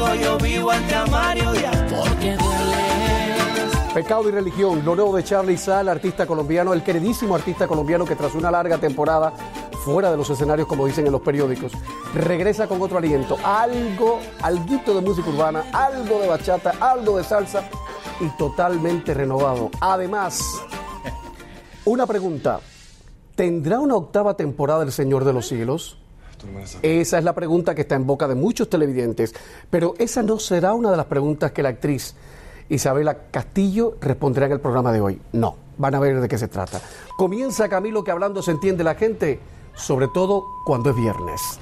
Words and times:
contigo 0.00 0.14
yo 0.14 0.38
vivo 0.38 0.70
ante 0.70 1.10
Mario 1.10 1.54
ya. 1.54 1.70
Porque 1.88 2.36
duele. 2.36 3.94
Pecado 3.94 4.28
y 4.28 4.32
religión, 4.32 4.84
lo 4.84 4.94
nuevo 4.94 5.16
de 5.16 5.24
Charlie 5.24 5.56
Sal, 5.56 5.88
artista 5.88 6.26
colombiano, 6.26 6.72
el 6.72 6.82
queridísimo 6.82 7.34
artista 7.34 7.66
colombiano 7.66 8.04
que 8.04 8.14
tras 8.14 8.34
una 8.34 8.50
larga 8.50 8.78
temporada 8.78 9.32
fuera 9.84 10.10
de 10.10 10.16
los 10.16 10.30
escenarios, 10.30 10.68
como 10.68 10.86
dicen 10.86 11.06
en 11.06 11.12
los 11.12 11.22
periódicos, 11.22 11.72
regresa 12.14 12.68
con 12.68 12.80
otro 12.82 12.98
aliento, 12.98 13.36
algo, 13.42 14.20
alguito 14.42 14.94
de 14.94 15.00
música 15.00 15.28
urbana, 15.28 15.64
algo 15.72 16.20
de 16.20 16.28
bachata, 16.28 16.74
algo 16.80 17.16
de 17.16 17.24
salsa 17.24 17.64
y 18.20 18.28
totalmente 18.36 19.12
renovado. 19.12 19.70
Además, 19.80 20.62
una 21.84 22.06
pregunta, 22.06 22.60
¿tendrá 23.34 23.80
una 23.80 23.96
octava 23.96 24.34
temporada 24.34 24.84
El 24.84 24.92
Señor 24.92 25.24
de 25.24 25.32
los 25.32 25.48
Cielos? 25.48 25.98
Esa 26.82 27.18
es 27.18 27.24
la 27.24 27.34
pregunta 27.34 27.74
que 27.74 27.82
está 27.82 27.94
en 27.94 28.06
boca 28.06 28.28
de 28.28 28.34
muchos 28.34 28.68
televidentes, 28.68 29.34
pero 29.68 29.94
esa 29.98 30.22
no 30.22 30.38
será 30.38 30.74
una 30.74 30.90
de 30.90 30.96
las 30.96 31.06
preguntas 31.06 31.52
que 31.52 31.62
la 31.62 31.70
actriz 31.70 32.14
Isabela 32.68 33.16
Castillo 33.30 33.96
responderá 34.00 34.46
en 34.46 34.52
el 34.52 34.60
programa 34.60 34.92
de 34.92 35.00
hoy. 35.00 35.20
No, 35.32 35.56
van 35.76 35.94
a 35.94 36.00
ver 36.00 36.20
de 36.20 36.28
qué 36.28 36.38
se 36.38 36.48
trata. 36.48 36.80
Comienza 37.16 37.68
Camilo 37.68 38.04
que 38.04 38.12
hablando 38.12 38.42
se 38.42 38.52
entiende 38.52 38.84
la 38.84 38.94
gente, 38.94 39.40
sobre 39.74 40.08
todo 40.08 40.44
cuando 40.64 40.90
es 40.90 40.96
viernes. 40.96 41.60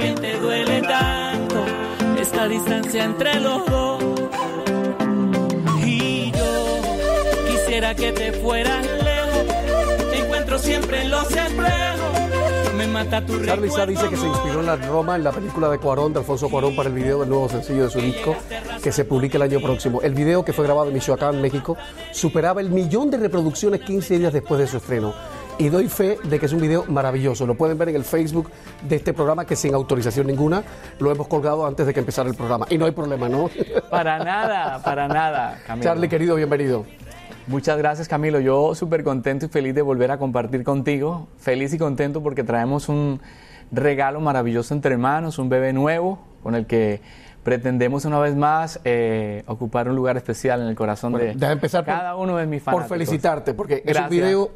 Si 0.00 0.06
a 0.06 0.14
ti 0.14 0.14
también 0.14 0.14
te 0.14 0.40
duele 0.40 0.82
tanto 0.82 1.64
esta 2.18 2.48
distancia 2.48 3.04
entre 3.04 3.40
los 3.40 3.66
dos. 3.66 4.02
Y 5.84 6.32
yo 6.32 6.80
quisiera 7.48 7.94
que 7.94 8.12
te 8.12 8.32
fueras 8.32 8.84
lejos. 8.84 10.10
Te 10.10 10.18
encuentro 10.18 10.58
siempre 10.58 11.02
en 11.02 11.10
los 11.10 11.30
espejos. 11.30 12.20
Me 12.76 12.86
mata 12.86 13.24
tu 13.24 13.44
Charlie 13.44 13.70
Sá 13.70 13.84
dice 13.84 14.08
que 14.08 14.16
se 14.16 14.26
inspiró 14.26 14.60
en 14.60 14.66
la 14.66 14.76
Roma 14.76 15.16
en 15.16 15.24
la 15.24 15.32
película 15.32 15.68
de 15.68 15.78
Cuarón, 15.78 16.14
de 16.14 16.20
Alfonso 16.20 16.48
Cuarón, 16.48 16.74
para 16.74 16.88
el 16.88 16.94
video 16.94 17.20
del 17.20 17.28
nuevo 17.28 17.48
sencillo 17.48 17.84
de 17.84 17.90
su 17.90 18.00
disco 18.00 18.34
que 18.82 18.90
se 18.90 19.04
publica 19.04 19.36
el 19.36 19.42
año 19.42 19.60
próximo. 19.60 20.00
El 20.00 20.14
video, 20.14 20.44
que 20.44 20.54
fue 20.54 20.64
grabado 20.64 20.88
en 20.88 20.94
Michoacán, 20.94 21.42
México, 21.42 21.76
superaba 22.12 22.62
el 22.62 22.70
millón 22.70 23.10
de 23.10 23.18
reproducciones 23.18 23.82
15 23.82 24.18
días 24.18 24.32
después 24.32 24.58
de 24.60 24.66
su 24.66 24.78
estreno. 24.78 25.12
Y 25.60 25.68
doy 25.68 25.88
fe 25.88 26.16
de 26.24 26.38
que 26.38 26.46
es 26.46 26.52
un 26.54 26.60
video 26.62 26.86
maravilloso. 26.88 27.46
Lo 27.46 27.54
pueden 27.54 27.76
ver 27.76 27.90
en 27.90 27.96
el 27.96 28.04
Facebook 28.04 28.50
de 28.88 28.96
este 28.96 29.12
programa, 29.12 29.44
que 29.44 29.56
sin 29.56 29.74
autorización 29.74 30.26
ninguna 30.26 30.62
lo 30.98 31.12
hemos 31.12 31.28
colgado 31.28 31.66
antes 31.66 31.86
de 31.86 31.92
que 31.92 32.00
empezara 32.00 32.30
el 32.30 32.34
programa. 32.34 32.66
Y 32.70 32.78
no 32.78 32.86
hay 32.86 32.92
problema, 32.92 33.28
¿no? 33.28 33.50
Para 33.90 34.18
nada, 34.24 34.82
para 34.82 35.06
nada, 35.06 35.58
Camilo. 35.66 35.84
Charlie, 35.84 36.08
querido, 36.08 36.34
bienvenido. 36.36 36.86
Muchas 37.46 37.76
gracias, 37.76 38.08
Camilo. 38.08 38.40
Yo 38.40 38.74
súper 38.74 39.04
contento 39.04 39.46
y 39.46 39.48
feliz 39.50 39.74
de 39.74 39.82
volver 39.82 40.10
a 40.12 40.16
compartir 40.18 40.64
contigo. 40.64 41.28
Feliz 41.38 41.74
y 41.74 41.78
contento 41.78 42.22
porque 42.22 42.42
traemos 42.42 42.88
un 42.88 43.20
regalo 43.70 44.20
maravilloso 44.20 44.72
entre 44.72 44.96
manos, 44.96 45.38
un 45.38 45.50
bebé 45.50 45.72
nuevo 45.74 46.20
con 46.42 46.54
el 46.54 46.66
que 46.66 47.02
pretendemos 47.42 48.06
una 48.06 48.18
vez 48.18 48.34
más 48.34 48.80
eh, 48.84 49.42
ocupar 49.46 49.88
un 49.88 49.96
lugar 49.96 50.16
especial 50.16 50.62
en 50.62 50.68
el 50.68 50.74
corazón 50.74 51.12
Bueno, 51.12 51.34
de 51.38 51.56
por- 51.56 51.84
cada 51.84 52.16
uno 52.16 52.36
de 52.38 52.46
mis 52.46 52.62
Por 52.62 52.72
fanáticos. 52.74 52.88
felicitarte, 52.96 53.52
porque 53.54 53.82
es 53.84 53.98
un 53.98 54.08
video 54.08 54.50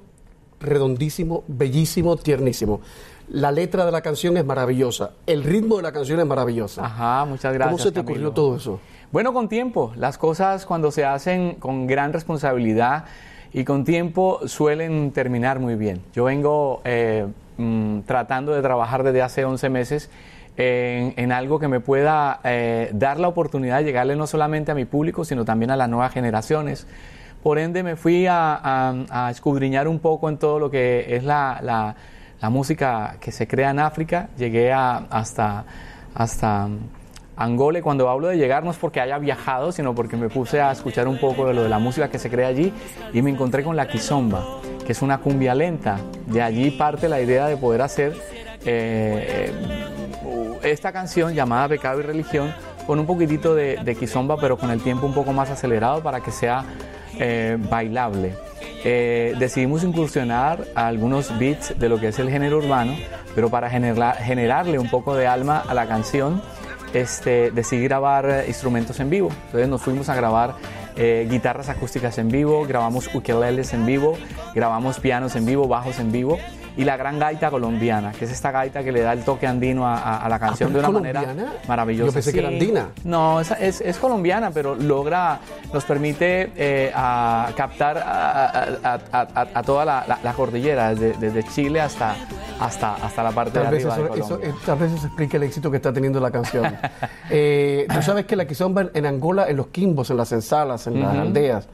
redondísimo, 0.65 1.45
bellísimo, 1.47 2.17
tiernísimo. 2.17 2.81
La 3.29 3.51
letra 3.51 3.87
de 3.87 3.93
la 3.93 4.03
canción 4.03 4.37
es 4.37 4.45
maravillosa, 4.45 5.13
el 5.27 5.45
ritmo 5.45 5.77
de 5.77 5.83
la 5.83 5.93
canción 5.93 6.21
es 6.21 6.27
maravilloso. 6.27 6.83
Ajá, 6.83 7.25
muchas 7.25 7.55
gracias. 7.55 7.73
¿Cómo 7.73 7.79
se 7.79 7.91
te 7.91 8.05
Camilo. 8.05 8.29
ocurrió 8.29 8.31
todo 8.33 8.57
eso? 8.57 8.81
Bueno, 9.13 9.33
con 9.33 9.49
tiempo. 9.49 9.93
Las 9.97 10.19
cosas 10.19 10.67
cuando 10.67 10.91
se 10.91 11.05
hacen 11.05 11.55
con 11.55 11.87
gran 11.87 12.13
responsabilidad 12.13 13.05
y 13.53 13.65
con 13.65 13.85
tiempo 13.85 14.41
suelen 14.47 15.13
terminar 15.13 15.61
muy 15.61 15.77
bien. 15.77 16.03
Yo 16.13 16.25
vengo 16.25 16.83
eh, 16.85 17.27
mm, 17.57 18.01
tratando 18.01 18.53
de 18.53 18.61
trabajar 18.61 19.05
desde 19.05 19.23
hace 19.23 19.45
11 19.45 19.71
meses 19.71 20.11
en, 20.57 21.15
en 21.17 21.33
algo 21.33 21.59
que 21.59 21.69
me 21.69 21.81
pueda 21.81 22.41
eh, 22.45 22.91
dar 22.93 23.21
la 23.21 23.29
oportunidad 23.29 23.79
de 23.79 23.85
llegarle 23.85 24.17
no 24.17 24.27
solamente 24.27 24.73
a 24.73 24.75
mi 24.75 24.85
público, 24.85 25.25
sino 25.25 25.45
también 25.45 25.71
a 25.71 25.77
las 25.77 25.89
nuevas 25.89 26.13
generaciones. 26.13 26.87
Por 27.45 27.59
ende, 27.59 27.83
me 27.83 27.95
fui 27.95 28.27
a, 28.27 28.59
a- 28.63 29.31
escudriñar 29.31 29.87
un 29.87 29.99
poco 29.99 30.31
en 30.31 30.39
todo 30.39 30.59
lo 30.59 30.71
que 30.71 31.15
es 31.15 31.23
la, 31.25 31.59
la- 31.63 31.95
música 32.49 33.17
que 33.21 33.31
se 33.33 33.47
crea 33.47 33.69
en 33.71 33.79
África. 33.81 34.29
Llegué 34.39 34.73
a- 34.73 34.97
hasta, 35.11 35.65
hasta 36.15 36.69
Angola, 37.37 37.81
y 37.81 37.83
cuando 37.83 38.09
hablo 38.09 38.29
de 38.29 38.39
llegar 38.39 38.65
no 38.65 38.71
es 38.71 38.79
porque 38.79 38.99
haya 38.99 39.19
viajado, 39.19 39.73
sino 39.73 39.95
porque 39.95 40.17
me 40.17 40.31
puse 40.31 40.63
a 40.63 40.73
escuchar 40.73 41.07
un 41.07 41.19
poco 41.19 41.47
de 41.47 41.53
lo 41.53 41.63
de 41.63 41.69
la 41.69 41.79
música 41.79 42.09
que 42.09 42.19
se 42.19 42.31
crea 42.31 42.49
allí 42.49 42.73
y 43.13 43.21
me 43.21 43.29
encontré 43.31 43.63
con 43.63 43.77
la 43.77 43.89
kizomba, 43.89 44.43
que 44.87 44.93
es 44.93 45.03
una 45.03 45.19
cumbia 45.19 45.55
lenta. 45.55 45.99
De 46.27 46.41
allí 46.41 46.71
parte 46.71 47.11
la 47.11 47.21
idea 47.21 47.47
de 47.47 47.59
poder 47.59 47.83
hacer 47.83 48.15
eh, 48.65 49.53
esta 50.63 50.93
canción 50.93 51.35
llamada 51.35 51.69
Pecado 51.69 52.01
y 52.01 52.05
Religión 52.05 52.55
con 52.87 52.99
un 52.99 53.05
poquitito 53.07 53.55
de, 53.55 53.77
de 53.85 53.97
pero 54.41 54.57
con 54.57 54.71
el 54.71 54.81
tiempo 54.83 55.07
un 55.07 55.13
poco 55.15 55.33
más 55.35 55.51
acelerado 55.51 56.03
para 56.03 56.21
que 56.21 56.31
sea 56.31 56.65
eh, 57.19 57.57
bailable. 57.71 58.35
Eh, 58.85 59.35
decidimos 59.39 59.83
incursionar 59.85 60.65
algunos 60.75 61.37
beats 61.39 61.79
de 61.79 61.89
lo 61.89 61.99
que 61.99 62.09
es 62.09 62.19
el 62.19 62.31
género 62.31 62.59
urbano, 62.59 62.95
pero 63.35 63.49
para 63.51 63.71
generar- 63.71 64.17
generarle 64.19 64.79
un 64.79 64.91
poco 64.91 65.15
de 65.15 65.27
alma 65.27 65.63
a 65.67 65.75
la 65.75 65.87
canción, 65.87 66.43
este, 66.93 67.51
decidí 67.51 67.85
grabar 67.85 68.29
eh, 68.29 68.45
instrumentos 68.49 69.01
en 69.01 69.11
vivo. 69.11 69.31
Entonces 69.47 69.69
nos 69.69 69.83
fuimos 69.83 70.09
a 70.09 70.15
grabar 70.15 70.55
guitarras 70.97 71.69
acústicas 71.69 72.19
en 72.19 72.29
vivo, 72.29 72.65
grabamos 72.69 73.13
ukeleles 73.13 73.73
en 73.75 73.85
vivo, 73.85 74.17
grabamos 74.55 75.01
pianos 75.01 75.35
en 75.35 75.45
vivo, 75.45 75.67
bajos 75.67 75.99
en 75.99 76.13
vivo 76.13 76.39
y 76.77 76.85
la 76.85 76.97
gran 76.97 77.19
gaita 77.21 77.51
colombiana, 77.51 78.11
que 78.13 78.25
es 78.25 78.33
esta 78.33 78.51
gaita 78.51 78.83
que 78.83 78.91
le 78.91 79.01
da 79.03 79.13
el 79.13 79.23
toque 79.25 79.47
andino 79.47 79.87
a, 79.87 79.97
a- 79.97 80.25
a 80.25 80.29
la 80.29 80.39
canción 80.41 80.73
pero 80.73 80.83
de 80.83 80.89
una 80.89 80.99
¿es 80.99 81.03
manera 81.03 81.21
colombiana? 81.21 81.53
maravillosa. 81.69 82.07
Yo 82.09 82.13
pensé 82.13 82.33
que 82.33 82.39
era 82.41 82.49
andina. 82.49 82.89
No, 83.05 83.41
es, 83.41 83.51
es- 83.53 83.81
es 83.81 83.97
colombiana, 83.99 84.51
pero 84.51 84.75
logra, 84.75 85.39
nos 85.73 85.85
permite 85.85 86.51
eh, 86.57 86.91
a 86.95 87.51
captar 87.57 87.99
a, 88.05 89.63
toda 89.65 89.85
la, 89.85 90.05
la- 90.07 90.19
la 90.23 90.33
cordillera, 90.33 90.95
desde, 90.95 91.13
desde 91.19 91.45
Chile 91.51 91.81
hasta, 91.81 92.17
hasta, 92.61 92.95
hasta 92.97 93.23
la 93.23 93.31
parte 93.31 93.53
Tal 93.53 93.63
de 93.63 93.69
arriba 93.69 93.95
eso, 93.95 94.03
de 94.03 94.09
eso- 94.21 94.29
Colombia. 94.29 94.49
eh, 94.51 94.55
tal 94.67 94.79
vez 94.79 94.93
eso 94.93 95.07
explique 95.07 95.37
el 95.37 95.43
éxito 95.45 95.71
que 95.71 95.77
está 95.77 95.93
teniendo 95.93 96.21
la 96.21 96.31
canción. 96.31 96.75
Eh, 97.31 97.87
Tú 97.93 98.03
sabes 98.03 98.27
que 98.27 98.37
la 98.37 98.47
kizomba 98.47 98.83
en, 98.83 98.91
en 98.95 99.07
Angola, 99.07 99.49
en 99.49 99.57
los 99.57 99.69
quimbos, 99.69 100.11
en 100.11 100.17
las 100.19 100.31
ensalas, 100.33 100.87
en 100.87 101.01
las 101.01 101.17
aldeas, 101.17 101.67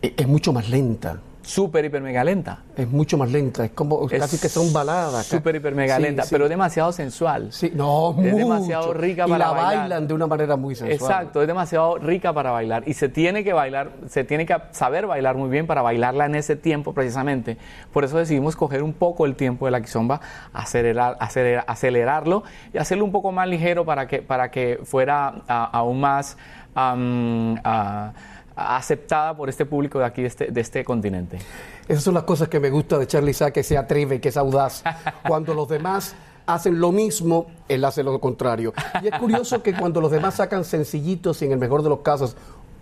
es 0.00 0.28
mucho 0.28 0.52
más 0.52 0.68
lenta. 0.68 1.18
Súper, 1.46 1.84
hiper, 1.84 2.02
mega 2.02 2.24
lenta. 2.24 2.58
Es 2.76 2.90
mucho 2.90 3.16
más 3.16 3.30
lenta. 3.30 3.64
Es 3.64 3.70
como 3.70 4.08
Es 4.10 4.18
casi 4.20 4.36
que 4.38 4.48
son 4.48 4.72
baladas. 4.72 5.24
Súper, 5.26 5.54
hiper, 5.54 5.76
mega 5.76 5.96
Sí, 5.96 6.02
lenta, 6.02 6.24
sí. 6.24 6.28
pero 6.32 6.44
es 6.46 6.50
demasiado 6.50 6.90
sensual. 6.90 7.52
Sí, 7.52 7.70
no, 7.72 8.10
Es 8.10 8.16
mucho. 8.16 8.36
demasiado 8.36 8.92
rica 8.92 9.26
y 9.26 9.30
para 9.30 9.46
la 9.46 9.52
bailar. 9.52 9.76
bailan 9.78 10.08
de 10.08 10.14
una 10.14 10.26
manera 10.26 10.56
muy 10.56 10.74
sensual. 10.74 10.92
Exacto, 11.10 11.40
es 11.42 11.46
demasiado 11.46 11.98
rica 11.98 12.32
para 12.32 12.50
bailar 12.50 12.82
y 12.86 12.94
se 12.94 13.08
tiene 13.08 13.44
que 13.44 13.52
bailar, 13.52 13.92
se 14.08 14.24
tiene 14.24 14.44
que 14.44 14.56
saber 14.72 15.06
bailar 15.06 15.36
muy 15.36 15.48
bien 15.48 15.68
para 15.68 15.82
bailarla 15.82 16.26
en 16.26 16.34
ese 16.34 16.56
tiempo 16.56 16.92
precisamente. 16.92 17.56
Por 17.92 18.02
eso 18.02 18.18
decidimos 18.18 18.56
coger 18.56 18.82
un 18.82 18.92
poco 18.92 19.24
el 19.24 19.36
tiempo 19.36 19.66
de 19.66 19.70
la 19.70 19.80
kizomba, 19.80 20.20
acelerar, 20.52 21.16
acelerar- 21.20 21.64
acelerarlo 21.68 22.42
y 22.74 22.78
hacerlo 22.78 23.04
un 23.04 23.12
poco 23.12 23.30
más 23.30 23.46
ligero 23.46 23.84
para 23.84 24.08
que, 24.08 24.20
para 24.20 24.50
que 24.50 24.80
fuera 24.82 25.42
ah, 25.48 25.70
aún 25.72 26.00
más 26.00 26.36
ah, 26.74 28.12
aceptada 28.56 29.36
por 29.36 29.48
este 29.48 29.66
público 29.66 29.98
de 29.98 30.06
aquí, 30.06 30.22
de 30.22 30.28
este, 30.28 30.46
de 30.50 30.60
este 30.60 30.84
continente. 30.84 31.38
Esas 31.86 32.02
son 32.02 32.14
las 32.14 32.24
cosas 32.24 32.48
que 32.48 32.58
me 32.58 32.70
gusta 32.70 32.98
de 32.98 33.06
Charlie 33.06 33.34
Sa, 33.34 33.50
que 33.50 33.62
se 33.62 33.76
atreve, 33.76 34.20
que 34.20 34.30
es 34.30 34.36
audaz. 34.36 34.82
Cuando 35.26 35.54
los 35.54 35.68
demás 35.68 36.16
hacen 36.46 36.80
lo 36.80 36.90
mismo, 36.90 37.46
él 37.68 37.84
hace 37.84 38.02
lo 38.02 38.18
contrario. 38.18 38.72
Y 39.02 39.08
es 39.08 39.18
curioso 39.18 39.62
que 39.62 39.74
cuando 39.74 40.00
los 40.00 40.10
demás 40.10 40.36
sacan 40.36 40.64
sencillitos 40.64 41.42
y 41.42 41.44
en 41.44 41.52
el 41.52 41.58
mejor 41.58 41.82
de 41.82 41.90
los 41.90 42.00
casos 42.00 42.36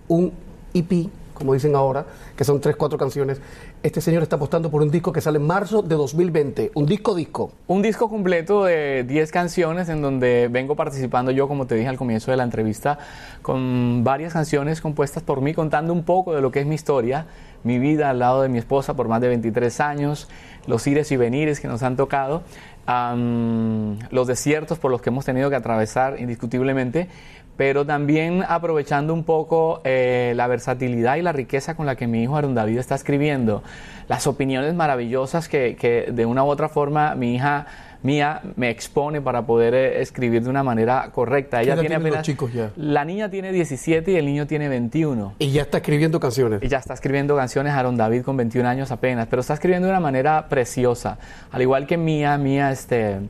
un 0.06 0.32
EP, 0.72 1.08
como 1.34 1.52
dicen 1.52 1.76
ahora, 1.76 2.06
que 2.36 2.44
son 2.44 2.60
tres, 2.60 2.76
cuatro 2.76 2.98
canciones, 2.98 3.40
este 3.82 4.00
señor 4.00 4.22
está 4.22 4.36
apostando 4.36 4.70
por 4.70 4.82
un 4.82 4.90
disco 4.90 5.12
que 5.12 5.20
sale 5.20 5.38
en 5.38 5.46
marzo 5.46 5.82
de 5.82 5.94
2020, 5.96 6.70
un 6.74 6.86
disco 6.86 7.14
disco. 7.14 7.52
Un 7.66 7.82
disco 7.82 8.08
completo 8.08 8.64
de 8.64 9.04
10 9.04 9.30
canciones 9.30 9.88
en 9.88 10.00
donde 10.00 10.48
vengo 10.50 10.76
participando 10.76 11.30
yo, 11.30 11.48
como 11.48 11.66
te 11.66 11.74
dije 11.74 11.88
al 11.88 11.98
comienzo 11.98 12.30
de 12.30 12.36
la 12.36 12.44
entrevista, 12.44 12.98
con 13.42 14.02
varias 14.04 14.32
canciones 14.32 14.80
compuestas 14.80 15.22
por 15.22 15.40
mí, 15.40 15.52
contando 15.52 15.92
un 15.92 16.04
poco 16.04 16.34
de 16.34 16.40
lo 16.40 16.50
que 16.50 16.60
es 16.60 16.66
mi 16.66 16.74
historia, 16.74 17.26
mi 17.64 17.78
vida 17.78 18.10
al 18.10 18.18
lado 18.18 18.42
de 18.42 18.48
mi 18.48 18.58
esposa 18.58 18.94
por 18.94 19.08
más 19.08 19.20
de 19.20 19.28
23 19.28 19.80
años, 19.80 20.28
los 20.66 20.86
ires 20.86 21.10
y 21.12 21.16
venires 21.16 21.60
que 21.60 21.68
nos 21.68 21.82
han 21.82 21.96
tocado, 21.96 22.42
am, 22.86 23.98
los 24.10 24.26
desiertos 24.26 24.78
por 24.78 24.90
los 24.90 25.02
que 25.02 25.10
hemos 25.10 25.24
tenido 25.24 25.50
que 25.50 25.56
atravesar 25.56 26.20
indiscutiblemente, 26.20 27.08
pero 27.56 27.84
también 27.84 28.44
aprovechando 28.46 29.14
un 29.14 29.24
poco 29.24 29.80
eh, 29.84 30.32
la 30.36 30.46
versatilidad 30.46 31.16
y 31.16 31.22
la 31.22 31.32
riqueza 31.32 31.76
con 31.76 31.86
la 31.86 31.96
que 31.96 32.06
mi 32.06 32.22
hijo 32.22 32.36
Aaron 32.36 32.54
David 32.54 32.78
está 32.78 32.94
escribiendo, 32.94 33.62
las 34.08 34.26
opiniones 34.26 34.74
maravillosas 34.74 35.48
que, 35.48 35.76
que 35.76 36.10
de 36.12 36.26
una 36.26 36.44
u 36.44 36.48
otra 36.48 36.68
forma 36.68 37.14
mi 37.14 37.34
hija 37.34 37.66
mía 38.04 38.42
me 38.56 38.70
expone 38.70 39.20
para 39.20 39.46
poder 39.46 39.74
eh, 39.74 40.02
escribir 40.02 40.44
de 40.44 40.50
una 40.50 40.62
manera 40.62 41.10
correcta. 41.12 41.58
¿Qué 41.58 41.64
Ella 41.64 41.80
tiene 41.80 41.96
los 41.96 42.04
apenas 42.04 42.22
chicos 42.24 42.52
ya? 42.52 42.70
la 42.76 43.04
niña 43.04 43.30
tiene 43.30 43.50
17 43.50 44.12
y 44.12 44.16
el 44.16 44.26
niño 44.26 44.46
tiene 44.46 44.68
21. 44.68 45.34
Y 45.38 45.50
ya 45.50 45.62
está 45.62 45.78
escribiendo 45.78 46.20
canciones. 46.20 46.62
Y 46.62 46.68
ya 46.68 46.78
está 46.78 46.94
escribiendo 46.94 47.34
canciones 47.34 47.72
Aaron 47.72 47.96
David 47.96 48.22
con 48.22 48.36
21 48.36 48.68
años 48.68 48.92
apenas, 48.92 49.26
pero 49.28 49.40
está 49.40 49.54
escribiendo 49.54 49.86
de 49.88 49.92
una 49.92 50.00
manera 50.00 50.48
preciosa. 50.48 51.18
Al 51.50 51.62
igual 51.62 51.86
que 51.86 51.96
Mía, 51.96 52.36
Mía 52.36 52.70
este, 52.70 53.20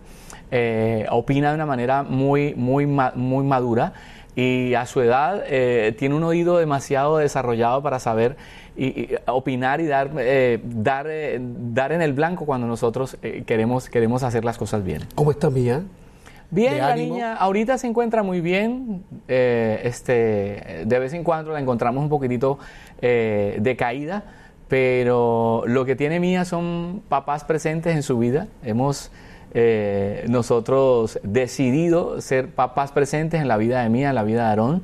eh, 0.56 1.06
opina 1.10 1.48
de 1.48 1.56
una 1.56 1.66
manera 1.66 2.04
muy, 2.04 2.54
muy, 2.54 2.86
muy 2.86 3.44
madura 3.44 3.92
y 4.36 4.74
a 4.74 4.86
su 4.86 5.00
edad 5.00 5.42
eh, 5.48 5.94
tiene 5.98 6.14
un 6.14 6.22
oído 6.22 6.58
demasiado 6.58 7.18
desarrollado 7.18 7.82
para 7.82 7.98
saber 7.98 8.36
y, 8.76 8.86
y 8.86 9.08
opinar 9.26 9.80
y 9.80 9.86
dar, 9.86 10.10
eh, 10.18 10.60
dar, 10.64 11.06
eh, 11.08 11.38
dar 11.40 11.90
en 11.90 12.02
el 12.02 12.12
blanco 12.12 12.46
cuando 12.46 12.68
nosotros 12.68 13.16
queremos, 13.46 13.88
queremos 13.88 14.22
hacer 14.22 14.44
las 14.44 14.56
cosas 14.56 14.84
bien. 14.84 15.02
¿Cómo 15.16 15.32
está 15.32 15.50
Mía? 15.50 15.82
Bien, 16.50 16.78
la 16.78 16.92
ánimo. 16.92 17.14
niña 17.14 17.34
ahorita 17.34 17.78
se 17.78 17.88
encuentra 17.88 18.22
muy 18.22 18.40
bien. 18.40 19.02
este, 19.26 20.84
de 20.86 20.98
vez 21.00 21.12
en 21.14 21.24
cuando 21.24 21.52
la 21.52 21.58
encontramos 21.58 22.00
un 22.02 22.08
poquitito 22.08 22.58
eh, 23.02 23.58
decaída, 23.60 24.22
pero 24.68 25.64
lo 25.66 25.84
que 25.84 25.96
tiene 25.96 26.20
Mía 26.20 26.44
son 26.44 27.02
papás 27.08 27.44
presentes 27.44 27.94
en 27.94 28.02
su 28.02 28.18
vida. 28.18 28.46
Hemos 28.62 29.10
eh, 29.54 30.24
nosotros 30.28 31.18
decidido 31.22 32.20
ser 32.20 32.48
papás 32.48 32.92
presentes 32.92 33.40
en 33.40 33.48
la 33.48 33.56
vida 33.56 33.82
de 33.82 33.88
Mía, 33.88 34.10
en 34.10 34.14
la 34.14 34.22
vida 34.24 34.42
de 34.44 34.48
Aarón. 34.48 34.82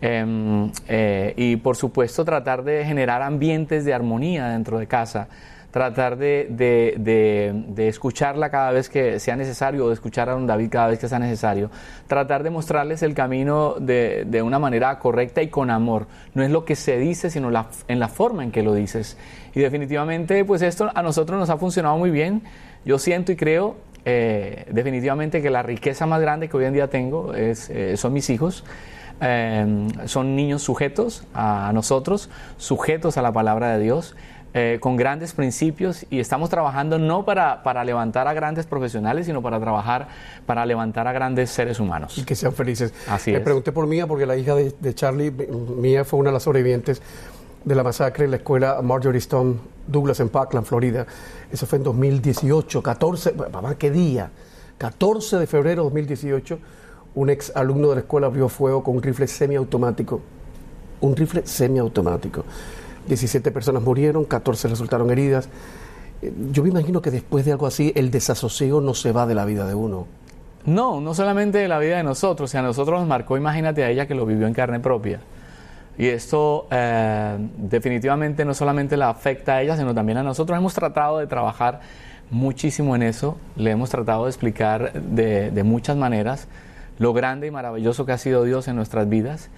Em, 0.00 0.70
eh, 0.88 1.34
y 1.36 1.56
por 1.56 1.76
supuesto 1.76 2.24
tratar 2.24 2.64
de 2.64 2.84
generar 2.84 3.22
ambientes 3.22 3.84
de 3.84 3.94
armonía 3.94 4.48
dentro 4.48 4.78
de 4.78 4.86
casa 4.86 5.28
tratar 5.70 6.16
de, 6.16 6.46
de- 6.50 6.94
de- 6.98 7.52
de 7.66 7.88
escucharla 7.88 8.48
cada 8.48 8.70
vez 8.70 8.88
que 8.88 9.18
sea 9.18 9.34
necesario 9.34 9.84
o 9.84 9.88
de 9.88 9.94
escuchar 9.94 10.28
a 10.28 10.32
don 10.34 10.46
David 10.46 10.68
cada 10.70 10.86
vez 10.86 11.00
que 11.00 11.08
sea 11.08 11.18
necesario, 11.18 11.68
tratar 12.06 12.44
de 12.44 12.50
mostrarles 12.50 13.02
el 13.02 13.12
camino 13.12 13.74
de 13.80 14.42
una 14.44 14.60
manera 14.60 14.96
correcta 15.00 15.42
y 15.42 15.48
con 15.48 15.70
amor. 15.70 16.06
No 16.32 16.44
es 16.44 16.50
lo 16.52 16.64
que 16.64 16.76
se 16.76 16.96
dice, 16.98 17.28
sino 17.28 17.50
la, 17.50 17.66
en 17.88 17.98
la 17.98 18.06
forma 18.06 18.44
en 18.44 18.52
que 18.52 18.62
lo 18.62 18.72
dices. 18.72 19.16
Y 19.52 19.58
definitivamente, 19.60 20.44
pues 20.44 20.62
esto 20.62 20.92
a 20.94 21.02
nosotros 21.02 21.40
nos 21.40 21.50
ha 21.50 21.56
funcionado 21.56 21.98
muy 21.98 22.12
bien. 22.12 22.42
Yo 22.84 23.00
siento 23.00 23.32
y 23.32 23.36
creo 23.36 23.74
eh, 24.04 24.66
definitivamente 24.70 25.40
que 25.42 25.50
la 25.50 25.62
riqueza 25.62 26.06
más 26.06 26.20
grande 26.20 26.48
que 26.48 26.56
hoy 26.56 26.64
en 26.64 26.74
día 26.74 26.88
tengo 26.88 27.34
es, 27.34 27.70
eh, 27.70 27.96
son 27.96 28.12
mis 28.12 28.30
hijos. 28.30 28.64
Eh, 29.20 29.86
son 30.06 30.34
niños 30.34 30.62
sujetos 30.62 31.24
a 31.34 31.70
nosotros, 31.72 32.28
sujetos 32.56 33.16
a 33.16 33.22
la 33.22 33.30
palabra 33.32 33.76
de 33.76 33.82
Dios, 33.82 34.16
eh, 34.54 34.78
con 34.80 34.96
grandes 34.96 35.32
principios 35.32 36.04
y 36.10 36.18
estamos 36.18 36.50
trabajando 36.50 36.98
no 36.98 37.24
para, 37.24 37.62
para 37.62 37.84
levantar 37.84 38.26
a 38.26 38.34
grandes 38.34 38.66
profesionales, 38.66 39.26
sino 39.26 39.40
para 39.40 39.60
trabajar 39.60 40.08
para 40.46 40.66
levantar 40.66 41.06
a 41.06 41.12
grandes 41.12 41.50
seres 41.50 41.78
humanos. 41.78 42.18
Y 42.18 42.24
que 42.24 42.34
sean 42.34 42.52
felices. 42.52 42.92
Así 43.08 43.30
Le 43.30 43.38
es. 43.38 43.44
pregunté 43.44 43.70
por 43.70 43.86
Mía 43.86 44.06
porque 44.08 44.26
la 44.26 44.36
hija 44.36 44.54
de, 44.56 44.74
de 44.78 44.94
Charlie, 44.94 45.30
Mía 45.30 46.04
fue 46.04 46.18
una 46.18 46.30
de 46.30 46.34
las 46.34 46.42
sobrevivientes 46.42 47.00
de 47.64 47.74
la 47.74 47.82
masacre 47.82 48.24
en 48.24 48.30
la 48.30 48.36
escuela 48.36 48.80
Marjorie 48.82 49.18
Stone 49.18 49.56
Douglas 49.86 50.20
en 50.20 50.28
Parkland, 50.28 50.66
Florida. 50.66 51.06
Eso 51.50 51.66
fue 51.66 51.78
en 51.78 51.84
2018, 51.84 52.82
14, 52.82 53.32
papá, 53.32 53.74
¿qué 53.76 53.90
día? 53.90 54.30
14 54.78 55.38
de 55.38 55.46
febrero 55.46 55.82
de 55.82 55.84
2018, 55.84 56.58
un 57.14 57.30
ex 57.30 57.54
alumno 57.54 57.88
de 57.88 57.94
la 57.96 58.00
escuela 58.00 58.26
abrió 58.26 58.48
fuego 58.48 58.82
con 58.82 58.96
un 58.96 59.02
rifle 59.02 59.26
semiautomático. 59.26 60.20
Un 61.00 61.16
rifle 61.16 61.46
semiautomático. 61.46 62.44
17 63.06 63.50
personas 63.50 63.82
murieron, 63.82 64.24
14 64.24 64.68
resultaron 64.68 65.10
heridas. 65.10 65.48
Eh, 66.22 66.32
Yo 66.50 66.62
me 66.62 66.70
imagino 66.70 67.00
que 67.02 67.10
después 67.10 67.44
de 67.44 67.52
algo 67.52 67.66
así, 67.66 67.92
el 67.94 68.10
desasosiego 68.10 68.80
no 68.80 68.94
se 68.94 69.12
va 69.12 69.26
de 69.26 69.34
la 69.34 69.44
vida 69.44 69.66
de 69.66 69.74
uno. 69.74 70.06
No, 70.64 71.00
no 71.00 71.14
solamente 71.14 71.58
de 71.58 71.68
la 71.68 71.78
vida 71.78 71.98
de 71.98 72.02
nosotros, 72.02 72.48
o 72.48 72.50
sea, 72.50 72.60
a 72.60 72.62
nosotros 72.62 72.98
nos 72.98 73.08
marcó, 73.08 73.36
imagínate 73.36 73.84
a 73.84 73.90
ella 73.90 74.06
que 74.06 74.14
lo 74.14 74.24
vivió 74.24 74.46
en 74.46 74.54
carne 74.54 74.80
propia. 74.80 75.20
Y 75.96 76.08
esto 76.08 76.66
eh, 76.70 77.36
definitivamente 77.56 78.44
no 78.44 78.54
solamente 78.54 78.96
la 78.96 79.10
afecta 79.10 79.54
a 79.54 79.62
ella, 79.62 79.76
sino 79.76 79.94
también 79.94 80.18
a 80.18 80.22
nosotros. 80.22 80.58
Hemos 80.58 80.74
tratado 80.74 81.18
de 81.18 81.26
trabajar 81.26 81.80
muchísimo 82.30 82.96
en 82.96 83.02
eso, 83.02 83.36
le 83.56 83.70
hemos 83.70 83.90
tratado 83.90 84.24
de 84.24 84.30
explicar 84.30 84.92
de, 84.92 85.62
muchas 85.62 85.96
maneras 85.96 86.48
lo 86.98 87.12
grande 87.12 87.46
y 87.46 87.50
maravilloso 87.50 88.06
que 88.06 88.12
ha 88.12 88.18
sido 88.18 88.44
Dios 88.44 88.66
en 88.66 88.76
nuestras 88.76 89.08
vidas. 89.08 89.50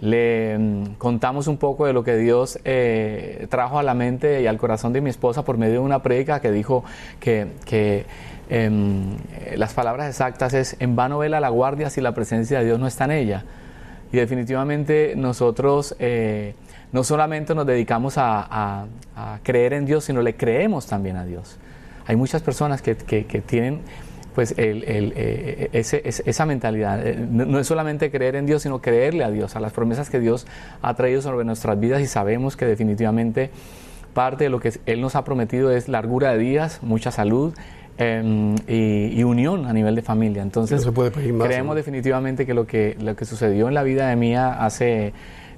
Le 0.00 0.58
mm, 0.58 0.84
contamos 0.98 1.46
un 1.46 1.58
poco 1.58 1.86
de 1.86 1.92
lo 1.92 2.02
que 2.02 2.16
Dios 2.16 2.58
eh, 2.64 3.46
trajo 3.48 3.78
a 3.78 3.82
la 3.84 3.94
mente 3.94 4.42
y 4.42 4.46
al 4.48 4.58
corazón 4.58 4.92
de 4.92 5.00
mi 5.00 5.10
esposa 5.10 5.44
por 5.44 5.58
medio 5.58 5.74
de 5.74 5.78
una 5.80 6.02
prédica 6.02 6.40
que 6.40 6.50
dijo 6.50 6.84
que, 7.20 8.06
em, 8.48 9.16
las 9.56 9.72
palabras 9.72 10.08
exactas 10.08 10.54
es 10.54 10.76
en 10.80 10.96
vano 10.96 11.18
vela 11.18 11.38
la 11.38 11.48
guardia 11.48 11.90
si 11.90 12.00
la 12.00 12.12
presencia 12.12 12.58
de 12.58 12.64
Dios 12.64 12.80
no 12.80 12.88
está 12.88 13.04
en 13.04 13.12
ella. 13.12 13.44
Y 14.14 14.16
definitivamente 14.16 15.14
nosotros 15.16 15.96
eh, 15.98 16.54
no 16.92 17.02
solamente 17.02 17.52
nos 17.52 17.66
dedicamos 17.66 18.14
a, 18.16 18.86
creer 19.42 19.72
en 19.72 19.86
Dios, 19.86 20.04
sino 20.04 20.22
le 20.22 20.36
creemos 20.36 20.86
también 20.86 21.16
a 21.16 21.24
Dios. 21.24 21.56
Hay 22.06 22.14
muchas 22.14 22.40
personas 22.40 22.80
que, 22.80 22.94
que- 22.94 23.24
tienen 23.40 23.80
pues 24.32 24.54
eh, 24.56 25.68
ese- 25.72 26.02
esa 26.04 26.46
mentalidad. 26.46 27.04
Eh, 27.04 27.26
No, 27.28 27.44
no 27.44 27.58
es 27.58 27.66
solamente 27.66 28.12
creer 28.12 28.36
en 28.36 28.46
Dios, 28.46 28.62
sino 28.62 28.80
creerle 28.80 29.24
a 29.24 29.32
Dios, 29.32 29.56
a 29.56 29.60
las 29.60 29.72
promesas 29.72 30.10
que 30.10 30.20
Dios 30.20 30.46
ha 30.80 30.94
traído 30.94 31.20
sobre 31.20 31.44
nuestras 31.44 31.80
vidas 31.80 32.00
y 32.00 32.06
sabemos 32.06 32.56
que 32.56 32.66
definitivamente 32.66 33.50
parte 34.12 34.44
de 34.44 34.50
lo 34.50 34.60
que 34.60 34.74
Él 34.86 35.00
nos 35.00 35.16
ha 35.16 35.24
prometido 35.24 35.72
es 35.72 35.88
largura 35.88 36.30
de 36.30 36.38
días, 36.38 36.78
mucha 36.82 37.10
salud 37.10 37.52
em, 37.98 38.54
y, 38.66 39.18
y 39.18 39.24
unión 39.24 39.66
a 39.66 39.72
nivel 39.72 39.94
de 39.94 40.02
familia. 40.02 40.42
Entonces, 40.42 40.78
No 40.80 40.84
se 40.84 40.92
puede 40.92 41.10
pedir 41.10 41.32
más, 41.32 41.46
creemos 41.46 41.72
¿no? 41.72 41.76
definitivamente 41.76 42.46
que 42.46 42.54
lo, 42.54 42.66
que 42.66 42.96
lo 43.00 43.14
que 43.16 43.24
sucedió 43.24 43.68
en 43.68 43.74
la 43.74 43.82
vida 43.82 44.08
de 44.08 44.16
Mía 44.16 44.64
hace 44.64 45.12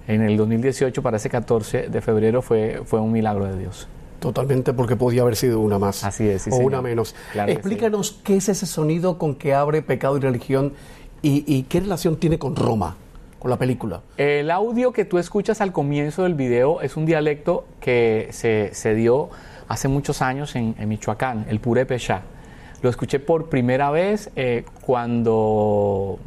en 0.08 0.22
el 0.22 0.36
2018 0.36 1.02
para 1.02 1.16
ese 1.16 1.30
14 1.30 1.88
de 1.88 2.00
febrero 2.00 2.42
fue, 2.42 2.82
fue 2.84 3.00
un 3.00 3.12
milagro 3.12 3.46
de 3.46 3.58
Dios. 3.58 3.88
Totalmente, 4.20 4.72
porque 4.72 4.96
podía 4.96 5.22
haber 5.22 5.36
sido 5.36 5.60
una 5.60 5.78
más. 5.78 6.04
Así 6.04 6.26
es, 6.28 6.42
sí, 6.42 6.50
o 6.50 6.54
señor. 6.54 6.66
una 6.72 6.82
menos. 6.82 7.14
Claro 7.32 7.52
Explícanos 7.52 8.20
qué 8.24 8.36
es 8.36 8.48
ese 8.48 8.66
sonido 8.66 9.18
con 9.18 9.34
que 9.34 9.54
abre 9.54 9.82
pecado 9.82 10.16
y 10.16 10.20
religión 10.20 10.72
y, 11.22 11.44
y 11.46 11.64
qué 11.64 11.80
relación 11.80 12.16
tiene 12.16 12.38
con 12.38 12.56
Roma, 12.56 12.96
con 13.38 13.50
la 13.50 13.58
película. 13.58 14.00
El 14.16 14.50
audio 14.50 14.92
que 14.92 15.04
tú 15.04 15.18
escuchas 15.18 15.60
al 15.60 15.72
comienzo 15.72 16.22
del 16.22 16.34
video 16.34 16.80
es 16.80 16.96
un 16.96 17.04
dialecto 17.04 17.66
que 17.80 18.28
se, 18.30 18.70
se 18.72 18.94
dio 18.94 19.28
hace 19.68 19.88
muchos 19.88 20.22
años 20.22 20.54
en, 20.56 20.74
en 20.78 20.88
Michoacán, 20.88 21.46
el 21.48 21.60
purépechá. 21.60 22.22
Lo 22.82 22.90
escuché 22.90 23.18
por 23.20 23.48
primera 23.48 23.90
vez 23.90 24.30
eh, 24.36 24.64
cuando 24.80 26.18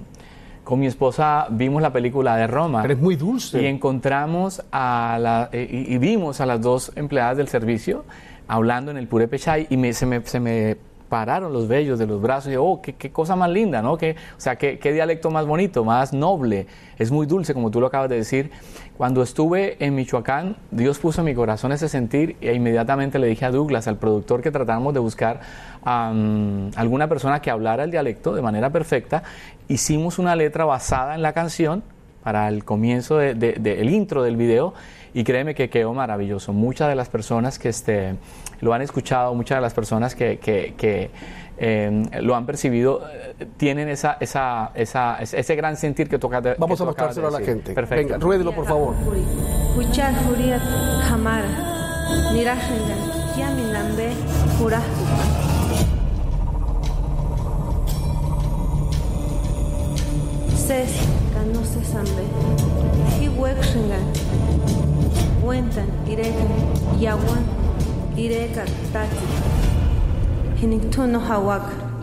con 0.63 0.79
mi 0.79 0.87
esposa 0.87 1.47
vimos 1.49 1.81
la 1.81 1.91
película 1.91 2.35
de 2.35 2.47
Roma. 2.47 2.81
Pero 2.81 2.93
es 2.93 2.99
muy 2.99 3.15
dulce. 3.15 3.61
Y 3.61 3.65
encontramos 3.65 4.63
a 4.71 5.17
la, 5.19 5.49
eh, 5.51 5.67
y, 5.69 5.95
y 5.95 5.97
vimos 5.97 6.41
a 6.41 6.45
las 6.45 6.61
dos 6.61 6.91
empleadas 6.95 7.37
del 7.37 7.47
servicio 7.47 8.05
hablando 8.47 8.91
en 8.91 8.97
el 8.97 9.07
purépecha 9.07 9.59
y 9.59 9.77
me, 9.77 9.93
se, 9.93 10.05
me, 10.05 10.21
se 10.25 10.39
me 10.39 10.77
pararon 11.09 11.51
los 11.51 11.67
vellos 11.67 11.99
de 11.99 12.07
los 12.07 12.21
brazos 12.21 12.53
y 12.53 12.55
oh, 12.55 12.81
qué, 12.81 13.11
cosa 13.11 13.35
más 13.35 13.49
linda, 13.49 13.81
¿no? 13.81 13.97
Qué, 13.97 14.15
o 14.37 14.39
sea, 14.39 14.55
qué, 14.57 14.79
qué 14.79 14.93
dialecto 14.93 15.31
más 15.31 15.45
bonito, 15.45 15.83
más 15.83 16.13
noble. 16.13 16.67
Es 16.97 17.11
muy 17.11 17.25
dulce, 17.25 17.53
como 17.53 17.71
tú 17.71 17.81
lo 17.81 17.87
acabas 17.87 18.09
de 18.09 18.17
decir. 18.17 18.51
Cuando 18.95 19.23
estuve 19.23 19.77
en 19.83 19.95
Michoacán, 19.95 20.57
Dios 20.71 20.99
puso 20.99 21.21
en 21.21 21.25
mi 21.25 21.33
corazón 21.33 21.71
ese 21.71 21.89
sentir 21.89 22.35
e 22.41 22.53
inmediatamente 22.53 23.17
le 23.17 23.27
dije 23.27 23.45
a 23.45 23.51
Douglas, 23.51 23.87
al 23.87 23.97
productor, 23.97 24.41
que 24.41 24.51
tratáramos 24.51 24.93
de 24.93 24.99
buscar 24.99 25.39
am, 25.83 26.69
alguna 26.75 27.07
persona 27.07 27.41
que 27.41 27.49
hablara 27.49 27.85
el 27.85 27.91
dialecto 27.91 28.35
de 28.35 28.41
manera 28.41 28.69
perfecta. 28.69 29.23
Hicimos 29.67 30.19
una 30.19 30.35
letra 30.35 30.65
basada 30.65 31.15
en 31.15 31.21
la 31.21 31.33
canción 31.33 31.81
para 32.23 32.47
el 32.49 32.65
comienzo 32.65 33.17
del 33.17 33.39
de, 33.39 33.85
intro 33.85 34.23
del 34.23 34.35
video 34.35 34.73
y 35.13 35.23
créeme 35.23 35.55
que 35.55 35.69
quedó 35.69 35.93
maravilloso. 35.93 36.53
Muchas 36.53 36.89
de 36.89 36.95
las 36.95 37.09
personas 37.09 37.57
que 37.57 37.69
este, 37.69 38.15
lo 38.61 38.73
han 38.73 38.81
escuchado, 38.81 39.33
muchas 39.35 39.57
de 39.57 39.61
las 39.61 39.73
personas 39.73 40.15
que, 40.15 40.37
que- 40.39 40.73
que, 40.77 41.09
eh, 41.57 42.03
lo 42.21 42.35
han 42.35 42.45
percibido, 42.45 43.01
eh, 43.39 43.45
tienen 43.57 43.89
esa, 43.89 44.17
esa, 44.19 44.71
esa- 44.75 45.17
ese 45.21 45.55
gran 45.55 45.75
sentir 45.77 46.07
que 46.09 46.17
toca 46.19 46.39
de- 46.41 46.55
Vamos 46.57 46.77
que 46.77 46.83
a 46.83 46.85
de 46.85 46.89
mostrárselo 46.89 47.27
a 47.27 47.31
la 47.31 47.39
gente. 47.45 47.73
Perfecto. 47.73 48.13
Venga, 48.13 48.17
ruédelo, 48.17 48.53
por 48.53 48.65
favor. 48.65 48.95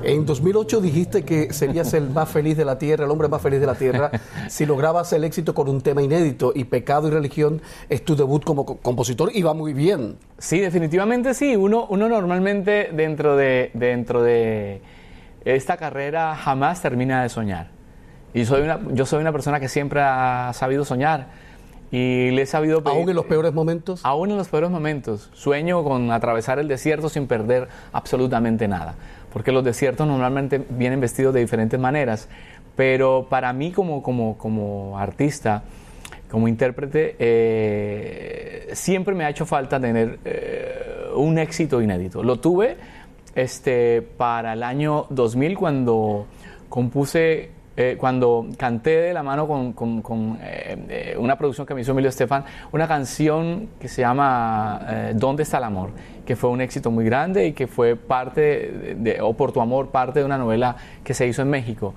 En 0.03 0.25
2008 0.25 0.81
dijiste 0.81 1.25
que 1.25 1.53
serías 1.53 1.93
el 1.95 2.11
más 2.11 2.29
feliz 2.29 2.57
de 2.57 2.65
la 2.65 2.79
tierra, 2.79 3.05
el 3.05 3.11
hombre 3.11 3.29
más 3.29 3.43
feliz 3.43 3.61
de 3.61 3.67
la 3.67 3.75
tierra, 3.75 4.11
si 4.49 4.65
lograbas 4.65 5.13
el 5.13 5.25
éxito 5.25 5.53
con 5.55 5.69
un 5.69 5.81
tema 5.81 6.03
inédito 6.03 6.53
y 6.55 6.65
Pecado 6.65 7.09
y 7.09 7.11
Religión 7.11 7.61
es 7.89 8.05
tu 8.05 8.15
debut 8.15 8.45
como 8.45 8.65
co- 8.65 8.77
compositor 8.77 9.31
y 9.35 9.43
va 9.43 9.53
muy 9.53 9.73
bien. 9.73 10.17
Sí, 10.39 10.61
definitivamente 10.61 11.35
sí. 11.35 11.57
Uno, 11.57 11.87
uno 11.91 12.09
normalmente 12.09 12.91
dentro 12.93 13.37
de, 13.37 13.71
dentro 13.75 14.23
de 14.23 14.81
esta 15.45 15.77
carrera 15.77 16.37
jamás 16.37 16.81
termina 16.83 17.23
de 17.23 17.29
soñar. 17.29 17.71
Y 18.33 18.45
soy 18.45 18.63
una, 18.63 18.79
yo 18.93 19.07
soy 19.07 19.21
una 19.21 19.33
persona 19.33 19.59
que 19.61 19.69
siempre 19.69 20.01
ha 20.03 20.53
sabido 20.55 20.85
soñar 20.85 21.29
y 21.90 22.31
le 22.31 22.43
he 22.43 22.47
sabido 22.47 22.83
pedir- 22.83 22.99
Aún 22.99 23.09
en 23.11 23.16
los 23.16 23.26
peores 23.26 23.52
momentos. 23.52 24.00
Aún 24.05 24.31
en 24.31 24.37
los 24.37 24.49
peores 24.49 24.71
momentos. 24.71 25.31
Sueño 25.35 25.85
con 25.85 26.11
atravesar 26.11 26.59
el 26.59 26.69
desierto 26.69 27.09
sin 27.09 27.26
perder 27.26 27.69
absolutamente 27.93 28.66
nada. 28.69 28.95
Porque 29.33 29.52
los 29.52 29.62
desiertos 29.64 30.07
normalmente 30.07 30.64
vienen 30.71 31.00
vestidos 31.00 31.33
de 31.35 31.40
diferentes 31.40 31.78
maneras. 31.78 32.28
Pero 32.75 33.26
para 33.31 33.52
mí 33.52 33.71
como, 33.73 34.02
como, 34.02 34.37
como 34.37 34.99
artista, 34.99 35.62
como 36.31 36.49
intérprete, 36.49 37.16
eh, 37.19 38.69
siempre 38.73 39.14
me 39.14 39.25
ha 39.25 39.31
hecho 39.31 39.47
falta 39.47 39.78
tener 39.81 40.19
eh, 40.25 41.07
un 41.14 41.38
éxito 41.38 41.81
inédito. 41.81 42.23
Lo 42.23 42.40
tuve 42.40 42.76
este, 43.35 44.02
para 44.02 44.55
el 44.55 44.62
año 44.62 45.07
2000 45.11 45.57
cuando 45.57 46.26
compuse, 46.69 47.50
eh, 47.76 47.97
cuando 47.99 48.47
canté 48.56 48.97
de 49.02 49.12
la 49.14 49.23
mano 49.23 49.47
con, 49.47 49.73
con- 49.75 50.00
con, 50.02 50.38
eh, 50.42 50.76
eh, 50.88 51.16
una 51.18 51.37
producción 51.37 51.66
que 51.66 51.75
me 51.75 51.83
hizo 51.83 51.92
Emilio 51.92 52.09
Estefan, 52.09 52.45
una 52.73 52.88
canción 52.88 53.68
que 53.80 53.88
se 53.88 54.02
llama 54.02 54.80
eh, 54.88 55.12
¿Dónde 55.14 55.42
está 55.42 55.59
el 55.59 55.64
amor? 55.64 55.90
que 56.25 56.35
fue 56.35 56.50
un 56.50 56.61
éxito 56.61 56.90
muy 56.90 57.04
grande 57.04 57.47
y 57.47 57.52
que 57.52 57.68
fue 57.68 57.95
parte, 57.95 58.97
de, 58.99 59.21
o 59.21 59.35
por 59.35 59.52
tu 59.52 59.61
amor, 59.61 59.90
parte 59.90 60.18
de 60.18 60.25
una 60.25 60.37
novela 60.37 60.75
que 61.04 61.14
se 61.14 61.25
hizo 61.26 61.42
en 61.42 61.50
México. 61.50 61.95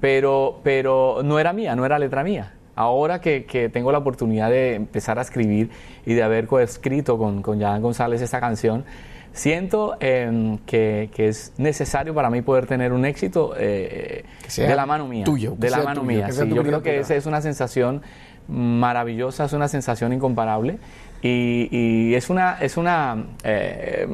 Pero, 0.00 0.60
pero 0.62 1.20
no 1.24 1.38
era 1.40 1.52
mía, 1.52 1.74
no 1.74 1.84
era 1.84 1.98
letra 1.98 2.22
mía. 2.22 2.52
Ahora 2.76 3.20
que, 3.20 3.44
que 3.44 3.68
tengo 3.68 3.90
la 3.92 3.98
oportunidad 3.98 4.50
de 4.50 4.74
empezar 4.76 5.18
a 5.18 5.22
escribir 5.22 5.70
y 6.06 6.14
de 6.14 6.22
haber 6.22 6.46
coescrito 6.46 7.18
con, 7.18 7.42
con 7.42 7.60
Jan 7.60 7.82
González 7.82 8.22
esta 8.22 8.38
canción, 8.40 8.84
siento 9.32 9.96
em, 10.00 10.58
que, 10.58 11.10
que 11.14 11.28
es 11.28 11.52
necesario 11.58 12.14
para 12.14 12.30
mí 12.30 12.42
poder 12.42 12.66
tener 12.66 12.92
un 12.92 13.04
éxito 13.04 13.54
eh, 13.56 14.24
de 14.56 14.76
la 14.76 14.86
mano 14.86 15.06
mía. 15.06 15.24
tuyo, 15.24 15.54
de 15.56 15.70
la 15.70 15.78
mano 15.78 16.02
tuyo, 16.02 16.04
mía. 16.04 16.32
sí. 16.32 16.48
yo 16.48 16.62
creo 16.62 16.82
que 16.82 16.98
esa 16.98 17.14
es 17.14 17.26
una 17.26 17.40
sensación 17.40 18.02
maravillosa, 18.48 19.44
es 19.44 19.52
una 19.52 19.68
sensación 19.68 20.12
incomparable 20.12 20.78
y, 21.22 21.68
y 21.70 22.14
es 22.14 22.28
una, 22.28 22.58
es 22.60 22.76
una 22.76 23.24
eh, 23.44 24.06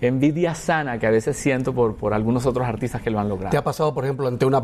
envidia 0.00 0.54
sana 0.54 0.98
que 0.98 1.06
a 1.06 1.10
veces 1.10 1.36
siento 1.36 1.72
por, 1.72 1.96
por 1.96 2.12
algunos 2.14 2.46
otros 2.46 2.66
artistas 2.66 3.00
que 3.00 3.10
lo 3.10 3.20
han 3.20 3.28
logrado. 3.28 3.50
¿Te 3.50 3.56
ha 3.56 3.64
pasado, 3.64 3.94
por 3.94 4.04
ejemplo, 4.04 4.28
ante 4.28 4.44
una 4.44 4.62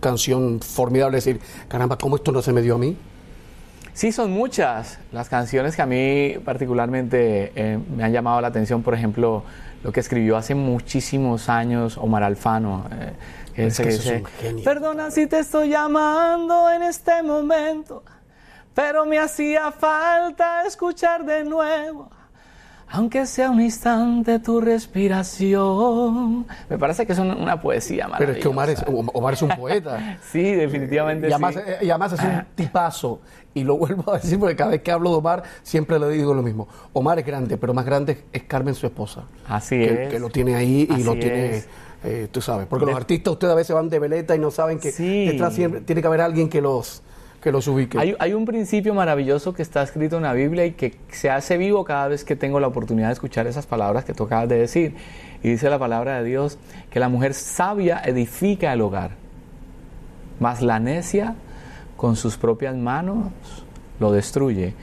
canción 0.00 0.60
formidable 0.60 1.16
decir, 1.16 1.40
caramba, 1.66 1.98
¿cómo 1.98 2.16
esto 2.16 2.30
no 2.32 2.42
se 2.42 2.52
me 2.52 2.62
dio 2.62 2.76
a 2.76 2.78
mí? 2.78 2.96
Sí, 3.92 4.12
son 4.12 4.30
muchas 4.30 4.98
las 5.12 5.28
canciones 5.28 5.74
que 5.74 5.82
a 5.82 5.86
mí 5.86 6.34
particularmente 6.44 7.52
eh, 7.56 7.78
me 7.96 8.04
han 8.04 8.12
llamado 8.12 8.40
la 8.40 8.48
atención. 8.48 8.82
Por 8.82 8.94
ejemplo, 8.94 9.42
lo 9.82 9.92
que 9.92 10.00
escribió 10.00 10.36
hace 10.36 10.54
muchísimos 10.54 11.48
años 11.48 11.98
Omar 11.98 12.22
Alfano. 12.22 12.84
eh, 12.92 13.12
Es 13.66 13.78
que 13.80 13.88
es 13.88 14.06
un 14.06 14.24
genio. 14.24 14.64
Perdona 14.64 15.10
si 15.10 15.26
te 15.26 15.40
estoy 15.40 15.70
llamando 15.70 16.70
en 16.70 16.82
este 16.84 17.22
momento, 17.24 18.04
pero 18.74 19.04
me 19.04 19.18
hacía 19.18 19.72
falta 19.72 20.62
escuchar 20.64 21.24
de 21.24 21.42
nuevo. 21.42 22.08
Aunque 22.90 23.26
sea 23.26 23.50
un 23.50 23.60
instante 23.60 24.38
tu 24.38 24.60
respiración. 24.60 26.46
Me 26.68 26.78
parece 26.78 27.06
que 27.06 27.12
es 27.12 27.18
una, 27.18 27.36
una 27.36 27.60
poesía 27.60 28.08
Pero 28.18 28.32
es 28.32 28.38
que 28.38 28.48
Omar 28.48 28.70
es. 28.70 28.84
Omar 28.86 29.34
es 29.34 29.42
un 29.42 29.50
poeta. 29.50 30.18
Sí, 30.32 30.42
definitivamente 30.42 31.28
Y 31.28 31.32
además, 31.32 31.54
sí. 31.54 31.60
eh, 31.66 31.78
y 31.82 31.90
además 31.90 32.12
es 32.14 32.20
un 32.20 32.44
tipazo. 32.54 33.20
Y 33.54 33.64
lo 33.64 33.76
vuelvo 33.76 34.12
a 34.12 34.18
decir 34.18 34.38
porque 34.38 34.54
cada 34.56 34.70
vez 34.70 34.82
que 34.82 34.90
hablo 34.92 35.10
de 35.10 35.16
Omar 35.16 35.42
siempre 35.62 35.98
le 35.98 36.08
digo 36.10 36.32
lo 36.34 36.42
mismo. 36.42 36.68
Omar 36.92 37.18
es 37.18 37.26
grande, 37.26 37.56
pero 37.56 37.74
más 37.74 37.84
grande 37.84 38.24
es 38.32 38.42
Carmen, 38.44 38.74
su 38.74 38.86
esposa. 38.86 39.24
Así 39.48 39.76
que, 39.76 40.04
es. 40.04 40.08
que 40.10 40.18
lo 40.18 40.28
tiene 40.30 40.54
ahí 40.54 40.86
y 40.88 40.92
Así 40.94 41.02
lo 41.04 41.12
tiene, 41.14 41.56
es. 41.56 41.68
eh, 42.04 42.28
tú 42.30 42.40
sabes. 42.40 42.66
Porque 42.66 42.86
los 42.86 42.94
artistas 42.94 43.32
ustedes 43.32 43.52
a 43.52 43.56
veces 43.56 43.74
van 43.74 43.88
de 43.88 43.98
veleta 43.98 44.36
y 44.36 44.38
no 44.38 44.50
saben 44.50 44.78
que 44.78 44.92
Sí. 44.92 45.26
detrás 45.26 45.54
siempre 45.54 45.80
tiene 45.80 46.00
que 46.00 46.06
haber 46.08 46.20
alguien 46.20 46.48
que 46.48 46.60
los, 46.60 47.02
que 47.40 47.52
los 47.52 47.68
ubique. 47.68 48.16
Hay, 48.18 48.32
un 48.32 48.44
principio 48.44 48.94
maravilloso 48.94 49.54
que 49.54 49.62
está 49.62 49.82
escrito 49.82 50.16
en 50.16 50.24
la 50.24 50.32
Biblia 50.32 50.66
y 50.66 50.72
que 50.72 50.96
se 51.10 51.30
hace 51.30 51.56
vivo 51.56 51.84
cada 51.84 52.08
vez 52.08 52.24
que 52.24 52.36
tengo 52.36 52.58
la 52.60 52.66
oportunidad 52.66 53.08
de 53.08 53.12
escuchar 53.12 53.46
esas 53.46 53.66
palabras 53.66 54.04
que 54.04 54.12
tú 54.12 54.26
de 54.26 54.58
decir. 54.58 54.96
Y 55.42 55.50
dice 55.50 55.70
la 55.70 55.78
palabra 55.78 56.18
de 56.18 56.24
Dios 56.24 56.58
que 56.90 56.98
la 56.98 57.08
mujer 57.08 57.34
sabia 57.34 58.00
edifica 58.04 58.72
el 58.72 58.80
hogar, 58.80 59.12
mas 60.40 60.62
la 60.62 60.80
necia 60.80 61.36
con 61.96 62.16
sus 62.16 62.36
propias 62.36 62.76
manos 62.76 63.28
lo 64.00 64.10
destruye. 64.10 64.74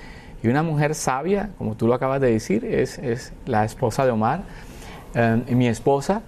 Y 0.41 0.47
una 0.47 0.63
mujer 0.63 0.95
sabia, 0.95 1.49
como 1.57 1.75
tú 1.75 1.87
lo 1.87 1.93
acabas 1.93 2.21
de 2.21 2.31
decir, 2.31 2.63
es, 2.63 2.97
es 2.99 3.33
la 3.45 3.65
esposa 3.65 4.05
de 4.05 4.11
Omar 4.11 4.43
eh, 5.13 5.43
y 5.49 5.55
mi 5.55 5.67
esposa, 5.67 6.21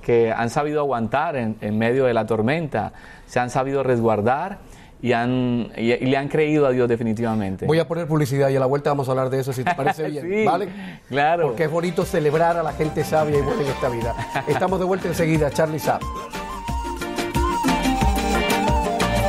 que 0.00 0.32
han 0.32 0.50
sabido 0.50 0.80
aguantar 0.80 1.34
en 1.36 1.78
medio 1.78 2.04
de 2.04 2.12
la 2.12 2.26
tormenta, 2.26 2.92
se 3.26 3.40
han 3.40 3.48
sabido 3.48 3.82
resguardar 3.82 4.58
y, 5.04 5.12
han, 5.12 5.70
y, 5.76 5.92
y 5.92 6.06
le 6.06 6.16
han 6.16 6.28
creído 6.28 6.66
a 6.66 6.70
Dios 6.70 6.88
definitivamente. 6.88 7.66
Voy 7.66 7.78
a 7.78 7.86
poner 7.86 8.06
publicidad 8.06 8.48
y 8.48 8.56
a 8.56 8.60
la 8.60 8.64
vuelta 8.64 8.88
vamos 8.88 9.06
a 9.06 9.10
hablar 9.10 9.28
de 9.28 9.38
eso 9.40 9.52
si 9.52 9.62
te 9.62 9.74
parece 9.76 10.08
bien, 10.08 10.26
Sí, 10.26 10.44
¿vale? 10.46 10.68
claro. 11.10 11.48
Porque 11.48 11.64
es 11.64 11.70
bonito 11.70 12.06
celebrar 12.06 12.56
a 12.56 12.62
la 12.62 12.72
gente 12.72 13.04
sabia 13.04 13.38
y 13.38 13.42
buena 13.42 13.60
en 13.62 13.68
esta 13.68 13.88
vida. 13.90 14.14
Estamos 14.48 14.78
de 14.78 14.86
vuelta 14.86 15.08
enseguida, 15.08 15.50
Charlie 15.50 15.78
Sapp. 15.78 16.00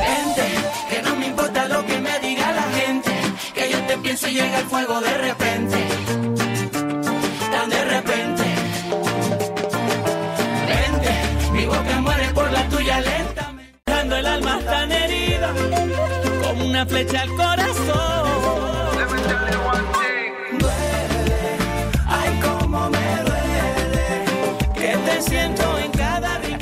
Vente, 0.00 0.46
que 0.88 1.02
no 1.02 1.16
me 1.16 1.26
importa 1.26 1.68
lo 1.68 1.84
que 1.84 1.98
me 1.98 2.18
diga 2.20 2.52
la 2.52 2.62
gente, 2.62 3.10
que 3.54 3.70
yo 3.70 3.78
te 3.86 3.98
pienso 3.98 4.28
y 4.28 4.32
llega 4.34 4.58
el 4.60 4.64
fuego 4.66 5.00
de 5.00 5.18
repente, 5.18 5.55
una 16.76 16.84
flecha 16.84 17.22
al 17.22 17.28
corazón. 17.30 18.26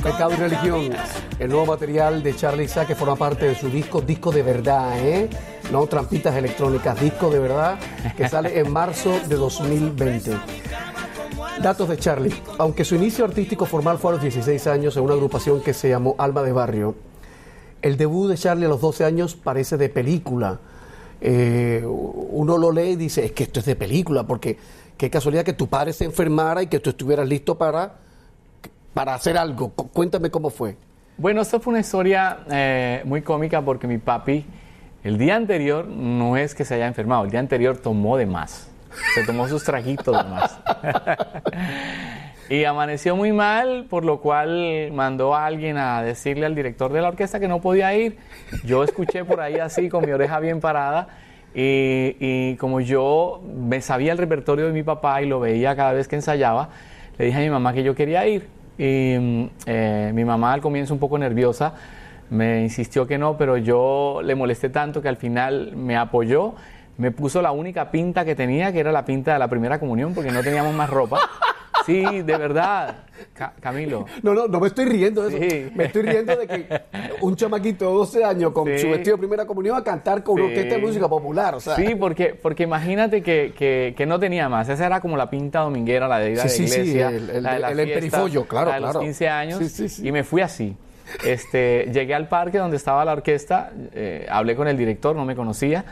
Pecado 0.02 0.32
y 0.32 0.36
Religión, 0.36 0.90
el 1.40 1.48
nuevo 1.48 1.66
material 1.66 2.22
de 2.22 2.36
Charlie 2.36 2.68
Sa 2.68 2.86
que 2.86 2.94
forma 2.94 3.16
parte 3.16 3.48
de 3.48 3.56
su 3.56 3.68
disco, 3.68 4.00
disco 4.02 4.30
de 4.30 4.44
verdad, 4.44 4.96
¿eh? 5.00 5.28
No 5.72 5.84
trampitas 5.88 6.36
electrónicas, 6.36 7.00
disco 7.00 7.28
de 7.30 7.40
verdad, 7.40 7.78
que 8.16 8.28
sale 8.28 8.56
en 8.60 8.70
marzo 8.70 9.18
de 9.26 9.34
2020. 9.34 10.36
Datos 11.60 11.88
de 11.88 11.96
Charlie. 11.96 12.34
Aunque 12.58 12.84
su 12.84 12.94
inicio 12.94 13.24
artístico 13.24 13.66
formal 13.66 13.98
fue 13.98 14.10
a 14.10 14.12
los 14.12 14.22
16 14.22 14.66
años 14.68 14.96
en 14.96 15.02
una 15.02 15.14
agrupación 15.14 15.60
que 15.60 15.74
se 15.74 15.88
llamó 15.88 16.14
Alma 16.18 16.42
de 16.42 16.52
Barrio, 16.52 16.94
el 17.84 17.96
debut 17.96 18.28
de 18.30 18.36
Charlie 18.36 18.64
a 18.64 18.68
los 18.68 18.80
12 18.80 19.04
años 19.04 19.34
parece 19.36 19.76
de 19.76 19.88
película. 19.88 20.58
Eh, 21.20 21.82
uno 21.86 22.58
lo 22.58 22.72
lee 22.72 22.90
y 22.92 22.96
dice, 22.96 23.24
es 23.26 23.32
que 23.32 23.44
esto 23.44 23.60
es 23.60 23.66
de 23.66 23.76
película, 23.76 24.24
porque 24.24 24.58
qué 24.96 25.10
casualidad 25.10 25.44
que 25.44 25.52
tu 25.52 25.68
padre 25.68 25.92
se 25.92 26.04
enfermara 26.04 26.62
y 26.62 26.66
que 26.66 26.80
tú 26.80 26.90
estuvieras 26.90 27.28
listo 27.28 27.56
para, 27.56 27.94
para 28.94 29.14
hacer 29.14 29.36
algo. 29.38 29.70
Cu- 29.70 29.88
Cuéntame 29.88 30.30
cómo 30.30 30.50
fue. 30.50 30.76
Bueno, 31.16 31.42
esto 31.42 31.60
fue 31.60 31.72
una 31.72 31.80
historia 31.80 32.38
eh, 32.50 33.02
muy 33.04 33.22
cómica 33.22 33.62
porque 33.62 33.86
mi 33.86 33.98
papi, 33.98 34.44
el 35.04 35.16
día 35.18 35.36
anterior, 35.36 35.86
no 35.86 36.36
es 36.36 36.54
que 36.54 36.64
se 36.64 36.74
haya 36.74 36.86
enfermado, 36.86 37.24
el 37.24 37.30
día 37.30 37.40
anterior 37.40 37.76
tomó 37.76 38.16
de 38.16 38.26
más. 38.26 38.68
Se 39.14 39.24
tomó 39.24 39.46
sus 39.48 39.62
traguitos 39.64 40.16
de 40.16 40.30
más. 40.30 40.58
y 42.48 42.64
amaneció 42.64 43.16
muy 43.16 43.32
mal, 43.32 43.86
por 43.88 44.04
lo 44.04 44.20
cual 44.20 44.90
mandó 44.92 45.34
a 45.34 45.46
alguien 45.46 45.78
a 45.78 46.02
decirle 46.02 46.46
al 46.46 46.54
director 46.54 46.92
de 46.92 47.00
la 47.00 47.08
orquesta 47.08 47.40
que 47.40 47.48
no 47.48 47.60
podía 47.60 47.94
ir. 47.96 48.18
Yo 48.64 48.84
escuché 48.84 49.24
por 49.24 49.40
ahí 49.40 49.58
así, 49.58 49.88
con 49.88 50.04
mi 50.04 50.12
oreja 50.12 50.38
bien 50.40 50.60
parada. 50.60 51.08
Y, 51.54 52.56
como 52.56 52.80
yo 52.80 53.40
me 53.54 53.80
sabía 53.80 54.12
el 54.12 54.18
repertorio 54.18 54.66
de 54.66 54.72
mi 54.72 54.82
papá 54.82 55.22
y 55.22 55.26
lo 55.26 55.38
veía 55.40 55.76
cada 55.76 55.92
vez 55.92 56.08
que 56.08 56.16
ensayaba, 56.16 56.70
le 57.16 57.26
dije 57.26 57.38
a 57.38 57.40
mi 57.42 57.50
mamá 57.50 57.72
que 57.72 57.82
yo 57.82 57.94
quería 57.94 58.26
ir. 58.26 58.48
Y 58.76 59.16
mm, 59.18 59.50
eh, 59.66 60.10
mi 60.12 60.24
mamá 60.24 60.52
al 60.52 60.60
comienzo 60.60 60.92
un 60.94 61.00
poco 61.00 61.16
nerviosa 61.16 61.74
me 62.30 62.62
insistió 62.62 63.06
que 63.06 63.18
no, 63.18 63.36
pero 63.36 63.56
yo 63.56 64.20
le 64.22 64.34
molesté 64.34 64.68
tanto 64.68 65.00
que 65.00 65.08
al 65.08 65.16
final 65.16 65.76
me 65.76 65.96
apoyó, 65.96 66.54
me 66.98 67.10
puso 67.12 67.40
la 67.40 67.52
única 67.52 67.90
pinta 67.90 68.24
que 68.24 68.34
tenía, 68.34 68.72
que 68.72 68.80
era 68.80 68.90
la 68.90 69.04
pinta 69.04 69.32
de 69.32 69.38
la 69.38 69.48
primera 69.48 69.78
comunión, 69.78 70.14
porque 70.14 70.32
no 70.32 70.42
teníamos 70.42 70.74
más 70.74 70.90
ropa. 70.90 71.20
Sí, 71.86 72.02
de 72.22 72.36
verdad, 72.36 73.04
Ca- 73.32 73.52
Camilo. 73.60 74.06
No, 74.22 74.34
no, 74.34 74.46
no 74.48 74.60
me 74.60 74.66
estoy 74.68 74.86
riendo 74.86 75.22
de 75.22 75.28
eso. 75.28 75.38
Sí. 75.54 75.72
Me 75.74 75.84
estoy 75.84 76.02
riendo 76.02 76.36
de 76.36 76.46
que 76.46 76.66
un 77.20 77.36
chamaquito 77.36 77.86
de 77.86 77.92
12 77.92 78.24
años 78.24 78.52
con 78.52 78.66
Sí. 78.66 78.78
su 78.78 78.88
vestido 78.90 79.16
de 79.16 79.20
primera 79.20 79.46
comunión 79.46 79.76
a 79.76 79.84
cantar 79.84 80.22
con 80.22 80.34
una 80.36 80.44
Sí. 80.44 80.50
orquesta 80.52 80.74
de 80.76 80.80
música 80.80 81.08
popular. 81.08 81.54
O 81.54 81.60
sea, 81.60 81.76
Sí, 81.76 81.94
porque, 81.94 82.34
porque 82.40 82.62
imagínate 82.64 83.22
que, 83.22 83.52
que- 83.56 83.94
que 83.96 84.06
no 84.06 84.18
tenía 84.18 84.48
más. 84.48 84.68
Esa 84.68 84.86
era 84.86 85.00
como 85.00 85.16
la 85.16 85.28
pinta 85.30 85.60
dominguera, 85.60 86.08
la 86.08 86.18
de 86.18 86.32
ir 86.32 86.40
a 86.40 86.48
Sí, 86.48 86.62
la 86.62 86.68
sí, 86.68 86.72
sí, 86.74 86.80
iglesia. 86.80 87.08
el- 87.08 87.30
el- 87.30 87.42
la 87.42 87.54
de 87.54 87.58
las 87.60 87.72
el 87.72 87.80
emperifollo, 87.80 88.44
claro, 88.46 88.66
la 88.70 88.74
de 88.76 88.80
claro. 88.80 88.94
los 88.94 89.02
15 89.02 89.28
años. 89.28 90.00
Y 90.00 90.12
me 90.12 90.24
fui 90.24 90.40
así. 90.40 90.76
Este, 91.24 91.90
llegué 91.92 92.14
al 92.14 92.28
parque 92.28 92.58
donde 92.58 92.76
estaba 92.78 93.04
la 93.04 93.12
orquesta, 93.12 93.70
eh, 93.92 94.26
hablé 94.28 94.56
con 94.56 94.68
el 94.68 94.76
director, 94.76 95.14
no 95.14 95.24
me 95.24 95.36
conocía. 95.36 95.84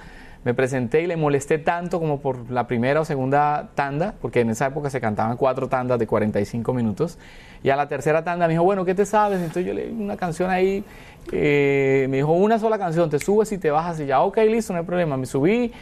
Me 0.45 0.55
presenté 0.55 1.03
y 1.03 1.07
le 1.07 1.17
molesté 1.17 1.59
tanto 1.59 2.01
como 2.01 2.21
por 2.21 2.51
la 2.51 2.67
primera 2.67 3.01
o 3.01 3.05
segunda 3.05 3.71
tanda, 3.75 4.15
porque 4.21 4.41
en 4.41 4.51
esa 4.51 4.67
época 4.67 4.91
se 4.91 5.01
cantaban 5.01 5.37
cuatro 5.37 5.69
tandas 5.69 5.99
de 5.99 6.07
45 6.07 6.75
minutos. 6.75 7.19
Y 7.63 7.71
a 7.71 7.77
la 7.77 7.87
tercera 7.87 8.25
tanda 8.25 8.49
me 8.49 8.55
dijo, 8.55 8.65
bueno, 8.65 8.85
¿qué 8.85 8.95
te 8.95 9.07
sabes? 9.07 9.39
Entonces 9.39 9.65
yo 9.65 9.73
le 9.73 9.91
una 9.91 10.17
canción 10.17 10.51
ahí, 10.51 10.85
eh, 11.31 12.07
me 12.11 12.17
dijo, 12.17 12.33
una 12.33 12.59
sola 12.59 12.77
canción, 12.77 13.09
te 13.09 13.21
subes 13.21 13.53
y 13.53 13.59
te 13.59 13.71
bajas 13.71 14.01
y 14.01 14.07
ya, 14.07 14.21
ok, 14.21 14.39
listo, 14.49 14.73
no 14.73 14.81
hay 14.81 14.85
problema. 14.85 15.17
Me 15.17 15.27
subí, 15.27 15.73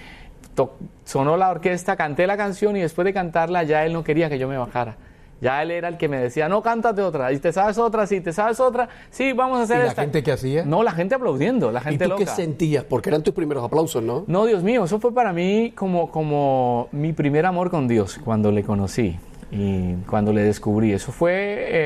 sonó 1.04 1.36
la 1.36 1.50
orquesta, 1.50 1.96
canté 1.96 2.26
la 2.26 2.36
canción 2.36 2.76
y 2.76 2.80
después 2.80 3.04
de 3.06 3.14
cantarla 3.14 3.62
ya 3.62 3.86
él 3.86 3.92
no 3.92 4.04
quería 4.04 4.28
que 4.28 4.38
yo 4.38 4.46
me 4.46 4.58
bajara. 4.58 4.96
Ya 5.40 5.62
él 5.62 5.70
era 5.70 5.88
el 5.88 5.96
que 5.96 6.08
me 6.08 6.18
decía, 6.18 6.48
no, 6.48 6.62
cántate 6.62 7.02
otra. 7.02 7.32
¿Y 7.32 7.38
te 7.38 7.52
sabes 7.52 7.78
otra? 7.78 8.06
Sí, 8.06 8.20
¿te 8.20 8.32
sabes 8.32 8.60
otra? 8.60 8.88
Sí, 9.10 9.32
vamos 9.32 9.60
a 9.60 9.62
hacer 9.62 9.76
¿Y 9.78 9.82
la 9.84 9.88
esta. 9.88 10.02
gente 10.02 10.22
qué 10.22 10.32
hacía? 10.32 10.64
No, 10.64 10.82
la 10.82 10.92
gente 10.92 11.14
aplaudiendo, 11.14 11.70
la 11.72 11.80
¿Y 11.80 11.84
gente 11.84 12.04
tú 12.04 12.14
qué 12.16 12.20
loca. 12.24 12.34
sentías? 12.36 12.84
Porque 12.84 13.08
eran 13.10 13.22
tus 13.22 13.34
primeros 13.34 13.64
aplausos, 13.64 14.02
¿no? 14.02 14.24
No, 14.26 14.44
Dios 14.44 14.62
mío, 14.62 14.84
eso 14.84 15.00
fue 15.00 15.14
para 15.14 15.32
mí 15.32 15.72
como, 15.74 16.10
como 16.10 16.88
mi 16.92 17.12
primer 17.12 17.46
amor 17.46 17.70
con 17.70 17.88
Dios 17.88 18.20
cuando 18.24 18.52
le 18.52 18.62
conocí 18.64 19.18
y 19.52 19.94
cuando 20.08 20.32
le 20.32 20.42
descubrí. 20.44 20.92
Eso 20.92 21.10
fue 21.12 21.32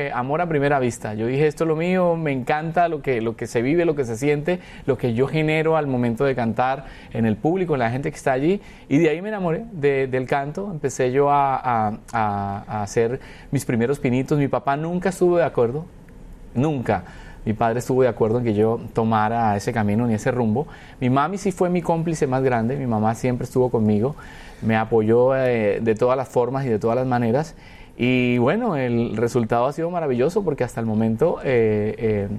eh, 0.07 0.11
amor 0.13 0.41
a 0.41 0.47
primera 0.47 0.77
vista. 0.79 1.13
Yo 1.15 1.25
dije, 1.27 1.47
esto 1.47 1.63
es 1.63 1.67
lo 1.67 1.75
mío, 1.75 2.15
me 2.15 2.31
encanta 2.31 2.87
lo 2.87 3.01
que, 3.01 3.21
lo 3.21 3.35
que 3.35 3.47
se 3.47 3.61
vive, 3.61 3.85
lo 3.85 3.95
que 3.95 4.05
se 4.05 4.17
siente, 4.17 4.59
lo 4.85 4.97
que 4.97 5.13
yo 5.15 5.27
genero 5.27 5.75
al 5.77 5.87
momento 5.87 6.25
de 6.25 6.35
cantar 6.35 6.85
en 7.11 7.25
el 7.25 7.37
público, 7.37 7.73
en 7.73 7.79
la 7.79 7.89
gente 7.89 8.11
que 8.11 8.17
está 8.17 8.33
allí. 8.33 8.61
Y 8.87 8.99
de 8.99 9.09
ahí 9.09 9.21
me 9.21 9.29
enamoré 9.29 9.65
de- 9.71 10.07
del 10.07 10.27
canto. 10.27 10.69
Empecé 10.71 11.11
yo 11.11 11.31
a- 11.31 11.97
a 12.13 12.81
hacer 12.83 13.19
mis 13.51 13.65
primeros 13.65 13.99
pinitos. 13.99 14.37
Mi 14.37 14.47
papá 14.47 14.77
nunca 14.77 15.09
estuvo 15.09 15.37
de 15.37 15.43
acuerdo, 15.43 15.85
Nunca. 16.53 17.03
Mi 17.45 17.53
padre 17.53 17.79
estuvo 17.79 18.01
de 18.01 18.07
acuerdo 18.07 18.39
en 18.39 18.43
que 18.45 18.53
yo 18.55 18.79
tomara 18.93 19.55
ese 19.55 19.71
camino 19.71 20.07
ni 20.07 20.13
ese 20.15 20.31
rumbo. 20.31 20.65
Mi 20.99 21.09
mami 21.11 21.37
sí 21.37 21.51
fue 21.51 21.69
mi 21.69 21.81
cómplice 21.81 22.25
más 22.27 22.41
grande. 22.41 22.75
Mi 22.75 22.87
mamá 22.87 23.13
siempre 23.13 23.43
estuvo 23.45 23.69
conmigo. 23.69 24.15
Me 24.65 24.75
apoyó 24.75 25.35
eh, 25.35 25.79
de 25.81 25.95
todas 25.95 26.17
las 26.17 26.27
formas 26.27 26.65
y 26.65 26.69
de 26.69 26.79
todas 26.79 26.95
las 26.95 27.07
maneras. 27.07 27.55
Y 27.97 28.37
bueno, 28.39 28.75
el 28.75 29.15
resultado 29.15 29.65
ha 29.67 29.73
sido 29.73 29.89
maravilloso 29.89 30.43
porque 30.43 30.63
hasta 30.63 30.79
el 30.81 30.85
momento 30.85 31.39
eh, 31.43 31.95
eh, 31.97 32.29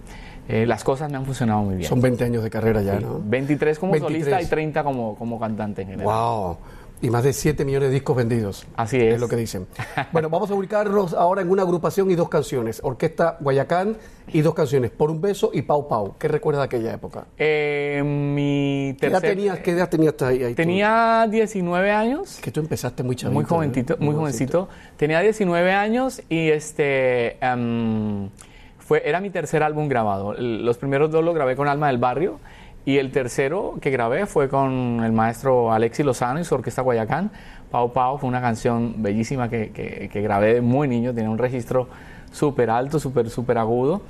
eh, 0.48 0.66
las 0.66 0.84
cosas 0.84 1.10
me 1.10 1.16
han 1.16 1.24
funcionado 1.24 1.62
muy 1.62 1.76
bien. 1.76 1.88
Son 1.88 2.00
20 2.00 2.24
años 2.24 2.42
de 2.42 2.50
carrera 2.50 2.82
ya, 2.82 2.98
Sí, 2.98 3.04
¿no? 3.04 3.20
23 3.24 3.78
como 3.78 3.92
23. 3.92 4.24
solista 4.24 4.42
y 4.42 4.46
30 4.46 4.84
como, 4.84 5.16
como 5.16 5.40
cantante 5.40 5.82
en 5.82 5.88
general. 5.88 6.06
Wow. 6.06 6.56
Y 7.02 7.10
más 7.10 7.24
de 7.24 7.34
7 7.34 7.64
millones 7.66 7.90
de 7.90 7.94
discos 7.94 8.16
vendidos. 8.16 8.66
Así 8.74 8.96
es. 8.96 9.14
Es 9.14 9.20
lo 9.20 9.28
que 9.28 9.36
dicen. 9.36 9.66
Bueno, 10.12 10.30
vamos 10.30 10.50
a 10.50 10.54
ubicarnos 10.54 11.12
ahora 11.12 11.42
en 11.42 11.50
una 11.50 11.62
agrupación 11.62 12.10
y 12.10 12.14
dos 12.14 12.28
canciones. 12.30 12.80
Orquesta 12.82 13.36
Guayacán 13.40 13.96
y 14.32 14.40
dos 14.40 14.54
canciones. 14.54 14.90
Por 14.92 15.10
un 15.10 15.20
beso 15.20 15.50
y 15.52 15.62
Pau 15.62 15.88
Pau. 15.88 16.14
¿Qué 16.18 16.26
recuerdas 16.28 16.62
de 16.62 16.76
aquella 16.76 16.94
época? 16.94 17.26
Eh, 17.36 18.02
mi 18.04 18.96
¿Qué 18.98 19.08
edad 19.08 19.20
tercer- 19.20 19.28
tenías, 19.34 19.58
qué 19.58 19.70
edad 19.72 19.88
tenías 19.90 20.14
ahí, 20.22 20.42
ahí 20.42 20.52
tú? 20.52 20.56
Tenía 20.56 21.26
19 21.30 21.90
años. 21.90 22.38
Que 22.40 22.50
tú 22.50 22.60
empezaste 22.60 23.02
muy 23.02 23.14
chavito. 23.16 23.34
Muy 23.34 23.44
¿eh? 23.44 23.46
jovencito, 23.48 23.96
muy 23.98 24.14
jovencito. 24.14 24.68
Tenía 24.96 25.20
19 25.20 25.72
años 25.72 26.22
y 26.30 26.48
este 26.48 27.36
em, 27.44 28.30
fue, 28.78 29.02
era 29.06 29.20
mi 29.20 29.28
tercer 29.30 29.62
álbum 29.62 29.88
grabado. 29.88 30.32
Los 30.38 30.78
primeros 30.78 31.10
dos 31.10 31.22
los 31.22 31.34
grabé 31.34 31.56
con 31.56 31.68
Alma 31.68 31.88
del 31.88 31.98
Barrio 31.98 32.38
y 32.86 32.96
el 32.96 33.12
tercero 33.12 33.74
que 33.82 33.90
grabé 33.90 34.24
fue 34.24 34.48
con 34.48 35.02
el 35.04 35.12
maestro 35.12 35.72
Alexi 35.72 36.02
Lozano 36.02 36.40
y 36.40 36.44
su 36.44 36.54
orquesta 36.54 36.80
Guayacán. 36.80 37.30
Pau 37.70 37.92
Pau 37.92 38.16
fue 38.16 38.28
una 38.28 38.40
canción 38.40 39.02
bellísima 39.02 39.50
que, 39.50 39.70
que- 39.72 40.22
grabé 40.22 40.62
muy 40.62 40.88
niño, 40.88 41.12
tenía 41.12 41.28
un 41.28 41.36
registro 41.36 41.88
súper 42.32 42.70
alto, 42.70 42.98
súper, 42.98 43.28
súper 43.28 43.58
agudo. 43.58 44.02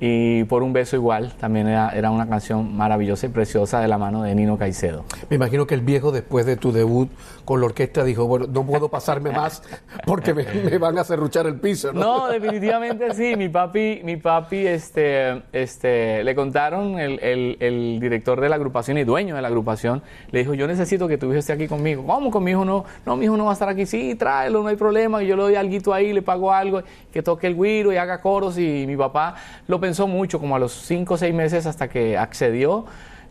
Y 0.00 0.44
por 0.44 0.62
un 0.62 0.72
beso 0.72 0.96
igual, 0.96 1.32
también 1.38 1.68
era, 1.68 1.90
era 1.90 2.10
una 2.10 2.28
canción 2.28 2.76
maravillosa 2.76 3.26
y 3.26 3.28
preciosa 3.30 3.80
de 3.80 3.88
la 3.88 3.96
mano 3.96 4.22
de 4.22 4.34
Nino 4.34 4.58
Caicedo. 4.58 5.04
Me 5.30 5.36
imagino 5.36 5.66
que 5.66 5.74
el 5.74 5.80
viejo, 5.82 6.10
después 6.12 6.44
de 6.46 6.56
tu 6.56 6.72
debut 6.72 7.08
con 7.44 7.60
la 7.60 7.66
orquesta, 7.66 8.02
dijo, 8.04 8.26
bueno, 8.26 8.46
no 8.50 8.64
puedo 8.66 8.88
pasarme 8.88 9.30
más 9.30 9.62
porque 10.04 10.34
me, 10.34 10.44
me 10.44 10.78
van 10.78 10.98
a 10.98 11.04
cerruchar 11.04 11.46
el 11.46 11.60
piso, 11.60 11.92
¿no? 11.92 12.00
No, 12.00 12.28
definitivamente 12.28 13.14
sí. 13.14 13.36
Mi 13.36 13.48
papi, 13.48 14.00
mi 14.04 14.16
papi, 14.16 14.66
este, 14.66 15.42
este, 15.52 16.24
le 16.24 16.34
contaron 16.34 16.98
el, 16.98 17.20
el- 17.20 17.56
el 17.60 17.98
director 18.00 18.40
de 18.40 18.48
la 18.48 18.56
agrupación 18.56 18.98
y 18.98 19.04
dueño 19.04 19.36
de 19.36 19.42
la 19.42 19.48
agrupación, 19.48 20.02
le 20.32 20.40
dijo, 20.40 20.54
yo 20.54 20.66
necesito 20.66 21.06
que 21.06 21.18
tu 21.18 21.26
hijo 21.30 21.38
esté 21.38 21.52
aquí 21.52 21.68
conmigo. 21.68 22.04
¿Cómo 22.04 22.30
con 22.30 22.42
mi 22.44 22.50
hijo 22.50 22.64
no? 22.64 22.84
No, 23.06 23.16
mi 23.16 23.26
hijo 23.26 23.36
no 23.36 23.44
va 23.44 23.50
a 23.50 23.54
estar 23.54 23.68
aquí. 23.68 23.86
Sí, 23.86 24.16
tráelo, 24.16 24.62
no 24.62 24.68
hay 24.68 24.76
problema. 24.76 25.22
Y 25.22 25.28
yo 25.28 25.36
le 25.36 25.42
doy 25.42 25.54
algo 25.54 25.94
ahí, 25.94 26.12
le 26.12 26.20
pago 26.22 26.52
algo, 26.52 26.82
que 27.12 27.22
toque 27.22 27.46
el 27.46 27.54
guiro 27.54 27.92
y 27.92 27.96
haga 27.96 28.20
coros. 28.20 28.58
Y 28.58 28.84
mi 28.86 28.96
papá 28.96 29.34
lo 29.68 29.80
pensó 29.80 29.93
mucho, 30.00 30.40
como 30.40 30.56
a 30.56 30.58
los 30.58 30.72
cinco 30.72 31.14
o 31.14 31.16
seis 31.16 31.34
meses 31.34 31.66
hasta 31.66 31.88
que 31.88 32.18
accedió. 32.18 32.84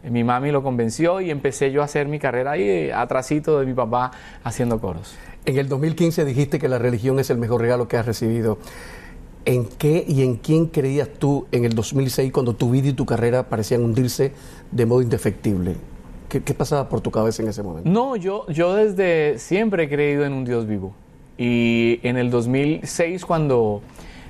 Mi 0.04 0.24
mami 0.24 0.52
lo 0.52 0.64
convenció 0.64 1.22
y 1.22 1.32
empecé 1.32 1.72
yo 1.72 1.82
a 1.82 1.86
hacer 1.86 2.08
mi 2.08 2.20
carrera 2.20 2.52
ahí, 2.52 2.90
atrasito 2.92 3.60
de 3.60 3.66
mi 3.66 3.74
papá, 3.74 4.12
haciendo 4.44 4.80
coros. 4.80 5.16
En 5.46 5.58
el 5.58 5.70
2015 5.70 6.26
dijiste 6.26 6.60
que 6.60 6.68
la 6.68 6.78
religión 6.78 7.20
es 7.20 7.30
el 7.30 7.38
mejor 7.38 7.62
regalo 7.62 7.88
que 7.88 7.98
has 7.98 8.06
recibido. 8.06 8.58
¿En 9.46 9.66
qué 9.66 10.04
y 10.08 10.24
en 10.24 10.36
quién 10.36 10.68
creías 10.68 11.10
tú 11.20 11.48
en 11.52 11.66
el 11.66 11.76
2006 11.76 12.32
cuando 12.32 12.54
tu 12.54 12.72
vida 12.72 12.90
y 12.90 12.94
tu 12.94 13.06
carrera 13.06 13.44
parecían 13.44 13.84
hundirse 13.84 14.34
de 14.72 14.86
modo 14.86 15.02
indefectible? 15.02 15.76
¿Qué, 16.30 16.44
qué 16.44 16.54
pasaba 16.54 16.90
por 16.90 17.02
tu 17.02 17.12
cabeza 17.12 17.44
en 17.44 17.50
ese 17.50 17.62
momento? 17.62 17.90
No, 17.90 18.16
yo, 18.16 18.46
yo 18.48 18.74
desde 18.74 19.38
siempre 19.40 19.84
he 19.84 19.90
creído 19.90 20.26
en 20.26 20.34
un 20.34 20.46
Dios 20.46 20.66
vivo. 20.66 20.94
Y 21.38 22.00
en 22.04 22.18
el 22.18 22.30
2006, 22.30 23.26
cuando 23.26 23.82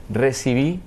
recibí 0.09 0.79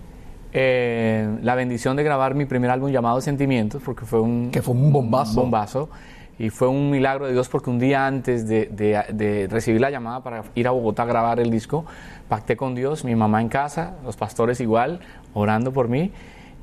eh, 0.59 1.29
la 1.43 1.55
bendición 1.55 1.97
de 1.97 2.03
grabar 2.03 2.35
mi 2.35 2.47
primer 2.47 2.71
álbum 2.71 2.91
llamado 2.91 3.21
Sentimientos, 3.21 3.83
porque 3.85 4.07
fue 4.07 4.21
un, 4.23 4.51
Que 4.51 4.63
fue 4.63 4.73
un 4.75 4.91
bombazo. 4.91 5.39
bombazo, 5.43 5.91
y 6.39 6.49
fue 6.49 6.69
un 6.69 6.91
milagro 6.91 7.27
de 7.27 7.33
Dios 7.35 7.49
porque 7.51 7.69
un 7.69 7.79
día 7.79 8.07
antes 8.07 8.49
de, 8.49 8.67
de- 8.67 9.05
de 9.13 9.49
recibir 9.51 9.83
la 9.83 9.91
llamada 9.91 10.23
para 10.23 10.45
ir 10.55 10.67
a 10.67 10.71
Bogotá 10.71 11.03
a 11.03 11.07
grabar 11.07 11.41
el 11.41 11.51
disco, 11.51 11.85
pacté 12.29 12.57
con 12.57 12.75
Dios, 12.75 13.05
mi 13.05 13.15
mamá 13.15 13.43
en 13.43 13.49
casa, 13.51 13.97
los 14.03 14.17
pastores 14.17 14.59
igual, 14.61 15.01
orando 15.35 15.73
por 15.73 15.89
mí, 15.89 16.11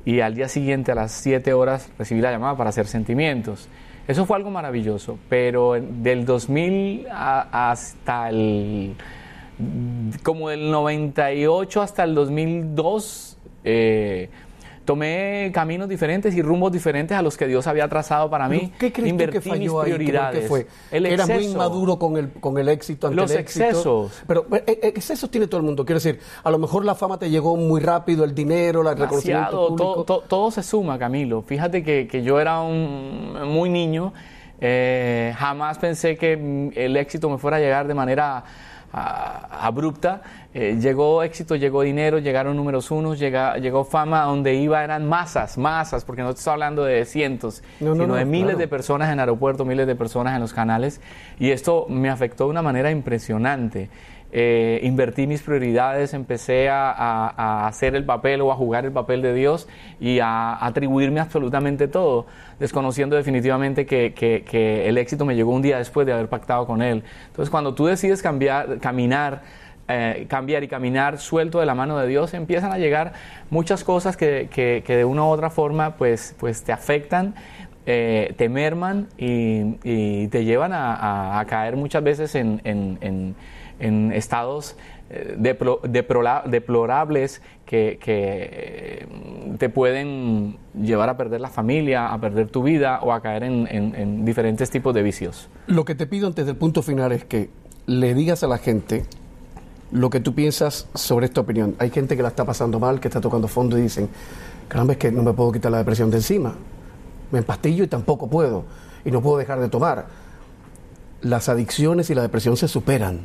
y 0.04 0.18
al 0.20 0.34
día 0.34 0.48
siguiente 0.48 0.90
a 0.90 0.96
las 0.96 1.12
7 1.12 1.52
horas 1.52 1.88
recibí 1.96 2.20
la 2.20 2.32
llamada 2.32 2.56
para 2.56 2.70
hacer 2.70 2.88
Sentimientos. 2.88 3.68
Eso 4.08 4.26
fue 4.26 4.36
algo 4.36 4.50
maravilloso, 4.50 5.18
pero 5.28 5.74
del 5.80 6.24
2000 6.26 7.06
a- 7.12 7.70
hasta 7.70 8.28
el 8.28 8.96
como 10.24 10.48
del 10.48 10.68
98 10.72 11.80
hasta 11.80 12.02
el 12.02 12.14
2002 12.16 13.33
eh, 13.64 14.28
tomé 14.84 15.50
caminos 15.54 15.88
diferentes 15.88 16.34
y 16.34 16.42
rumbos 16.42 16.70
diferentes 16.70 17.16
a 17.16 17.22
los 17.22 17.38
que 17.38 17.46
Dios 17.46 17.66
había 17.66 17.88
trazado 17.88 18.28
para 18.28 18.48
mí. 18.50 18.70
¿Qué 18.78 18.92
crees 18.92 19.08
Invertí 19.08 19.38
tú 19.38 19.42
que 19.42 19.48
falló 19.50 19.60
mis 19.78 19.84
ahí? 19.84 19.90
¿Qué- 19.90 19.94
prioridades. 19.96 20.40
¿Qué 20.42 20.46
fue? 20.48 20.66
El 20.90 21.06
Era 21.06 21.26
muy 21.26 21.44
inmaduro 21.46 21.98
con 21.98 22.18
el, 22.18 22.30
con 22.32 22.58
el 22.58 22.68
éxito 22.68 23.06
ante 23.06 23.16
Los 23.16 23.30
el 23.30 23.38
éxito. 23.38 23.64
excesos. 23.64 24.22
Pero 24.26 24.46
eh, 24.52 24.62
eh, 24.66 24.78
excesos 24.94 25.30
tiene 25.30 25.46
todo 25.46 25.56
el 25.60 25.64
mundo. 25.64 25.86
Quiero 25.86 25.96
decir, 26.00 26.20
a 26.42 26.50
lo 26.50 26.58
mejor 26.58 26.84
la 26.84 26.94
fama 26.94 27.18
te 27.18 27.30
llegó 27.30 27.56
muy 27.56 27.80
rápido, 27.80 28.24
el 28.24 28.34
dinero, 28.34 28.86
el 28.88 28.98
reconocimiento 28.98 29.68
público. 29.68 30.04
todo 30.28 30.50
se 30.50 30.62
suma, 30.62 30.98
Camilo. 30.98 31.40
Fíjate 31.40 31.82
que, 31.82 32.06
que 32.06 32.22
yo 32.22 32.38
era 32.38 32.60
un 32.60 33.38
muy 33.48 33.70
niño, 33.70 34.12
eh, 34.60 35.32
jamás 35.38 35.78
pensé 35.78 36.16
que 36.16 36.36
mm, 36.36 36.70
el 36.78 36.96
éxito 36.98 37.30
me 37.30 37.38
fuera 37.38 37.56
a 37.56 37.60
llegar 37.60 37.86
de 37.88 37.94
manera 37.94 38.44
abrupta. 38.94 40.22
Eh, 40.52 40.78
llegó 40.80 41.22
éxito, 41.22 41.56
llegó 41.56 41.82
dinero, 41.82 42.18
llegaron 42.18 42.56
números 42.56 42.90
unos, 42.90 43.18
llega- 43.18 43.56
llegó 43.58 43.84
fama, 43.84 44.22
donde 44.22 44.54
iba 44.54 44.84
eran 44.84 45.08
masas, 45.08 45.58
masas, 45.58 46.04
porque 46.04 46.22
no 46.22 46.32
te 46.32 46.38
estoy 46.38 46.52
hablando 46.52 46.84
de 46.84 47.04
cientos, 47.04 47.62
No, 47.80 47.88
no, 47.88 47.94
sino 47.94 48.06
no, 48.06 48.14
de 48.14 48.24
miles 48.24 48.44
claro. 48.50 48.58
de 48.58 48.68
personas 48.68 49.12
en 49.12 49.18
aeropuertos, 49.20 49.66
miles 49.66 49.86
de 49.86 49.96
personas 49.96 50.34
en 50.34 50.40
los 50.40 50.52
canales, 50.52 51.00
y 51.40 51.50
esto 51.50 51.86
me 51.88 52.08
afectó 52.08 52.44
de 52.44 52.50
una 52.50 52.62
manera 52.62 52.90
impresionante. 52.92 53.90
Eh, 54.36 54.80
invertí 54.82 55.28
mis 55.28 55.42
prioridades, 55.42 56.12
empecé 56.12 56.68
a, 56.68 57.68
hacer 57.68 57.94
el 57.94 58.04
papel 58.04 58.40
o 58.40 58.50
a 58.50 58.56
jugar 58.56 58.84
el 58.84 58.90
papel 58.90 59.22
de 59.22 59.32
Dios 59.32 59.68
y 60.00 60.18
a 60.18 60.58
atribuirme 60.66 61.20
absolutamente 61.20 61.86
todo, 61.86 62.26
desconociendo 62.58 63.14
definitivamente 63.14 63.86
que, 63.86 64.84
el 64.88 64.98
éxito 64.98 65.24
me 65.24 65.36
llegó 65.36 65.52
un 65.52 65.62
día 65.62 65.78
después 65.78 66.04
de 66.04 66.14
haber 66.14 66.28
pactado 66.28 66.66
con 66.66 66.82
Él. 66.82 67.04
Entonces, 67.28 67.48
cuando 67.48 67.74
tú 67.74 67.86
decides 67.86 68.22
cambiar, 68.22 68.80
caminar, 68.80 69.42
eh, 69.86 70.26
cambiar 70.28 70.64
y 70.64 70.68
caminar 70.68 71.18
suelto 71.18 71.60
de 71.60 71.66
la 71.66 71.76
mano 71.76 71.96
de 71.96 72.08
Dios, 72.08 72.34
empiezan 72.34 72.72
a 72.72 72.78
llegar 72.78 73.12
muchas 73.50 73.84
cosas 73.84 74.16
que, 74.16 74.48
de 74.84 75.04
una 75.04 75.22
u 75.22 75.26
otra 75.26 75.48
forma 75.48 75.94
pues, 75.94 76.34
pues 76.40 76.64
te 76.64 76.72
afectan, 76.72 77.36
eh, 77.86 78.34
te 78.36 78.48
merman 78.48 79.06
y, 79.16 80.26
te 80.26 80.44
llevan 80.44 80.72
a, 80.74 81.44
caer 81.46 81.76
muchas 81.76 82.02
veces 82.02 82.34
en- 82.34 83.36
en 83.80 84.12
estados 84.12 84.76
eh, 85.10 85.36
deplorables 86.46 87.42
que, 87.66 87.98
que, 88.02 88.48
eh, 88.52 89.06
te 89.58 89.68
pueden 89.68 90.56
llevar 90.80 91.08
a 91.08 91.16
perder 91.16 91.40
la 91.40 91.48
familia, 91.48 92.12
a 92.12 92.20
perder 92.20 92.48
tu 92.48 92.62
vida 92.62 93.00
o 93.02 93.12
a 93.12 93.20
caer 93.20 93.44
en, 93.44 93.66
en- 93.70 93.94
en 93.94 94.24
diferentes 94.24 94.70
tipos 94.70 94.94
de 94.94 95.02
vicios. 95.02 95.48
Lo 95.66 95.84
que 95.84 95.94
te 95.94 96.06
pido 96.06 96.26
antes 96.26 96.46
del 96.46 96.56
punto 96.56 96.82
final 96.82 97.12
es 97.12 97.24
que 97.24 97.50
le 97.86 98.14
digas 98.14 98.42
a 98.42 98.46
la 98.46 98.58
gente 98.58 99.04
lo 99.92 100.10
que 100.10 100.20
tú 100.20 100.34
piensas 100.34 100.88
sobre 100.94 101.26
esta 101.26 101.40
opinión. 101.42 101.76
Hay 101.78 101.90
gente 101.90 102.16
que 102.16 102.22
la 102.22 102.28
está 102.28 102.44
pasando 102.44 102.80
mal, 102.80 102.98
que 103.00 103.08
está 103.08 103.20
tocando 103.20 103.46
fondo 103.46 103.78
y 103.78 103.82
dicen, 103.82 104.08
caramba, 104.68 104.94
es 104.94 104.98
que 104.98 105.12
no 105.12 105.22
me 105.22 105.32
puedo 105.32 105.52
quitar 105.52 105.70
la 105.70 105.78
depresión 105.78 106.10
de 106.10 106.16
encima. 106.16 106.54
Me 107.30 107.38
empastillo 107.40 107.84
y 107.84 107.86
tampoco 107.86 108.28
puedo. 108.28 108.64
Y 109.04 109.10
no 109.10 109.20
puedo 109.20 109.36
dejar 109.38 109.60
de 109.60 109.68
tomar. 109.68 110.06
Las 111.20 111.48
adicciones 111.48 112.10
y 112.10 112.14
la 112.14 112.22
depresión 112.22 112.56
se 112.56 112.68
superan. 112.68 113.20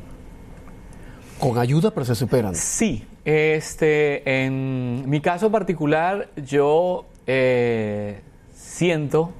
Con 1.39 1.57
ayuda, 1.57 1.91
pero 1.91 2.05
se 2.05 2.15
superan. 2.15 2.53
Sí, 2.55 3.07
este, 3.23 4.43
en 4.45 5.09
mi 5.09 5.21
caso 5.21 5.49
particular, 5.51 6.29
yo 6.35 7.05
eh, 7.27 8.21
siento, 8.53 9.31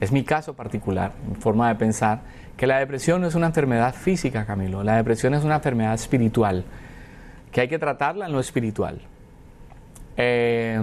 es 0.00 0.12
mi 0.12 0.24
caso 0.24 0.54
particular, 0.54 1.12
mi 1.28 1.36
forma 1.36 1.68
de 1.68 1.76
pensar, 1.76 2.22
que 2.56 2.66
la 2.66 2.78
depresión 2.78 3.22
no 3.22 3.28
es 3.28 3.34
una 3.34 3.46
enfermedad 3.46 3.94
física, 3.94 4.44
Camilo, 4.44 4.84
la 4.84 4.96
depresión 4.96 5.34
es 5.34 5.42
una 5.42 5.56
enfermedad 5.56 5.94
espiritual, 5.94 6.64
que 7.50 7.62
hay 7.62 7.68
que 7.68 7.78
tratarla 7.78 8.26
en 8.26 8.32
lo 8.32 8.40
espiritual. 8.40 9.00
Eh, 10.16 10.78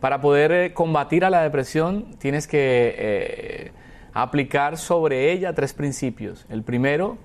para 0.00 0.20
poder 0.22 0.52
eh, 0.52 0.72
combatir 0.72 1.24
a 1.24 1.30
la 1.30 1.42
depresión 1.42 2.14
tienes 2.18 2.46
que 2.46 2.94
eh, 2.96 3.72
aplicar 4.14 4.78
sobre 4.78 5.30
ella 5.30 5.52
tres 5.52 5.74
principios. 5.74 6.46
El 6.48 6.62
primero, 6.62 7.18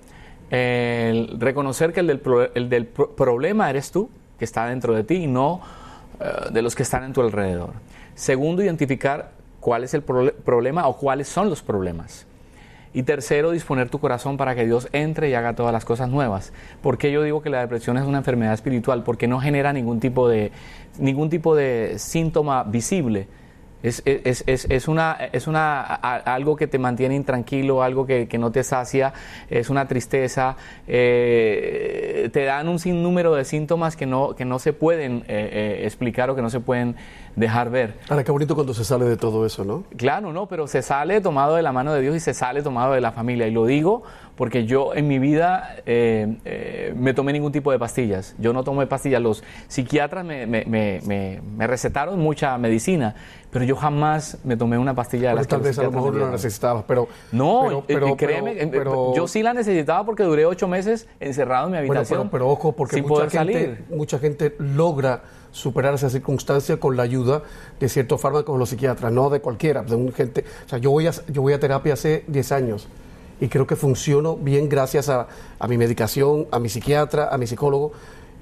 reconocer 0.52 1.94
que 1.94 2.00
el 2.02 2.08
del, 2.08 2.22
el 2.56 2.70
del 2.70 2.86
pro- 2.86 3.12
problema 3.16 3.70
eres 3.70 3.92
tú, 3.92 4.10
que 4.38 4.46
está 4.46 4.68
dentro 4.68 4.94
de 4.94 5.04
ti, 5.04 5.16
y 5.16 5.28
no 5.28 5.62
eh, 6.20 6.52
de 6.52 6.62
los 6.62 6.76
que 6.76 6.84
están 6.84 7.04
en 7.04 7.14
tu 7.14 7.22
alrededor. 7.22 7.72
Segundo, 8.16 8.64
identificar 8.64 9.32
cuál 9.60 9.84
es 9.84 9.94
el 9.94 10.04
problema 10.04 10.88
o 10.88 10.98
cuáles 10.98 11.28
son 11.28 11.50
los 11.50 11.62
problemas. 11.62 12.26
Y 12.94 13.04
tercero, 13.04 13.52
disponer 13.52 13.90
tu 13.90 14.00
corazón 14.00 14.38
para 14.38 14.56
que 14.56 14.66
Dios 14.66 14.88
entre 14.94 15.30
y 15.30 15.34
haga 15.34 15.54
todas 15.54 15.74
las 15.74 15.84
cosas 15.84 16.08
nuevas. 16.08 16.54
¿Por 16.82 16.98
qué 16.98 17.12
yo 17.12 17.24
digo 17.24 17.42
que 17.42 17.50
la 17.50 17.60
depresión 17.60 17.98
es 17.98 18.06
una 18.06 18.20
enfermedad 18.20 18.54
espiritual? 18.54 19.04
Porque 19.04 19.28
no 19.28 19.42
genera 19.42 19.74
ningún 19.74 20.00
tipo 20.00 20.30
de, 20.30 20.54
ningún 20.98 21.30
tipo 21.30 21.56
de 21.58 21.96
síntoma 21.98 22.64
visible. 22.64 23.28
Es, 23.86 24.02
es, 24.06 24.44
es, 24.48 24.88
una, 24.88 25.14
es 25.32 25.48
una, 25.48 25.82
algo 25.82 26.56
que 26.56 26.68
te 26.68 26.80
mantiene 26.80 27.16
intranquilo, 27.16 27.84
algo 27.84 28.06
que, 28.06 28.28
que 28.28 28.38
no 28.38 28.52
te 28.52 28.64
sacia, 28.64 29.14
es 29.50 29.70
una 29.70 29.88
tristeza. 29.88 30.56
eh, 30.88 32.30
te 32.32 32.44
dan 32.44 32.68
un 32.68 32.80
sinnúmero 32.80 33.36
de 33.36 33.46
síntomas 33.46 33.96
que 33.96 34.06
no, 34.06 34.36
que 34.36 34.46
no 34.46 34.60
se 34.60 34.74
pueden 34.74 35.24
eh, 35.28 35.50
eh, 35.52 35.82
explicar 35.86 36.30
o 36.30 36.36
que 36.36 36.42
no 36.42 36.50
se 36.50 36.60
pueden 36.60 36.96
dejar 37.36 37.70
ver. 37.70 37.96
Ahora, 38.10 38.24
qué 38.24 38.32
bonito 38.32 38.56
cuando 38.56 38.74
se 38.74 38.84
sale 38.86 39.06
de 39.06 39.18
todo 39.18 39.46
eso, 39.46 39.64
¿no? 39.66 39.84
Claro, 39.98 40.32
no, 40.34 40.48
pero 40.48 40.68
se 40.68 40.82
sale 40.82 41.20
tomado 41.22 41.56
de 41.56 41.62
la 41.62 41.72
mano 41.72 41.94
de 41.94 42.02
Dios 42.02 42.16
y 42.16 42.20
se 42.20 42.34
sale 42.34 42.62
tomado 42.62 42.94
de 42.94 43.02
la 43.02 43.12
familia. 43.12 43.48
Y 43.48 43.52
lo 43.52 43.66
digo 43.66 44.04
porque 44.36 44.66
yo 44.66 44.94
en 44.94 45.08
mi 45.08 45.18
vida 45.20 45.76
eh, 45.86 46.38
eh, 46.46 46.94
me 46.98 47.14
tomé 47.14 47.32
ningún 47.34 47.52
tipo 47.52 47.72
de 47.72 47.80
pastillas. 47.80 48.36
Yo 48.38 48.52
no 48.54 48.64
tomé 48.64 48.86
pastillas. 48.88 49.22
Los 49.22 49.44
psiquiatras 49.68 50.26
me, 50.26 50.46
me- 50.46 50.66
me- 50.66 51.02
me- 51.06 51.42
me 51.56 51.68
recetaron 51.68 52.20
mucha 52.20 52.58
medicina, 52.58 53.16
pero 53.52 53.64
yo 53.66 53.76
jamás 53.76 54.38
me 54.44 54.58
tomé 54.58 54.78
una 54.78 54.94
pastilla 54.94 55.30
de 55.30 55.36
las 55.36 55.48
que 55.48 55.52
tal 55.52 55.60
los 55.60 55.68
vez 55.68 55.80
a 55.80 55.84
lo 55.84 55.92
mejor 55.92 56.14
me 56.14 56.20
no 56.20 56.26
la 56.28 56.32
necesitabas, 56.34 56.84
pero... 56.88 57.08
No, 57.32 57.62
pero- 57.66 57.80
eh, 57.80 57.84
pero- 57.88 58.18
créeme, 58.18 58.68
pero- 58.68 59.14
yo 59.16 59.28
sí 59.28 59.42
la 59.44 59.54
necesitaba 59.54 60.06
porque 60.06 60.24
duré 60.24 60.46
ocho 60.46 60.68
meses 60.68 61.08
encerrado 61.20 61.68
en 61.68 61.72
mi 61.74 61.78
habitación. 61.78 62.30
pero, 62.30 62.32
pero 62.32 62.50
ojo, 62.50 62.72
porque 62.74 62.96
sin 62.96 63.04
mucha 63.04 63.14
poder 63.14 63.30
gente, 63.32 63.54
salir. 63.54 63.86
mucha 63.90 64.20
gente 64.20 64.56
logra 64.60 65.22
superar 65.56 65.94
esa 65.94 66.10
circunstancia 66.10 66.78
con 66.82 66.98
la 66.98 67.04
ayuda 67.04 67.42
de 67.80 67.88
ciertos 67.88 68.20
fármacos 68.20 68.54
de 68.54 68.60
los 68.60 68.70
psiquiatras, 68.70 69.10
no 69.14 69.30
de 69.30 69.40
cualquiera, 69.40 69.84
de 69.84 69.96
un 69.96 70.12
gente, 70.12 70.44
o 70.66 70.70
sea, 70.70 70.80
yo 70.80 70.92
voy 70.92 71.08
a, 71.08 71.12
yo 71.28 71.42
voy 71.42 71.54
a 71.54 71.60
terapia 71.62 71.94
hace 71.94 72.26
10 72.28 72.52
años 72.52 72.88
y 73.40 73.48
creo 73.48 73.66
que 73.66 73.78
funciono 73.78 74.36
bien 74.36 74.68
gracias 74.68 75.08
a, 75.08 75.28
a 75.58 75.68
mi 75.70 75.78
medicación, 75.78 76.48
a 76.52 76.60
mi 76.60 76.68
psiquiatra, 76.68 77.30
a 77.32 77.38
mi 77.38 77.48
psicólogo, 77.48 77.94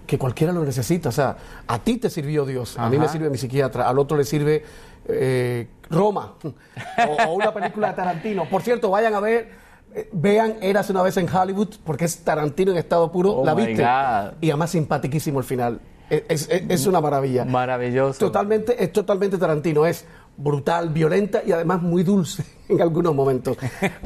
que 0.07 0.17
cualquiera 0.17 0.51
lo 0.51 0.63
necesita, 0.65 1.09
o 1.09 1.11
sea, 1.11 1.37
a 1.67 1.79
ti 1.79 1.97
te 1.97 2.09
sirvió 2.09 2.45
Dios, 2.45 2.79
a 2.79 2.89
mí 2.89 2.97
me 2.97 3.07
sirve 3.07 3.29
mi 3.29 3.37
psiquiatra, 3.37 3.87
al 3.87 3.99
otro 3.99 4.17
le 4.17 4.23
sirve 4.23 4.63
eh, 5.07 5.67
Roma 5.91 6.33
o, 6.43 7.29
o 7.29 7.33
una 7.35 7.53
película 7.53 7.89
de 7.89 7.93
Tarantino. 7.93 8.49
Por 8.49 8.63
cierto, 8.63 8.89
vayan 8.89 9.13
a 9.13 9.19
ver, 9.19 9.51
eh, 9.93 10.09
vean 10.13 10.55
Eras 10.61 10.89
una 10.89 11.03
vez 11.03 11.15
en 11.17 11.29
Hollywood, 11.29 11.75
porque 11.85 12.05
es 12.05 12.23
Tarantino 12.23 12.71
en 12.71 12.77
estado 12.77 13.11
puro, 13.11 13.33
Oh 13.33 13.45
la 13.45 13.53
viste. 13.53 13.83
God. 13.83 14.33
Y 14.41 14.49
además 14.49 14.71
simpaticísimo 14.71 15.37
el 15.37 15.45
final. 15.45 15.79
Es, 16.09 16.47
es- 16.49 16.63
es 16.69 16.85
una 16.87 17.01
maravilla. 17.01 17.45
Maravilloso. 17.45 18.19
Totalmente, 18.19 18.81
es 18.83 18.91
totalmente 18.91 19.37
Tarantino. 19.37 19.85
Es 19.85 20.05
brutal, 20.37 20.89
violenta 20.89 21.41
y 21.45 21.51
además 21.51 21.81
muy 21.81 22.03
dulce 22.03 22.43
en 22.69 22.81
algunos 22.81 23.13
momentos. 23.15 23.57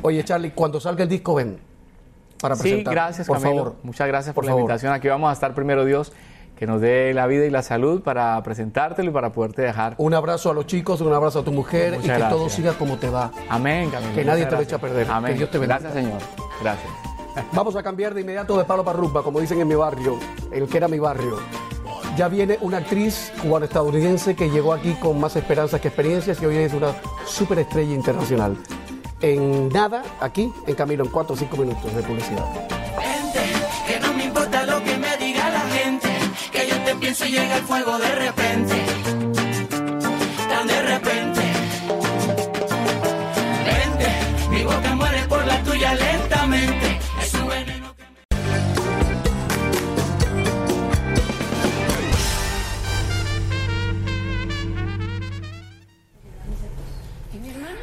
Oye, 0.02 0.24
Charlie, 0.24 0.52
cuando 0.52 0.80
salga 0.80 1.04
el 1.04 1.10
disco, 1.10 1.36
ven. 1.36 1.58
Para 2.40 2.56
Sí, 2.56 2.62
presentar. 2.64 2.94
gracias, 2.94 3.28
por 3.28 3.42
Camilo. 3.42 3.64
favor. 3.64 3.76
Muchas 3.84 4.08
gracias 4.08 4.34
por, 4.36 4.44
Por 4.44 4.46
la 4.46 4.52
favor. 4.52 4.62
invitación. 4.62 4.94
Aquí 4.94 5.08
vamos 5.08 5.30
a 5.30 5.34
estar 5.34 5.56
primero 5.56 5.86
Dios, 5.86 6.14
que 6.56 6.68
nos 6.68 6.80
dé 6.82 7.12
la 7.16 7.26
vida 7.26 7.46
y 7.46 7.50
la 7.50 7.64
salud 7.64 8.02
para 8.04 8.42
presentártelo 8.44 9.10
y 9.10 9.14
para 9.14 9.32
poderte 9.32 9.64
dejar. 9.64 9.96
Un 9.98 10.14
abrazo 10.14 10.52
a 10.52 10.54
los 10.54 10.68
chicos, 10.68 11.02
un 11.02 11.12
abrazo 11.14 11.40
a 11.40 11.44
tu 11.44 11.52
mujer 11.52 11.96
y 12.04 12.08
que 12.08 12.18
todo 12.30 12.48
siga 12.50 12.74
como 12.74 12.98
te 12.98 13.10
va. 13.10 13.32
Amén, 13.50 13.90
Camilo. 13.90 14.14
Que 14.14 14.24
nadie 14.24 14.42
Muchas 14.46 14.50
te 14.52 14.56
lo 14.56 14.62
eche 14.62 14.76
a 14.76 14.80
perder. 14.80 15.08
Amén. 15.10 15.32
Que 15.32 15.38
Dios 15.40 15.50
te 15.52 15.58
bendiga. 15.58 15.80
Gracias, 15.80 16.04
Señor. 16.04 16.22
Gracias. 16.62 17.07
Vamos 17.54 17.76
a 17.76 17.84
cambiar 17.84 18.14
de 18.14 18.22
inmediato 18.22 18.58
de 18.58 18.64
palo 18.66 18.84
para 18.84 18.98
rumba, 18.98 19.24
como 19.24 19.40
dicen 19.40 19.60
en 19.60 19.68
mi 19.68 19.76
barrio, 19.76 20.20
el 20.52 20.68
que 20.68 20.78
era 20.78 20.88
mi 20.88 21.00
barrio. 21.00 21.40
Ya 22.16 22.28
viene 22.28 22.58
una 22.62 22.78
actriz 22.78 23.32
cubano-estadounidense 23.42 24.36
que 24.36 24.50
llegó 24.50 24.74
aquí 24.74 24.94
con 24.96 25.20
más 25.20 25.36
esperanzas 25.36 25.80
que 25.80 25.90
experiencias 25.90 26.42
y 26.42 26.46
hoy 26.46 26.58
es 26.58 26.74
una 26.74 26.96
superestrella 27.26 27.94
internacional. 27.94 28.58
En 29.22 29.70
nada, 29.70 30.04
aquí, 30.20 30.52
en 30.66 30.76
camino, 30.76 31.04
en 31.04 31.12
4 31.12 31.34
o 31.34 31.38
5 31.38 31.58
minutos 31.58 31.96
de 31.96 32.04
publicidad. 32.04 32.46
Vente, 32.98 33.40
que 33.88 34.00
no 34.00 34.14
me 34.14 34.26
importa 34.26 34.66
lo 34.66 34.84
que 34.84 34.98
me 34.98 35.18
diga 35.18 35.50
la 35.50 35.62
gente, 35.62 36.08
que 36.52 36.68
yo 36.68 36.76
te 36.84 36.96
pienso 36.96 37.26
y 37.26 37.32
llega 37.32 37.58
el 37.58 37.64
fuego 37.64 37.98
de 38.00 38.16
repente, 38.16 38.76
tan 40.50 40.68
de 40.68 40.82
repente. 40.82 41.42
Vente, 43.66 44.50
mi 44.50 44.64
boca 44.64 44.96
muere 44.96 45.24
por 45.28 45.46
la 45.46 45.64
tuya 45.64 45.94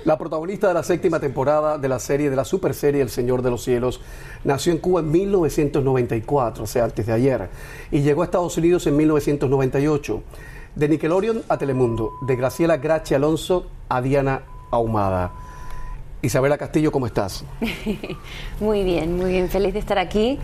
La 0.05 0.19
protagonista 0.19 0.69
de 0.69 0.75
la 0.75 0.83
séptima 0.83 1.19
temporada 1.19 1.79
de 1.79 1.89
la 1.89 1.99
serie, 1.99 2.29
de 2.29 2.37
la 2.37 2.45
super 2.45 2.75
serie 2.75 3.01
El 3.01 3.09
Señor 3.09 3.41
de 3.41 3.51
los 3.51 3.65
Cielos, 3.65 4.03
nació 4.45 4.73
en 4.73 4.79
Cuba 4.79 5.01
en 5.01 5.11
1994, 5.11 6.65
o 6.65 6.67
sea, 6.67 6.85
antes 6.85 7.07
de 7.07 7.13
ayer, 7.15 7.49
y 7.91 8.03
llegó 8.03 8.21
a 8.21 8.27
Estados 8.27 8.55
Unidos 8.59 8.87
en 8.87 8.99
1998. 8.99 10.23
De 10.75 10.89
Nickelodeon 10.89 11.43
a 11.49 11.57
Telemundo, 11.57 12.13
de 12.27 12.37
Graciela 12.37 12.77
Grachi 12.77 13.15
Alonso 13.15 13.67
a 13.89 14.03
Diana 14.03 14.43
Ahumada. 14.71 15.33
Isabela 16.21 16.59
Castillo, 16.59 16.93
¿cómo 16.93 17.07
estás? 17.07 17.45
Muy 18.61 18.83
bien, 18.83 19.17
muy 19.17 19.31
bien. 19.31 19.49
Feliz 19.49 19.73
de 19.73 19.79
estar 19.79 19.99
aquí. 19.99 20.39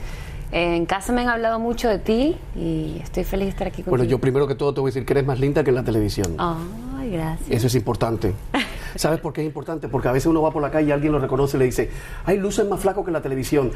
En 0.53 0.87
casa 0.87 1.12
me 1.12 1.23
han 1.23 1.29
hablado 1.29 1.59
mucho 1.59 1.88
de 1.88 1.99
ti 1.99 2.37
y 2.57 3.01
estoy 3.03 3.25
feliz 3.25 3.46
de 3.46 3.51
estar 3.51 3.68
aquí 3.68 3.77
contigo. 3.77 3.90
Bueno, 3.90 4.05
yo 4.05 4.18
primero 4.18 4.49
que 4.49 4.57
todo 4.57 4.75
te 4.75 4.81
voy 4.81 4.88
a 4.88 4.92
decir 4.92 5.07
que 5.07 5.12
eres 5.12 5.25
más 5.25 5.38
linda 5.38 5.62
que 5.62 5.70
en 5.70 5.77
la 5.77 5.85
televisión. 5.85 6.35
Ay, 6.38 7.11
gracias. 7.11 7.51
Eso 7.51 7.66
es 7.68 7.75
importante. 7.77 8.35
¿Sabes 8.96 9.20
por 9.20 9.33
qué 9.33 9.42
es 9.42 9.46
importante? 9.46 9.88
Porque 9.88 10.09
a 10.09 10.12
veces 10.12 10.26
uno 10.26 10.42
va 10.42 10.50
por 10.50 10.62
la 10.62 10.70
calle 10.70 10.88
y 10.88 10.92
alguien 10.92 11.12
lo 11.12 11.18
reconoce 11.18 11.57
y 11.57 11.61
le 11.61 11.66
dice, 11.66 11.90
ay, 12.24 12.38
luces 12.38 12.66
más 12.68 12.81
flaco 12.81 13.05
que 13.05 13.11
la 13.11 13.20
televisión. 13.20 13.72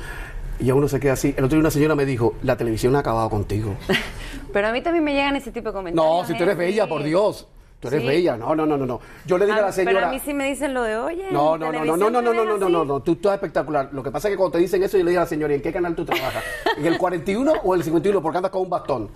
Y 0.60 0.70
a 0.70 0.74
uno 0.74 0.86
se 0.86 1.00
queda 1.00 1.14
así. 1.14 1.34
El 1.36 1.44
otro 1.44 1.56
día 1.56 1.60
una 1.60 1.70
señora 1.70 1.94
me 1.94 2.06
dijo, 2.06 2.34
la 2.42 2.56
televisión 2.56 2.94
ha 2.96 3.00
acabado 3.00 3.28
contigo. 3.28 3.74
Pero 4.52 4.68
a 4.68 4.72
mí 4.72 4.82
también 4.82 5.04
me 5.04 5.12
llegan 5.12 5.34
ese 5.36 5.50
tipo 5.50 5.70
de 5.70 5.74
comentarios. 5.74 6.20
No, 6.20 6.26
si 6.26 6.36
tú 6.36 6.44
eres 6.44 6.54
¿eh? 6.54 6.58
bella, 6.58 6.88
por 6.88 7.02
Dios. 7.02 7.48
Tú 7.84 7.88
eres 7.88 8.00
Sí. 8.02 8.06
bella. 8.06 8.36
No, 8.36 8.54
no, 8.54 8.64
no, 8.66 8.76
no, 8.76 8.86
no. 8.86 9.00
Yo 9.26 9.36
le 9.38 9.44
digo 9.46 9.58
a 9.58 9.62
la 9.62 9.66
Ah, 9.68 9.72
señora... 9.72 9.94
Pero 9.94 10.06
a 10.06 10.10
mí 10.10 10.20
sí 10.24 10.32
me 10.34 10.46
dicen 10.48 10.72
lo 10.74 10.82
de, 10.82 10.96
oye. 10.96 11.26
No, 11.30 11.56
no, 11.58 11.70
no, 11.72 11.84
no, 11.84 11.96
no, 11.96 12.10
no, 12.10 12.22
no, 12.22 12.32
no, 12.32 12.44
no, 12.44 12.44
no, 12.58 12.64
así". 12.64 12.72
no, 12.72 12.84
no, 12.84 13.00
tú 13.00 13.12
estás 13.12 13.34
espectacular. 13.34 13.90
Lo 13.92 14.02
que 14.02 14.10
pasa 14.10 14.28
es 14.28 14.32
que 14.32 14.36
cuando 14.38 14.52
te 14.52 14.58
dicen 14.58 14.82
eso, 14.82 14.96
yo 14.96 15.04
le 15.04 15.10
digo 15.10 15.20
a 15.20 15.24
la 15.24 15.28
señora, 15.28 15.52
¿y 15.52 15.56
en 15.56 15.62
qué 15.62 15.72
canal 15.72 15.94
tú 15.94 16.04
trabajas? 16.04 16.42
¿En 16.76 16.86
el 16.86 16.96
41 16.98 17.52
o 17.62 17.74
el 17.74 17.82
51? 17.82 18.22
Porque 18.22 18.38
andas 18.38 18.50
con 18.50 18.62
un 18.62 18.70
bastón. 18.70 19.08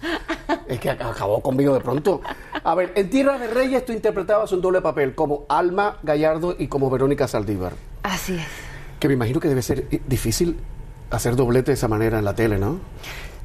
Es 0.67 0.79
que 0.81 0.91
ac- 0.91 1.11
acabó 1.11 1.41
conmigo 1.41 1.73
de 1.75 1.81
pronto. 1.81 2.21
A 2.63 2.75
ver, 2.75 2.93
en 2.95 3.09
Tierra 3.11 3.39
de 3.39 3.49
Reyes 3.49 3.85
tú 3.87 3.93
interpretabas 3.93 4.53
un 4.53 4.61
doble 4.61 4.81
papel, 4.83 5.15
como 5.15 5.45
Alma 5.49 5.97
Gallardo 6.03 6.55
y 6.59 6.69
como 6.69 6.91
Verónica 6.91 7.27
Saldívar. 7.27 7.73
Así 8.03 8.35
es. 8.35 8.47
Que 9.01 9.09
me 9.09 9.15
imagino 9.15 9.41
que 9.41 9.49
debe 9.49 9.63
ser 9.63 9.87
difícil 10.07 10.59
hacer 11.11 11.37
doblete 11.37 11.71
de 11.71 11.75
esa 11.75 11.89
manera 11.89 12.19
en 12.19 12.25
la 12.25 12.35
tele, 12.35 12.59
¿no? 12.59 12.81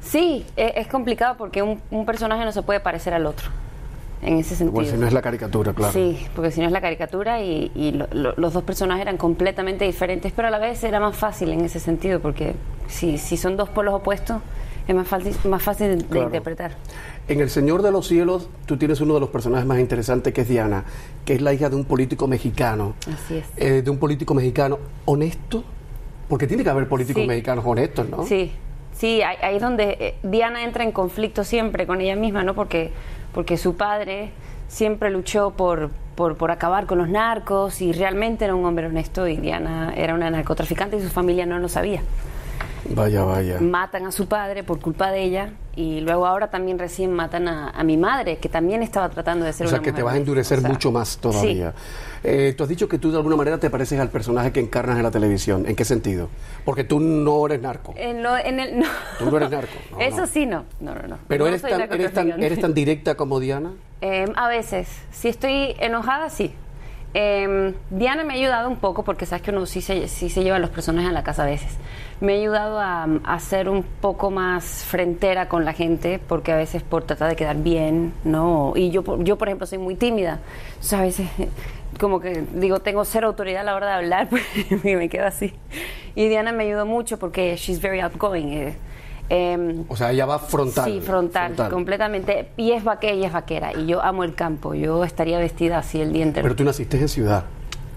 Sí, 0.02 0.44
e- 0.56 0.74
es 0.76 0.86
complicado 0.88 1.36
porque 1.38 1.62
un, 1.62 1.80
un 1.90 2.04
personaje 2.04 2.44
no 2.44 2.52
se 2.52 2.62
puede 2.62 2.80
parecer 2.80 3.14
al 3.14 3.24
otro. 3.24 3.48
En 4.22 4.38
ese 4.38 4.50
sentido. 4.56 4.72
Bueno, 4.72 4.90
si 4.90 4.96
no 4.96 5.06
es 5.06 5.12
la 5.12 5.22
caricatura, 5.22 5.72
claro. 5.74 5.92
Sí, 5.92 6.18
porque 6.34 6.50
si 6.50 6.60
no 6.60 6.66
es 6.66 6.72
la 6.72 6.80
caricatura 6.80 7.42
y, 7.42 7.70
y 7.74 7.92
lo- 7.92 8.08
lo- 8.12 8.34
los 8.36 8.52
dos 8.52 8.62
personajes 8.62 9.02
eran 9.02 9.16
completamente 9.16 9.84
diferentes, 9.84 10.32
pero 10.32 10.48
a 10.48 10.50
la 10.50 10.58
vez 10.58 10.82
era 10.84 11.00
más 11.00 11.16
fácil 11.16 11.50
en 11.52 11.60
ese 11.62 11.78
sentido, 11.80 12.20
porque 12.20 12.54
si, 12.88 13.18
si 13.18 13.36
son 13.36 13.56
dos 13.56 13.68
polos 13.68 13.94
opuestos, 13.94 14.40
es 14.88 14.94
más 14.94 15.08
fácil, 15.08 15.34
más 15.48 15.62
fácil 15.62 16.06
de, 16.08 16.18
interpretar. 16.20 16.72
En 17.26 17.40
El 17.40 17.48
Señor 17.48 17.80
de 17.82 17.90
los 17.90 18.06
Cielos, 18.06 18.48
tú 18.66 18.76
tienes 18.76 19.00
uno 19.00 19.14
de 19.14 19.20
los 19.20 19.30
personajes 19.30 19.66
más 19.66 19.78
interesantes, 19.78 20.34
que 20.34 20.42
es 20.42 20.48
Diana, 20.48 20.84
que 21.24 21.34
es 21.34 21.40
la 21.42 21.54
hija 21.54 21.70
de 21.70 21.76
un 21.76 21.84
político 21.86 22.26
mexicano. 22.28 22.94
Así 23.12 23.36
es. 23.38 23.46
Eh, 23.56 23.80
de 23.82 23.90
un 23.90 23.96
político 23.98 24.34
mexicano 24.34 24.78
honesto, 25.06 25.64
porque 26.28 26.46
tiene 26.46 26.64
que 26.64 26.70
haber 26.70 26.86
políticos 26.88 27.22
Sí. 27.22 27.28
mexicanos 27.28 27.64
honestos, 27.66 28.08
¿no? 28.10 28.26
Sí, 28.26 28.52
sí, 28.92 29.22
ahí, 29.22 29.36
ahí 29.42 29.56
es 29.56 29.62
donde 29.62 29.96
eh, 30.00 30.14
Diana 30.22 30.64
entra 30.64 30.84
en 30.84 30.92
conflicto 30.92 31.44
siempre 31.44 31.86
con 31.86 32.02
ella 32.02 32.16
misma, 32.16 32.42
¿no? 32.44 32.54
Porque, 32.54 32.92
porque 33.34 33.56
su 33.56 33.76
padre 33.76 34.30
siempre 34.68 35.10
luchó 35.10 35.50
por, 35.50 35.90
por, 36.14 36.36
por 36.36 36.50
acabar 36.50 36.86
con 36.86 36.98
los 36.98 37.08
narcos 37.08 37.82
y 37.82 37.92
realmente 37.92 38.44
era 38.44 38.54
un 38.54 38.64
hombre 38.64 38.86
honesto 38.86 39.26
y 39.26 39.36
Diana 39.36 39.92
era 39.96 40.14
una 40.14 40.30
narcotraficante 40.30 40.96
y 40.96 41.00
su 41.02 41.10
familia 41.10 41.44
no 41.44 41.58
lo 41.58 41.68
sabía. 41.68 42.02
Vaya, 42.90 43.24
vaya. 43.24 43.60
Matan 43.60 44.06
a 44.06 44.12
su 44.12 44.26
padre 44.28 44.62
por 44.62 44.80
culpa 44.80 45.10
de 45.10 45.22
ella 45.22 45.50
y 45.76 46.00
luego 46.00 46.26
ahora 46.26 46.50
también 46.50 46.78
recién 46.78 47.12
matan 47.12 47.48
a, 47.48 47.70
a 47.70 47.82
mi 47.82 47.96
madre, 47.96 48.36
que 48.38 48.48
también 48.48 48.82
estaba 48.82 49.08
tratando 49.08 49.44
de 49.44 49.52
ser 49.52 49.66
O 49.66 49.70
sea, 49.70 49.78
una 49.78 49.84
que 49.84 49.92
te 49.92 50.02
vas 50.02 50.14
a 50.14 50.16
endurecer 50.18 50.58
O 50.58 50.60
sea, 50.60 50.70
mucho 50.70 50.92
más 50.92 51.16
todavía. 51.18 51.72
Eh, 52.22 52.54
tú 52.56 52.62
has 52.62 52.68
dicho 52.68 52.88
que 52.88 52.98
tú 52.98 53.10
de 53.10 53.16
alguna 53.16 53.36
manera 53.36 53.58
te 53.58 53.70
pareces 53.70 53.98
al 54.00 54.10
personaje 54.10 54.52
que 54.52 54.60
encarnas 54.60 54.96
en 54.98 55.02
la 55.02 55.10
televisión. 55.10 55.64
¿En 55.66 55.74
qué 55.76 55.84
sentido? 55.84 56.28
Porque 56.64 56.84
tú 56.84 57.00
no 57.00 57.44
eres 57.46 57.60
narco. 57.60 57.94
En 57.96 58.22
lo- 58.22 58.36
en 58.36 58.60
el, 58.60 58.78
no. 58.78 58.86
Tú 59.18 59.30
no 59.30 59.36
eres 59.38 59.50
narco. 59.50 59.72
No, 59.92 60.00
Eso 60.00 60.16
no. 60.18 60.26
sí, 60.26 60.46
no. 60.46 60.64
No, 60.80 60.94
no, 60.94 61.08
no. 61.08 61.18
Pero 61.28 61.46
eres 61.46 61.62
tan, 61.62 61.80
eres, 61.80 62.12
tan, 62.12 62.42
eres 62.42 62.60
tan 62.60 62.72
directa 62.74 63.14
como 63.16 63.40
Diana. 63.40 63.72
Eh, 64.00 64.26
a 64.36 64.48
veces, 64.48 64.88
si 65.10 65.28
estoy 65.28 65.74
enojada, 65.80 66.28
sí. 66.30 66.54
Eh, 67.16 67.72
Diana 67.90 68.24
me 68.24 68.34
ha 68.34 68.36
ayudado 68.36 68.68
un 68.68 68.76
poco 68.76 69.04
porque 69.04 69.24
sabes 69.24 69.42
que 69.42 69.50
uno 69.52 69.66
sí 69.66 69.80
se, 69.80 70.08
sí 70.08 70.28
se 70.28 70.42
lleva 70.42 70.56
a 70.56 70.58
los 70.58 70.70
personajes 70.70 71.10
a 71.10 71.12
la 71.12 71.22
casa 71.22 71.44
a 71.44 71.46
veces. 71.46 71.76
Me 72.20 72.34
ha 72.34 72.36
ayudado 72.36 72.80
a, 72.80 73.04
a 73.24 73.38
ser 73.40 73.68
un 73.68 73.84
poco 73.84 74.30
más 74.32 74.84
frentera 74.84 75.48
con 75.48 75.64
la 75.64 75.72
gente 75.72 76.18
porque 76.28 76.52
a 76.52 76.56
veces 76.56 76.82
por 76.82 77.04
tratar 77.04 77.28
de 77.30 77.36
quedar 77.36 77.56
bien, 77.56 78.12
¿no? 78.24 78.72
Y 78.74 78.90
yo, 78.90 79.04
yo 79.22 79.38
por 79.38 79.48
ejemplo, 79.48 79.66
soy 79.66 79.78
muy 79.78 79.94
tímida. 79.94 80.40
O 80.80 80.82
sea, 80.82 81.00
a 81.00 81.02
veces 81.02 81.28
eh, 81.38 81.48
como 82.00 82.18
que 82.20 82.44
digo, 82.54 82.80
tengo 82.80 83.04
cero 83.04 83.28
autoridad 83.28 83.60
a 83.60 83.64
la 83.64 83.74
hora 83.76 83.86
de 83.86 83.92
hablar 83.94 84.28
y 84.84 84.96
me 84.96 85.08
quedo 85.08 85.26
así. 85.26 85.54
Y 86.16 86.28
Diana 86.28 86.50
me 86.52 86.64
ayudó 86.64 86.84
mucho 86.86 87.18
porque 87.18 87.54
she's 87.56 87.80
very 87.80 88.00
outgoing. 88.00 88.52
eh. 88.52 88.76
Em, 89.28 89.84
O 89.88 89.96
sea, 89.96 90.12
ella 90.12 90.26
va 90.26 90.38
frontal. 90.38 90.84
Sí, 90.84 91.00
frontal, 91.00 91.54
completamente. 91.70 92.50
Y 92.56 92.72
es 92.72 92.84
vaquera, 92.84 93.12
ella 93.14 93.26
es 93.28 93.32
vaquera. 93.32 93.72
Y 93.72 93.86
yo 93.86 94.02
amo 94.02 94.24
el 94.24 94.34
campo. 94.34 94.74
Yo 94.74 95.04
estaría 95.04 95.38
vestida 95.38 95.78
así 95.78 96.00
el 96.00 96.12
día 96.12 96.22
entero. 96.24 96.44
Pero 96.44 96.56
tú 96.56 96.64
naciste 96.64 96.98
en 96.98 97.08
ciudad. 97.08 97.44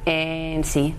Eh, 0.05 0.61
sí. 0.63 0.95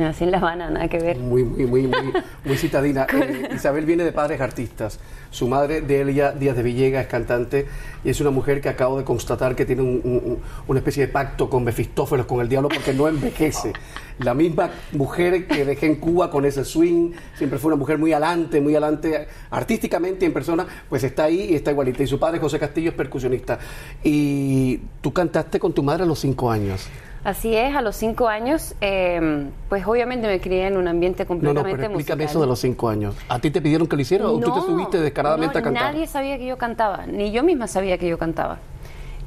Nací 0.00 0.24
en 0.24 0.30
La 0.30 0.38
Habana, 0.38 0.70
nada 0.70 0.88
que 0.88 0.98
ver. 0.98 1.18
Muy, 1.18 1.44
muy, 1.44 1.66
muy, 1.66 1.82
muy, 1.86 2.12
muy 2.44 2.56
citadina. 2.56 3.06
Eh, 3.20 3.50
Isabel 3.54 3.84
viene 3.84 4.02
de 4.04 4.12
padres 4.12 4.40
artistas. 4.40 4.98
Su 5.30 5.46
madre, 5.46 5.80
Delia 5.82 6.32
Díaz 6.32 6.56
de 6.56 6.62
Villegas, 6.62 7.02
es 7.04 7.08
cantante 7.08 7.66
y 8.02 8.10
es 8.10 8.20
una 8.20 8.30
mujer 8.30 8.60
que 8.60 8.68
acabo 8.68 8.98
de 8.98 9.04
constatar 9.04 9.54
que 9.54 9.64
tiene 9.66 9.82
un- 9.82 10.00
un- 10.02 10.38
una 10.66 10.78
especie 10.80 11.06
de 11.06 11.12
pacto 11.12 11.48
con 11.50 11.62
Mefistófeles, 11.64 12.24
con 12.26 12.40
el 12.40 12.48
diablo, 12.48 12.68
porque 12.68 12.92
no 12.94 13.06
envejece. 13.08 13.72
La 14.18 14.34
misma 14.34 14.70
mujer 14.92 15.46
que 15.46 15.64
dejé 15.64 15.86
en 15.86 15.96
Cuba 15.96 16.30
con 16.30 16.44
ese 16.44 16.64
swing, 16.64 17.12
siempre 17.36 17.58
fue 17.58 17.68
una 17.68 17.76
mujer 17.76 17.98
muy 17.98 18.12
alante, 18.12 18.60
muy 18.60 18.74
alante 18.74 19.26
artísticamente 19.50 20.24
y 20.24 20.28
en 20.28 20.32
persona, 20.34 20.66
pues 20.88 21.04
está 21.04 21.24
ahí 21.24 21.48
y 21.50 21.54
está 21.54 21.70
igualita. 21.70 22.02
Y 22.02 22.06
su 22.06 22.18
padre, 22.18 22.38
José 22.38 22.58
Castillo, 22.58 22.90
es 22.90 22.96
percusionista. 22.96 23.58
Y 24.02 24.78
tú 25.00 25.12
cantaste 25.12 25.58
con 25.58 25.72
tu 25.72 25.82
madre 25.82 26.02
a 26.02 26.06
los 26.06 26.18
cinco 26.20 26.50
años. 26.50 26.86
Así 27.22 27.54
es, 27.54 27.76
a 27.76 27.82
los 27.82 27.96
cinco 27.96 28.28
años, 28.28 28.74
eh, 28.80 29.48
pues 29.68 29.86
obviamente 29.86 30.26
me 30.26 30.40
crié 30.40 30.66
en 30.68 30.78
un 30.78 30.88
ambiente 30.88 31.24
No, 31.24 31.24
no, 31.24 31.28
completamente 31.28 31.76
pero 31.76 31.86
explícame 31.98 32.22
musical. 32.22 32.30
eso 32.30 32.40
de 32.40 32.46
los 32.46 32.58
cinco 32.60 32.88
años. 32.88 33.14
¿A 33.28 33.38
ti 33.38 33.50
te 33.50 33.60
pidieron 33.60 33.86
que 33.86 33.96
lo 33.96 34.02
hicieras 34.02 34.28
o 34.28 34.32
tú 34.40 34.50
te 34.52 34.58
No, 34.60 34.62
subiste 34.66 34.98
descaradamente 35.00 35.54
no, 35.54 35.60
a 35.60 35.62
cantar? 35.62 35.92
Nadie 35.92 36.06
sabía 36.06 36.38
que 36.38 36.46
yo 36.46 36.56
cantaba, 36.56 37.04
ni 37.06 37.30
yo 37.30 37.42
misma 37.42 37.66
sabía 37.66 37.98
que 37.98 38.08
yo 38.08 38.16
cantaba. 38.16 38.58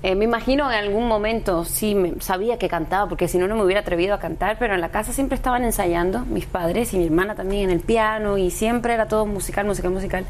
Eh, 0.02 0.16
me 0.16 0.26
imagino 0.26 0.70
en 0.72 0.78
algún 0.78 1.08
momento 1.08 1.64
sí 1.66 1.94
me- 1.96 2.16
sabía 2.20 2.58
que 2.58 2.68
cantaba, 2.68 3.08
porque 3.08 3.28
si 3.28 3.38
no, 3.38 3.48
no 3.48 3.56
me 3.56 3.64
hubiera 3.64 3.82
atrevido 3.82 4.16
a 4.16 4.20
cantar, 4.20 4.58
pero 4.60 4.74
en 4.74 4.82
la 4.82 4.90
casa 4.90 5.14
siempre 5.14 5.36
estaban 5.36 5.64
ensayando, 5.64 6.26
mis 6.26 6.46
padres 6.48 6.94
y 6.94 6.98
mi 6.98 7.06
hermana 7.06 7.36
también 7.36 7.66
en 7.66 7.70
el 7.70 7.80
piano, 7.80 8.38
y 8.40 8.50
siempre 8.50 8.96
era 8.96 9.08
todo 9.08 9.26
musical, 9.28 9.66
musical, 9.68 9.92
musical. 9.92 10.26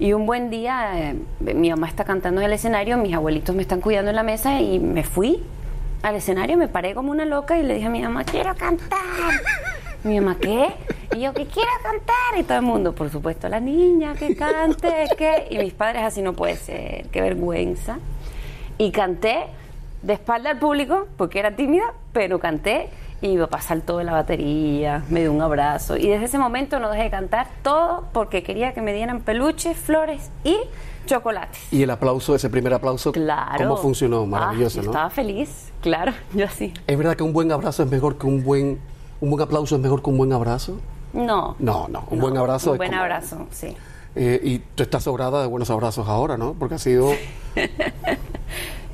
Y 0.00 0.12
un 0.12 0.26
buen 0.26 0.50
día, 0.50 1.10
eh, 1.10 1.14
mi 1.54 1.70
mamá 1.70 1.86
está 1.86 2.04
cantando 2.04 2.40
en 2.40 2.46
el 2.48 2.52
escenario, 2.52 2.98
mis 2.98 3.14
abuelitos 3.14 3.54
me 3.54 3.62
están 3.62 3.80
cuidando 3.80 4.10
en 4.10 4.16
la 4.16 4.24
mesa, 4.24 4.60
y 4.60 4.78
me 4.80 5.04
fui 5.04 5.40
al 6.04 6.16
escenario, 6.16 6.58
me 6.58 6.68
paré 6.68 6.94
como 6.94 7.10
una 7.10 7.24
loca 7.24 7.58
y 7.58 7.62
le 7.62 7.74
dije 7.74 7.86
a 7.86 7.90
mi 7.90 8.02
mamá, 8.02 8.24
quiero 8.24 8.54
cantar. 8.56 9.00
Mi 10.02 10.20
mamá, 10.20 10.36
¿qué? 10.38 10.68
Y 11.16 11.20
yo, 11.20 11.32
que 11.32 11.46
quiero 11.46 11.70
cantar. 11.82 12.38
Y 12.38 12.42
todo 12.42 12.58
el 12.58 12.64
mundo, 12.64 12.94
por 12.94 13.08
supuesto, 13.08 13.48
la 13.48 13.58
niña, 13.58 14.14
que 14.14 14.36
cante, 14.36 15.06
¿qué? 15.16 15.46
Y 15.48 15.56
mis 15.56 15.72
padres, 15.72 16.02
así 16.02 16.20
no 16.20 16.34
puede 16.34 16.56
ser, 16.56 17.08
qué 17.08 17.22
vergüenza. 17.22 18.00
Y 18.76 18.90
canté 18.90 19.46
de 20.02 20.12
espalda 20.12 20.50
al 20.50 20.58
público, 20.58 21.08
porque 21.16 21.38
era 21.38 21.56
tímida, 21.56 21.94
pero 22.12 22.38
canté. 22.38 22.90
Y 23.22 23.28
mi 23.28 23.38
papá 23.38 23.62
saltó 23.62 23.96
de 23.96 24.04
la 24.04 24.12
batería, 24.12 25.04
me 25.08 25.20
dio 25.20 25.32
un 25.32 25.40
abrazo. 25.40 25.96
Y 25.96 26.08
desde 26.08 26.26
ese 26.26 26.36
momento 26.36 26.80
no 26.80 26.90
dejé 26.90 27.04
de 27.04 27.10
cantar 27.10 27.46
todo 27.62 28.08
porque 28.12 28.42
quería 28.42 28.74
que 28.74 28.82
me 28.82 28.92
dieran 28.92 29.20
peluches, 29.20 29.74
flores 29.78 30.30
y 30.44 30.54
chocolates. 31.06 31.58
Y 31.72 31.82
el 31.82 31.90
aplauso, 31.90 32.34
ese 32.34 32.48
primer 32.50 32.72
aplauso, 32.74 33.12
Claro. 33.12 33.56
¿cómo 33.58 33.76
funcionó? 33.76 34.22
Ah, 34.22 34.26
Maravilloso, 34.26 34.76
yo 34.76 34.82
¿no? 34.84 34.90
Estaba 34.90 35.10
feliz, 35.10 35.72
claro, 35.80 36.12
yo 36.34 36.46
sí. 36.48 36.72
¿Es 36.86 36.96
verdad 36.98 37.16
que 37.16 37.22
un 37.22 37.32
buen 37.32 37.50
abrazo 37.52 37.82
es 37.82 37.90
mejor 37.90 38.18
que 38.18 38.26
un 38.26 38.42
buen, 38.44 38.78
un 39.20 39.30
buen 39.30 39.42
aplauso 39.42 39.76
es 39.76 39.80
mejor 39.80 40.02
que 40.02 40.10
un 40.10 40.18
buen 40.18 40.32
abrazo? 40.32 40.78
No. 41.12 41.54
No, 41.58 41.86
no, 41.88 42.04
un 42.10 42.18
buen 42.20 42.36
abrazo 42.36 42.72
Un 42.72 42.76
buen 42.78 42.90
como- 42.90 43.02
abrazo, 43.02 43.46
sí. 43.50 43.76
Eh, 44.16 44.40
y 44.44 44.58
tú 44.60 44.82
estás 44.84 45.02
sobrada 45.04 45.40
de 45.42 45.48
buenos 45.48 45.70
abrazos 45.70 46.08
ahora, 46.08 46.36
¿no? 46.36 46.54
Porque 46.54 46.76
ha 46.76 46.78
sido... 46.78 47.10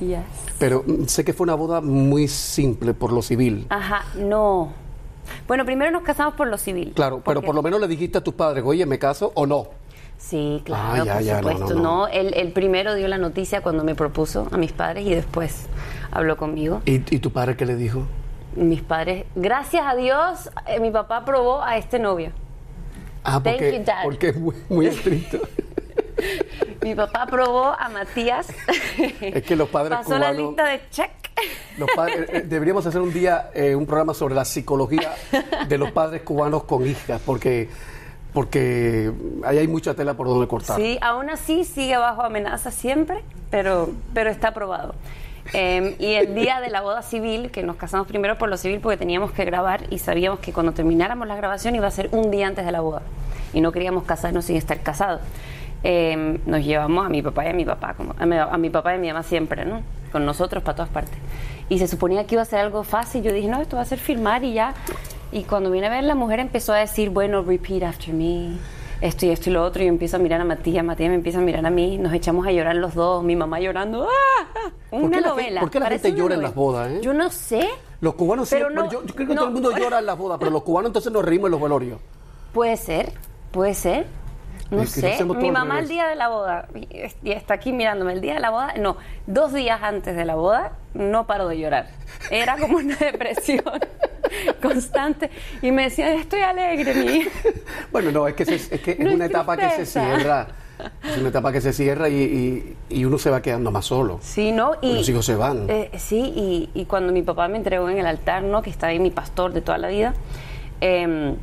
Yes. 0.01 0.19
Pero 0.59 0.83
mm, 0.87 1.05
sé 1.07 1.25
que 1.25 1.33
fue 1.35 1.45
una 1.45 1.55
boda 1.55 1.81
muy 1.83 2.27
simple 2.29 2.95
por 2.95 3.13
lo 3.13 3.21
civil. 3.23 3.67
Ajá, 3.69 4.05
no. 4.17 4.73
Bueno, 5.47 5.65
primero 5.67 5.91
nos 5.91 6.03
casamos 6.03 6.35
por 6.35 6.47
lo 6.49 6.57
civil. 6.57 6.93
Claro, 6.95 7.21
pero 7.25 7.43
por 7.43 7.55
lo 7.55 7.63
menos 7.63 7.81
le 7.81 7.87
dijiste 7.87 8.19
a 8.19 8.21
tus 8.23 8.35
padres, 8.35 8.65
oye, 8.67 8.85
¿me 8.87 8.99
caso 8.99 9.31
o 9.35 9.47
no? 9.47 9.67
Sí, 10.21 10.61
claro, 10.67 11.03
Ah, 11.03 11.05
ya, 11.05 11.15
por 11.15 11.23
ya, 11.23 11.37
supuesto. 11.39 11.65
no, 11.71 11.75
No, 11.75 11.83
no. 11.83 12.09
Él, 12.09 12.33
él 12.37 12.53
primero 12.53 12.95
dio 12.95 13.09
la 13.09 13.17
noticia 13.19 13.63
cuando 13.63 13.83
me 13.85 13.95
propuso 13.95 14.49
a 14.53 14.57
mis 14.59 14.71
padres 14.73 15.07
y 15.07 15.15
después 15.15 15.67
habló 16.13 16.37
conmigo. 16.37 16.83
¿Y, 16.85 16.97
y 17.15 17.19
tu 17.21 17.33
padre 17.33 17.57
qué 17.57 17.65
le 17.67 17.75
dijo? 17.75 18.07
Mis 18.55 18.83
padres, 18.83 19.25
gracias 19.35 19.83
a 19.87 19.95
Dios, 19.97 20.51
eh, 20.67 20.79
mi 20.79 20.91
papá 20.91 21.19
aprobó 21.19 21.63
a 21.63 21.79
este 21.79 21.99
novio. 21.99 22.33
Ah, 23.25 23.41
Thank 23.43 23.57
porque, 23.57 23.79
you, 23.79 23.85
Dad. 23.85 24.03
porque 24.05 24.29
es 24.29 24.37
muy, 24.37 24.55
muy 24.69 24.87
estricto. 24.87 25.39
Mi 26.83 26.95
papá 26.95 27.23
aprobó 27.23 27.67
a 27.79 27.89
Matías. 27.89 28.49
Es 29.21 29.43
que 29.43 29.57
los 29.57 29.69
padres 29.69 29.99
Pasó 29.99 30.19
la 30.19 30.33
cubanos- 30.33 30.47
lista 30.49 30.65
de 30.67 30.81
check. 30.91 31.11
Los 31.79 31.89
padres- 31.95 32.29
eh, 32.31 32.41
deberíamos 32.47 32.85
hacer 32.87 33.01
un 33.01 33.13
día 33.13 33.51
eh, 33.55 33.75
un 33.75 33.87
programa 33.87 34.13
sobre 34.15 34.35
la 34.35 34.45
psicología 34.45 35.15
de 35.69 35.79
los 35.79 35.91
padres 35.93 36.23
cubanos 36.23 36.65
con 36.65 36.87
hijas, 36.87 37.21
porque, 37.25 37.69
porque 38.33 39.13
ahí 39.45 39.59
hay 39.59 39.69
mucha 39.69 39.95
tela 39.95 40.15
por 40.15 40.29
donde 40.29 40.47
cortar. 40.47 40.77
Sí, 40.77 40.99
aún 41.01 41.31
así 41.31 41.65
sigue 41.65 41.97
bajo 41.97 42.23
amenaza 42.23 42.71
siempre, 42.71 43.23
pero, 43.51 43.91
pero 44.15 44.31
está 44.31 44.49
aprobado. 44.49 44.95
Eh, 45.53 45.97
y 45.99 46.13
el 46.13 46.35
día 46.35 46.61
de 46.61 46.71
la 46.71 46.81
boda 46.81 47.03
civil, 47.03 47.51
que 47.51 47.63
nos 47.63 47.77
casamos 47.77 48.07
primero 48.07 48.39
por 48.39 48.49
lo 48.49 48.57
civil 48.57 48.79
porque 48.81 48.97
teníamos 48.97 49.33
que 49.33 49.45
grabar 49.45 49.83
y 49.91 49.99
sabíamos 49.99 50.39
que 50.39 50.53
cuando 50.53 50.73
termináramos 50.73 51.27
la 51.27 51.35
grabación 51.35 51.75
iba 51.75 51.87
a 51.87 51.91
ser 51.91 52.09
un 52.13 52.31
día 52.31 52.47
antes 52.47 52.65
de 52.65 52.73
la 52.73 52.81
boda. 52.81 53.03
Y 53.53 53.61
no 53.61 53.73
queríamos 53.73 54.05
casarnos 54.05 54.45
sin 54.45 54.57
estar 54.57 54.81
casados. 54.81 55.21
Eh, 55.83 56.39
nos 56.47 56.65
llevamos 56.65 57.07
a 57.07 57.09
mi 57.09 57.23
papá 57.23 57.47
y 57.47 57.49
a 57.49 57.53
mi 57.53 57.65
papá, 57.65 57.95
como, 57.95 58.15
a, 58.17 58.27
mi, 58.27 58.37
a 58.37 58.57
mi 58.59 58.71
papá 58.71 58.93
y 58.93 58.97
a 58.97 58.99
mi 58.99 59.09
mamá 59.09 59.23
siempre, 59.23 59.65
¿no? 59.65 59.83
Con 60.13 60.25
nosotros 60.25 60.63
para 60.63 60.77
todas 60.77 60.91
partes. 60.91 61.19
Y 61.69 61.79
se 61.79 61.89
suponía 61.89 62.27
que 62.27 62.35
iba 62.35 62.43
a 62.43 62.45
ser 62.45 62.61
algo 62.61 62.85
fácil. 62.85 63.23
Yo 63.23 63.33
dije, 63.33 63.49
no, 63.49 63.61
esto 63.61 63.77
va 63.77 63.83
a 63.83 63.87
ser 63.87 63.99
firmar 63.99 64.45
y 64.45 64.53
ya. 64.53 64.75
Y 65.33 65.45
cuando 65.45 65.71
vine 65.71 65.87
a 65.87 65.91
ver, 65.91 66.05
la 66.05 66.15
mujer 66.15 66.41
empezó 66.41 66.73
a 66.73 66.79
decir, 66.79 67.11
bueno, 67.11 67.43
repeat 67.43 67.83
after 67.85 68.13
me 68.15 68.57
esto 69.01 69.25
y 69.25 69.31
esto 69.31 69.49
y 69.49 69.53
lo 69.55 69.65
otro, 69.65 69.83
y 69.83 69.87
yo 69.87 69.93
empiezo 69.93 70.17
a 70.17 70.19
mirar 70.19 70.41
a 70.43 70.45
Matías, 70.45 70.85
Matías 70.85 71.09
me 71.09 71.15
empieza 71.15 71.39
a 71.39 71.41
mirar 71.41 71.65
a 71.65 71.71
mí, 71.71 71.97
nos 71.97 72.13
echamos 72.13 72.47
a 72.47 72.53
llorar 72.53 72.77
los 72.77 72.95
dos, 72.95 73.25
mi 73.25 73.35
mamá 73.35 73.59
llorando, 73.59 74.07
¡ah! 74.07 74.71
¿Por 74.91 75.01
Una 75.05 75.17
qué 75.17 75.21
la 75.23 75.29
novela. 75.29 75.61
por 75.63 75.71
qué 75.71 75.79
la 75.81 75.87
parece 75.87 76.09
gente 76.09 76.21
llora 76.21 76.35
en 76.35 76.43
las 76.43 76.55
bodas, 76.55 76.91
eh? 76.91 76.99
Yo 77.01 77.15
no 77.15 77.31
sé, 77.31 77.67
Los 78.03 78.15
cubanos 78.15 78.51
Pero 78.51 78.67
siempre, 78.69 78.85
no- 78.85 78.91
yo, 78.93 79.07
yo 79.07 79.15
creo 79.15 79.29
que 79.29 79.35
no. 79.35 79.41
todo 79.41 79.49
el 79.49 79.55
mundo 79.55 79.71
llora 79.79 80.01
en 80.01 80.07
las 80.07 80.19
bodas, 80.19 80.39
pero 80.39 80.51
los 80.51 80.63
cubanos 80.65 80.89
entonces 80.91 81.11
nos 81.13 81.25
reímos 81.25 81.47
en 81.47 81.53
los 81.53 81.63
velorios. 81.63 81.99
puede 82.53 82.77
ser, 82.77 83.13
puede 83.53 83.73
ser. 83.75 84.07
No 84.71 84.83
Es 84.83 84.95
que 84.95 85.01
sé, 85.17 85.25
mi 85.25 85.51
mamá 85.51 85.79
el 85.81 85.89
día 85.89 86.07
de 86.07 86.15
la 86.15 86.29
boda, 86.29 86.69
y- 86.75 86.87
y 87.29 87.33
está 87.33 87.55
aquí 87.55 87.73
mirándome, 87.73 88.13
el 88.13 88.21
día 88.21 88.35
de 88.35 88.41
la 88.41 88.51
boda, 88.51 88.75
no, 88.79 88.97
dos 89.27 89.53
días 89.55 89.83
antes 89.83 90.15
de 90.15 90.25
la 90.27 90.35
boda, 90.35 90.73
no 90.95 91.27
paro 91.27 91.49
de 91.49 91.59
llorar. 91.59 91.89
Era 92.31 92.57
como 92.59 92.77
una 92.79 92.97
depresión 93.01 93.65
constante. 94.63 95.31
Y 95.63 95.71
me 95.71 95.85
decía, 95.85 96.13
estoy 96.15 96.41
alegre, 96.41 96.95
mi 96.95 97.07
hija. 97.17 97.31
Bueno, 97.93 98.11
no, 98.13 98.29
es 98.29 98.35
que, 98.35 98.45
se- 98.45 98.55
es, 98.55 98.69
que 98.81 98.93
es 98.93 98.99
No 99.01 99.13
una 99.13 99.27
etapa 99.27 99.57
que 99.57 99.71
se 99.71 99.87
cierra. 99.87 100.47
Es 101.05 101.19
una 101.19 101.29
etapa 101.29 101.53
que 101.53 101.61
se 101.61 101.73
cierra 101.75 102.09
y, 102.09 102.15
y- 102.23 102.77
y 103.01 103.05
uno 103.05 103.19
se 103.19 103.29
va 103.31 103.43
quedando 103.43 103.71
más 103.71 103.85
solo. 103.87 104.19
Sí, 104.23 104.51
¿no? 104.53 104.73
Y, 104.81 104.95
Los 104.95 105.09
hijos 105.09 105.27
se 105.27 105.35
van. 105.37 105.67
Eh, 105.69 105.91
sí, 105.99 106.19
y, 106.35 106.71
y 106.75 106.87
cuando 106.87 107.13
mi 107.13 107.23
papá 107.23 107.49
me 107.49 107.59
entregó 107.59 107.91
en 107.91 107.99
el 107.99 108.07
altar, 108.07 108.43
¿no? 108.45 108.63
Que 108.63 108.71
está 108.71 108.87
ahí 108.87 108.99
mi 108.99 109.11
pastor 109.11 109.53
de 109.53 109.61
toda 109.61 109.77
la 109.79 109.89
vida, 109.89 110.15
em, 110.81 111.37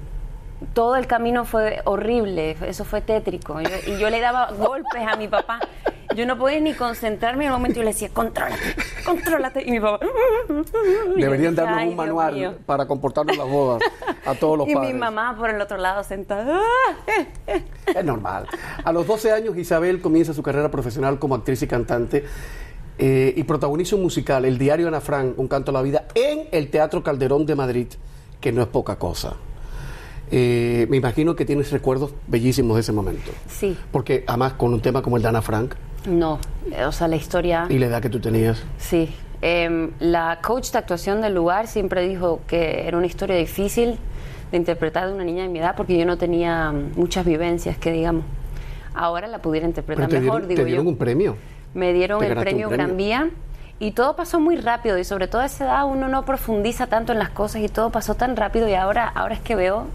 todo 0.74 0.96
el 0.96 1.08
camino 1.08 1.46
fue 1.46 1.82
horrible, 1.86 2.56
eso 2.65 2.84
fue 2.86 3.02
tétrico. 3.02 3.60
Yo- 3.62 3.70
y 3.93 3.98
yo 4.00 4.10
le 4.10 4.20
daba 4.20 4.52
golpes 4.52 5.02
a 5.08 5.15
mi 5.15 5.28
papá. 5.28 5.60
Yo 6.15 6.26
no 6.26 6.38
podía 6.38 6.60
ni 6.62 6.74
concentrarme 6.74 7.46
en 7.46 7.52
un 7.52 7.58
momento 7.58 7.76
y 7.80 7.82
yo 7.82 7.84
le 7.84 7.91
decía, 7.93 8.10
contrólate, 8.12 8.58
contrólate. 9.06 9.63
Y 9.67 9.72
mi 9.72 9.80
papá... 9.80 10.04
y 11.15 11.22
Deberían 11.22 11.54
decía, 11.54 11.65
darnos 11.65 11.82
"Ay, 11.84 11.89
un 11.89 11.96
manual 11.96 12.34
mío". 12.34 12.54
para 12.65 12.88
comportarnos 12.88 13.34
en 13.36 13.39
las 13.43 13.50
bodas 13.52 13.82
a 14.26 14.34
todos 14.34 14.58
los 14.58 14.67
Y 14.70 14.74
padres. 14.74 14.93
mi 14.93 15.00
mamá 15.00 15.36
por 15.38 15.50
el 15.50 15.62
otro 15.62 15.78
lado 15.78 16.04
sentada. 16.04 16.60
Es 17.86 18.04
normal. 18.06 18.48
A 18.84 18.91
los 18.93 19.06
12 19.06 19.32
años 19.32 19.58
Isabel 19.58 20.02
comienza 20.02 20.34
su 20.34 20.41
carrera 20.41 20.72
profesional 20.72 21.20
como 21.20 21.36
actriz 21.36 21.62
y 21.62 21.67
cantante 21.67 22.26
eh, 22.98 23.34
y 23.36 23.43
protagoniza 23.43 23.96
un 23.96 24.02
musical, 24.04 24.46
El 24.46 24.58
Diario 24.58 24.88
Ana 24.88 25.02
Frank, 25.02 25.38
Un 25.38 25.48
Canto 25.48 25.70
a 25.72 25.74
la 25.74 25.82
Vida, 25.84 26.06
en 26.15 26.48
el 26.52 26.70
Teatro 26.72 27.04
Calderón 27.04 27.46
de 27.46 27.54
Madrid, 27.56 27.88
que 28.41 28.52
no 28.52 28.62
es 28.63 28.67
poca 28.70 28.98
cosa. 28.98 29.36
Eh, 30.32 30.88
me 30.90 30.98
imagino 30.98 31.36
que 31.36 31.46
tienes 31.46 31.72
recuerdos 31.72 32.12
bellísimos 32.28 32.76
de 32.76 32.82
ese 32.82 32.92
momento. 32.92 33.32
Sí, 33.50 33.78
Porque 33.92 34.24
además 34.28 34.54
con 34.54 34.74
un 34.74 34.82
tema 34.82 35.02
como 35.02 35.18
el 35.18 35.24
de 35.24 35.30
Ana 35.30 35.42
Frank 35.42 35.76
no, 36.08 36.40
o 36.88 36.92
sea, 36.92 37.08
la 37.08 37.16
historia... 37.18 37.66
y 37.70 37.78
la 37.78 37.88
edad 37.88 38.02
que 38.02 38.10
tú 38.10 38.20
tenías. 38.20 38.63
Sí, 38.78 39.13
em, 39.42 39.92
la 40.00 40.40
coach 40.42 40.72
de 40.72 40.78
actuación 40.78 41.22
del 41.22 41.34
lugar 41.36 41.68
siempre 41.68 42.08
dijo 42.08 42.40
que 42.48 42.88
era 42.88 42.98
una 42.98 43.08
historia 43.08 43.36
difícil 43.36 43.98
de 44.52 44.58
interpretar 44.58 45.08
de 45.08 45.13
una 45.13 45.26
niña 45.26 45.44
de 45.44 45.50
mi 45.50 45.60
edad 45.60 45.76
porque 45.76 45.98
yo 45.98 46.06
no 46.06 46.18
tenía 46.18 46.72
mm, 46.72 46.92
muchas 46.96 47.26
vivencias 47.26 47.78
que 47.78 47.92
digamos. 47.92 48.24
Ahora 48.94 49.28
la 49.28 49.40
pudiera 49.42 49.68
interpretar 49.68 50.08
Pero 50.08 50.20
te 50.20 50.24
mejor, 50.26 50.48
dieron, 50.48 50.50
digo 50.50 50.62
te 50.62 50.66
dieron 50.66 50.86
yo. 50.86 50.92
un 50.92 50.98
premio. 50.98 51.36
Me 51.74 51.94
dieron 51.94 52.24
el 52.24 52.30
premio, 52.36 52.44
premio. 52.44 52.70
Gran 52.70 52.98
Vía 52.98 53.30
y 53.80 53.92
todo 53.92 54.16
pasó 54.16 54.40
muy 54.40 54.58
rápido 54.58 54.98
y 54.98 55.04
sobre 55.04 55.28
todo 55.28 55.42
a 55.42 55.46
esa 55.46 55.66
edad 55.66 55.86
uno 55.86 56.08
no 56.08 56.26
profundiza 56.26 56.88
tanto 56.88 57.12
en 57.13 57.20
las 57.20 57.30
cosas 57.30 57.62
y 57.62 57.70
todo 57.70 57.90
pasó 57.92 58.16
tan 58.16 58.36
rápido 58.36 58.68
y 58.68 58.74
ahora, 58.74 59.08
ahora 59.08 59.36
es 59.36 59.42
que 59.42 59.56
veo, 59.56 59.86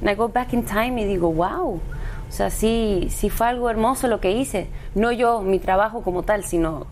and 0.00 0.10
I 0.10 0.14
go 0.14 0.28
back 0.28 0.52
in 0.52 0.64
time 0.64 1.00
y 1.00 1.04
digo, 1.06 1.32
wow, 1.32 1.74
o 1.76 2.32
sea, 2.32 2.50
sí, 2.50 3.08
sí 3.10 3.30
fue 3.30 3.46
algo 3.48 3.70
hermoso 3.70 4.06
lo 4.08 4.20
que 4.20 4.30
hice. 4.32 4.68
No 4.94 5.10
yo, 5.10 5.40
mi 5.40 5.58
trabajo 5.58 6.02
como 6.02 6.22
tal, 6.22 6.44
sino 6.44 6.86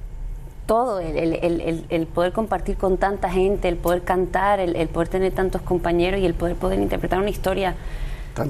todo, 0.67 1.01
el, 1.01 1.17
el- 1.17 1.35
el- 1.43 1.61
el- 1.61 1.85
el 1.89 2.07
poder 2.07 2.33
compartir 2.33 2.77
con 2.77 2.97
tanta 2.99 3.31
gente, 3.31 3.69
el 3.69 3.77
poder 3.77 4.03
cantar, 4.03 4.59
el, 4.61 4.75
el 4.77 4.89
poder 4.89 5.09
tener 5.09 5.33
tantos 5.33 5.63
compañeros 5.63 6.21
y 6.21 6.27
el 6.27 6.35
poder 6.35 6.57
poder 6.57 6.79
interpretar 6.81 7.19
una 7.21 7.31
historia 7.31 7.75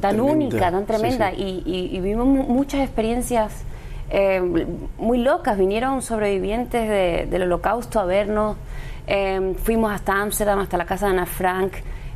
Tan 0.01 0.21
única, 0.21 0.71
tan 0.71 0.85
tremenda. 0.87 1.31
sí. 1.31 1.37
Y, 1.65 1.71
y- 1.71 1.97
y 1.97 2.01
vivimos 2.01 2.27
mu- 2.27 2.43
muchas 2.45 2.81
experiencias 2.81 3.53
eh, 4.11 4.41
muy 4.99 5.19
locas. 5.19 5.59
Vinieron 5.59 6.03
sobrevivientes 6.03 6.89
de- 6.89 7.27
del 7.31 7.43
holocausto 7.43 8.01
a 8.01 8.05
vernos. 8.05 8.57
Eh, 9.07 9.55
fuimos 9.63 9.93
hasta 9.93 10.13
Ámsterdam, 10.21 10.59
hasta 10.61 10.77
la 10.77 10.85
casa 10.87 11.07
de 11.07 11.13
Ana 11.13 11.27
Frank. 11.27 11.73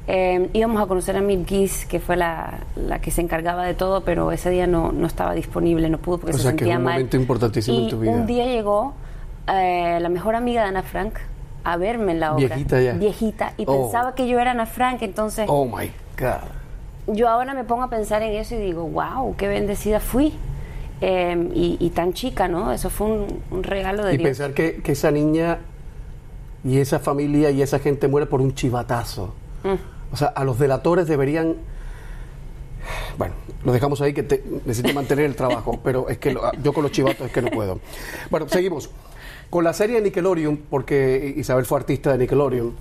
Eh, 0.09 0.51
íbamos 0.53 0.83
a 0.83 0.87
conocer 0.87 1.17
a 1.17 1.21
Mil 1.21 1.47
Gies, 1.47 1.87
que 1.87 2.01
fue 2.01 2.17
la, 2.17 2.59
la 2.77 2.99
que 2.99 3.11
se 3.13 3.21
encargaba 3.23 3.65
de 3.65 3.75
todo, 3.75 4.03
pero 4.03 4.33
ese 4.33 4.51
día 4.51 4.67
no, 4.67 4.91
no 4.91 5.07
estaba 5.07 5.33
disponible, 5.33 5.89
no 5.89 5.99
pudo 5.99 6.19
porque 6.19 6.35
O 6.35 6.39
se 6.39 6.43
sea, 6.43 6.51
que 6.53 6.57
es 6.57 6.61
sentía 6.63 6.79
un 6.79 6.85
mal. 6.85 6.95
momento 6.95 7.17
importantísimo 7.17 7.79
en 7.79 7.85
Y 7.85 7.89
tu 7.91 8.01
vida. 8.01 8.11
Un 8.11 8.27
día 8.27 8.45
llegó 8.47 8.95
eh, 9.49 9.99
la 10.01 10.09
mejor 10.09 10.35
amiga 10.35 10.63
de 10.63 10.69
Ana 10.69 10.83
Frank 10.83 11.15
a 11.65 11.77
verme 11.77 12.13
en 12.13 12.21
la 12.21 12.35
obra. 12.35 12.47
Viejita 12.49 12.81
ya. 12.81 12.93
Viejita. 12.95 13.53
Y 13.57 13.65
Oh. 13.69 13.83
pensaba 13.83 14.15
que 14.17 14.27
yo 14.27 14.41
era 14.41 14.51
Ana 14.51 14.67
Frank, 14.67 15.03
entonces 15.03 15.47
Oh 15.49 15.65
my 15.67 15.91
God. 16.19 17.15
yo 17.15 17.29
ahora 17.29 17.55
me 17.55 17.63
pongo 17.63 17.85
a 17.85 17.89
pensar 17.89 18.23
en 18.23 18.33
eso 18.35 18.57
y 18.57 18.59
digo, 18.59 18.85
wow, 18.89 19.37
qué 19.37 19.47
bendecida 19.47 20.01
fui. 20.01 20.35
Eh, 21.05 21.49
y, 21.53 21.77
y 21.81 21.91
tan 21.91 22.13
chica, 22.13 22.47
¿no? 22.47 22.73
Eso 22.73 22.89
fue 22.89 23.09
un, 23.09 23.41
un 23.51 23.63
regalo 23.65 24.05
de 24.05 24.15
Y 24.15 24.19
Dios. 24.19 24.29
pensar 24.29 24.55
que, 24.55 24.77
que 24.77 24.93
esa 24.93 25.11
niña 25.11 25.59
y 26.65 26.79
esa 26.79 27.01
familia 27.01 27.51
y 27.51 27.61
esa 27.61 27.81
gente 27.81 28.07
muere 28.07 28.27
por 28.29 28.41
un 28.41 28.55
chivatazo. 28.55 29.35
Mm. 29.65 30.13
O 30.13 30.17
sea, 30.17 30.29
a 30.29 30.45
los 30.45 30.59
delatores 30.61 31.09
deberían... 31.09 31.57
Bueno, 33.19 33.35
lo 33.65 33.73
dejamos 33.73 34.01
ahí 34.01 34.13
que 34.13 34.23
te, 34.23 34.45
necesito 34.65 34.93
mantener 34.95 35.25
el 35.25 35.35
trabajo, 35.37 35.81
pero 35.85 36.09
es 36.09 36.19
que 36.19 36.33
lo- 36.35 36.53
yo 36.63 36.73
con 36.73 36.83
los 36.85 36.93
chivatos 36.93 37.27
es 37.27 37.33
que 37.33 37.43
no 37.43 37.51
puedo. 37.51 37.81
Bueno, 38.31 38.49
seguimos. 38.49 38.89
Con 39.51 39.65
la 39.65 39.73
serie 39.73 39.97
de 39.97 40.03
Nickelodeon, 40.03 40.57
porque 40.71 41.35
Isabel 41.37 41.65
fue 41.67 41.79
artista 41.79 42.13
de 42.13 42.19
Nickelodeon, 42.19 42.73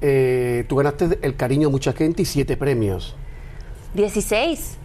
eh, 0.00 0.64
tú 0.68 0.76
ganaste 0.76 1.18
el 1.22 1.36
cariño 1.36 1.68
de 1.68 1.72
mucha 1.72 1.92
gente 1.92 2.22
y 2.22 2.24
siete 2.24 2.56
premios. 2.56 3.14
16. 3.94 4.78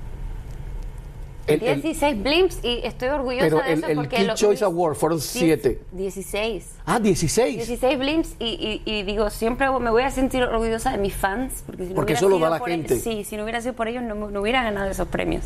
El- 1.49 1.63
el- 1.63 1.81
16 1.81 2.21
blimps 2.23 2.59
y 2.63 2.79
estoy 2.83 3.09
orgullosa 3.09 3.45
Pero 3.45 3.57
de 3.57 3.73
el- 3.73 3.79
eso 3.79 3.87
el 3.87 3.95
porque 3.95 4.15
Kid 4.17 4.27
lo- 4.27 4.35
Choice 4.35 4.63
Award 4.63 4.95
fueron 4.95 5.19
Sí, 5.19 5.39
siete. 5.39 5.81
16. 5.91 6.65
ah, 6.85 6.99
16. 6.99 7.55
16 7.57 7.97
blimps 7.99 8.35
y, 8.39 8.45
y- 8.45 8.81
y 8.91 9.03
digo, 9.03 9.29
siempre 9.29 9.69
me 9.79 9.89
voy 9.91 10.03
a 10.03 10.11
sentir 10.11 10.43
orgullosa 10.43 10.91
de 10.91 10.97
mis 10.97 11.13
fans. 11.15 11.63
Porque, 11.65 11.83
si 11.83 11.89
no 11.89 11.95
Porque 11.95 12.13
hubiera 12.13 12.19
eso 12.19 12.29
lo 12.29 12.35
sido 12.37 12.45
da 12.45 12.51
la 12.55 12.59
por 12.59 12.69
gente. 12.69 12.93
ellos- 12.95 13.03
sí, 13.03 13.23
si 13.23 13.37
no 13.37 13.43
hubiera 13.43 13.61
sido 13.61 13.73
por 13.73 13.87
ellos 13.87 14.03
no, 14.03 14.15
no 14.15 14.41
hubiera 14.41 14.63
ganado 14.63 14.89
esos 14.89 15.07
premios. 15.07 15.45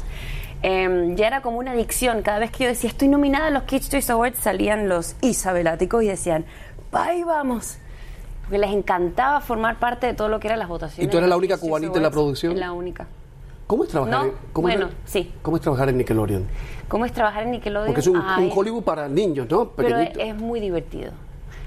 Em, 0.62 1.16
ya 1.16 1.28
era 1.28 1.42
como 1.42 1.58
una 1.58 1.72
adicción. 1.72 2.22
Cada 2.22 2.40
vez 2.40 2.52
que 2.52 2.64
yo 2.64 2.70
decía, 2.70 2.90
estoy 2.90 3.08
nominada 3.10 3.48
a 3.48 3.50
los 3.52 3.64
Kids 3.64 3.90
Choice 3.90 4.12
Awards, 4.12 4.38
salían 4.40 4.88
los 4.88 5.16
isabeláticos 5.22 6.04
y 6.04 6.08
decían, 6.08 6.46
ahí 6.94 7.24
vamos. 7.24 7.78
Porque 8.44 8.58
les 8.58 8.72
encantaba 8.72 9.42
formar 9.42 9.80
parte 9.80 10.08
de 10.08 10.14
todo 10.14 10.28
lo 10.30 10.40
que 10.40 10.48
eran 10.48 10.60
las 10.60 10.68
votaciones. 10.68 11.06
¿Y 11.08 11.10
tú 11.10 11.18
eres 11.18 11.26
de 11.26 11.30
la 11.30 11.38
única 11.38 11.58
cubanita 11.58 11.98
en 11.98 12.04
la 12.04 12.12
producción? 12.12 12.60
La 12.60 12.72
única. 12.72 13.08
¿Cómo 13.68 13.84
es 13.84 13.90
trabajar 13.90 14.14
No, 14.20 14.26
en, 14.26 14.32
cómo 14.52 14.70
es- 14.70 14.76
bueno, 14.78 14.92
sí. 15.06 15.32
¿Cómo 15.42 15.58
es 15.58 15.62
trabajar 15.64 15.90
en 15.90 15.98
Nickelodeon? 15.98 16.46
¿Cómo 16.88 17.06
es 17.06 17.14
trabajar 17.14 17.44
en 17.44 17.52
Nickelodeon? 17.52 17.88
Porque 17.88 18.02
es 18.02 18.08
un, 18.08 18.18
un 18.18 18.24
Ay, 18.26 18.52
Hollywood 18.54 18.84
para 18.84 19.08
niños, 19.08 19.48
¿no? 19.50 19.70
pero 19.70 19.98
es, 20.00 20.12
es 20.18 20.36
muy 20.36 20.60
divertido. 20.60 21.12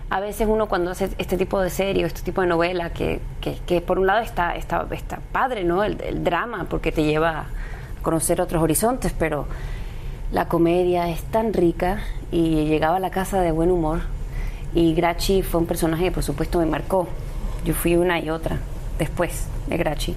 A 0.09 0.21
veces 0.21 0.47
uno 0.49 0.69
cuando 0.69 0.93
hace 0.93 1.11
este 1.19 1.37
tipo 1.37 1.61
de 1.61 1.69
serie 1.71 2.05
o 2.05 2.07
este 2.07 2.23
tipo 2.23 2.41
de 2.43 2.47
novela, 2.47 2.91
que, 2.91 3.21
que, 3.41 3.57
que 3.67 3.81
por 3.81 3.99
un 3.99 4.07
lado 4.07 4.21
está, 4.21 4.55
está, 4.55 4.87
está 4.93 5.19
padre, 5.33 5.65
¿no? 5.65 5.83
El, 5.83 6.01
el 6.03 6.23
drama, 6.23 6.67
porque 6.71 6.93
te 6.93 7.03
lleva 7.03 7.31
a 7.41 7.47
conocer 8.03 8.41
otros 8.41 8.63
horizontes, 8.63 9.13
pero 9.19 9.47
la 10.31 10.47
comedia 10.47 11.09
es 11.09 11.23
tan 11.25 11.53
rica 11.53 12.03
y 12.31 12.67
llegaba 12.67 12.97
a 12.99 13.01
la 13.01 13.11
casa 13.11 13.41
de 13.41 13.51
buen 13.51 13.73
humor. 13.73 14.01
Y 14.75 14.95
Grachi 14.95 15.43
fue 15.43 15.61
un 15.61 15.67
personaje 15.67 16.05
que 16.05 16.13
por 16.13 16.23
supuesto 16.23 16.61
me 16.61 16.67
marcó. 16.67 17.09
Yo 17.65 17.75
fui 17.75 17.97
una 17.97 18.21
y 18.21 18.31
otra 18.31 18.59
después 18.99 19.47
de 19.67 19.77
Grachi. 19.77 20.15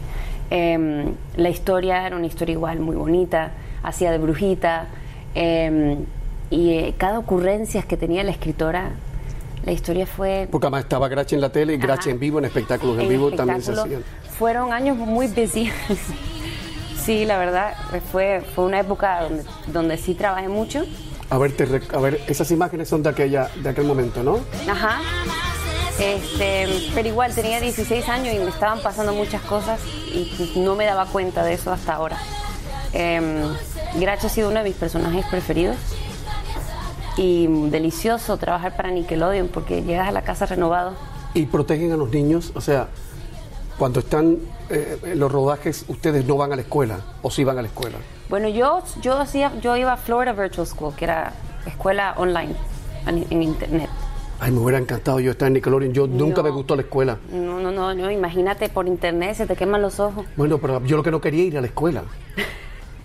Em, 0.49 1.13
la 1.35 1.49
historia 1.49 2.05
era 2.07 2.15
una 2.15 2.25
historia 2.25 2.53
igual 2.53 2.79
muy 2.79 2.95
bonita, 2.95 3.51
hacía 3.83 4.11
de 4.11 4.17
brujita. 4.17 4.87
em, 5.35 6.05
y 6.51 6.71
eh, 6.71 6.95
cada 6.97 7.19
ocurrencia 7.19 7.83
que 7.83 7.95
tenía 7.95 8.23
la 8.23 8.31
escritora, 8.31 8.89
la 9.65 9.71
historia 9.71 10.07
fue 10.07 10.47
Porque 10.49 10.65
además 10.65 10.83
estaba 10.85 11.07
Grachi 11.07 11.35
en 11.35 11.41
la 11.41 11.51
tele 11.51 11.75
y 11.75 11.77
Grachi 11.77 12.09
en 12.09 12.19
vivo, 12.19 12.39
en 12.39 12.45
espectáculos 12.45 12.95
en, 12.95 13.01
en 13.03 13.09
vivo 13.09 13.31
también 13.31 13.61
se 13.61 13.73
hacían. 13.73 14.03
Fueron 14.37 14.73
años 14.73 14.97
muy 14.97 15.27
busy. 15.27 15.71
sí, 17.03 17.25
la 17.25 17.37
verdad, 17.37 17.73
fue, 18.11 18.41
fue 18.55 18.65
una 18.65 18.79
época 18.79 19.21
donde, 19.23 19.43
donde 19.67 19.97
sí 19.97 20.15
trabajé 20.15 20.47
mucho. 20.49 20.85
A 21.29 21.37
ver, 21.37 21.51
te 21.51 21.65
a 21.93 21.99
ver, 21.99 22.19
esas 22.27 22.49
imágenes 22.49 22.89
son 22.89 23.03
de 23.03 23.09
aquella, 23.09 23.49
de 23.61 23.69
aquel 23.69 23.85
momento, 23.85 24.23
¿no? 24.23 24.39
Ajá. 24.67 24.99
Este, 25.99 26.67
pero 26.95 27.07
igual 27.07 27.35
tenía 27.35 27.59
16 27.59 28.07
años 28.07 28.33
y 28.33 28.39
me 28.39 28.49
estaban 28.49 28.81
pasando 28.81 29.13
muchas 29.13 29.41
cosas 29.41 29.81
y 30.13 30.53
no 30.55 30.75
me 30.75 30.85
daba 30.85 31.05
cuenta 31.05 31.43
de 31.43 31.53
eso 31.53 31.71
hasta 31.71 31.93
ahora. 31.93 32.17
Eh, 32.93 33.45
ha 34.07 34.29
sido 34.29 34.49
uno 34.49 34.59
de 34.59 34.65
mis 34.65 34.75
personajes 34.75 35.25
preferidos 35.25 35.77
y 37.17 37.47
delicioso 37.69 38.37
trabajar 38.37 38.75
para 38.75 38.91
Nickelodeon 38.91 39.49
porque 39.49 39.83
llegas 39.83 40.07
a 40.07 40.11
la 40.11 40.21
casa 40.21 40.45
renovado. 40.45 40.93
Y 41.33 41.45
protegen 41.45 41.91
a 41.91 41.97
los 41.97 42.09
niños, 42.09 42.51
o 42.55 42.61
sea, 42.61 42.87
cuando 43.77 43.99
están 43.99 44.37
eh, 44.69 44.97
en 45.03 45.19
los 45.19 45.31
rodajes, 45.31 45.85
ustedes 45.87 46.25
no 46.25 46.37
van 46.37 46.53
a 46.53 46.55
la 46.55 46.61
escuela, 46.61 47.01
o 47.21 47.29
sí 47.29 47.43
van 47.43 47.57
a 47.57 47.61
la 47.61 47.67
escuela. 47.67 47.97
Bueno, 48.29 48.47
yo, 48.47 48.83
yo, 49.01 49.17
hacía, 49.17 49.51
yo 49.61 49.75
iba 49.75 49.93
a 49.93 49.97
Florida 49.97 50.33
Virtual 50.33 50.65
School, 50.65 50.95
que 50.95 51.05
era 51.05 51.33
escuela 51.65 52.13
online, 52.17 52.55
en, 53.05 53.25
en 53.29 53.43
internet. 53.43 53.89
Ay, 54.41 54.51
me 54.51 54.59
hubiera 54.59 54.77
encantado 54.79 55.19
yo 55.19 55.31
estar 55.31 55.47
en 55.47 55.53
Nickelodeon. 55.55 55.93
Yo 55.93 56.07
nunca 56.07 56.37
No. 56.37 56.43
me 56.43 56.49
gustó 56.51 56.75
la 56.75 56.83
escuela. 56.83 57.17
No, 57.31 57.59
no, 57.59 57.71
no, 57.71 57.93
no, 57.93 58.09
imagínate 58.09 58.69
por 58.69 58.87
internet, 58.87 59.35
se 59.35 59.45
te 59.45 59.55
queman 59.55 59.81
los 59.81 59.99
ojos. 59.99 60.25
Bueno, 60.37 60.57
pero 60.59 60.83
yo 60.85 60.95
lo 60.95 61.03
que 61.03 61.11
no 61.11 61.19
quería 61.19 61.43
ir 61.43 61.57
a 61.57 61.61
la 61.61 61.67
escuela. 61.67 62.03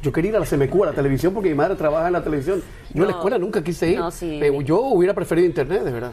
Yo 0.03 0.13
quería 0.13 0.31
ir 0.31 0.37
a 0.37 0.41
la 0.41 0.47
CMQ, 0.47 0.83
a 0.83 0.87
la 0.87 0.93
televisión, 0.93 1.33
porque 1.35 1.49
mi 1.49 1.55
madre 1.57 1.75
trabaja 1.75 2.07
en 2.07 2.13
la 2.13 2.23
televisión. 2.23 2.63
Yo 2.93 3.03
a 3.03 3.07
la 3.07 3.13
No. 3.13 3.19
escuela 3.19 3.39
nunca 3.39 3.65
quise 3.65 3.89
ir. 3.91 3.99
No, 3.99 4.11
sí. 4.11 4.37
Pero 4.39 4.61
yo 4.61 4.79
hubiera 4.81 5.15
preferido 5.15 5.47
internet, 5.47 5.83
de 5.83 5.91
verdad. 5.93 6.13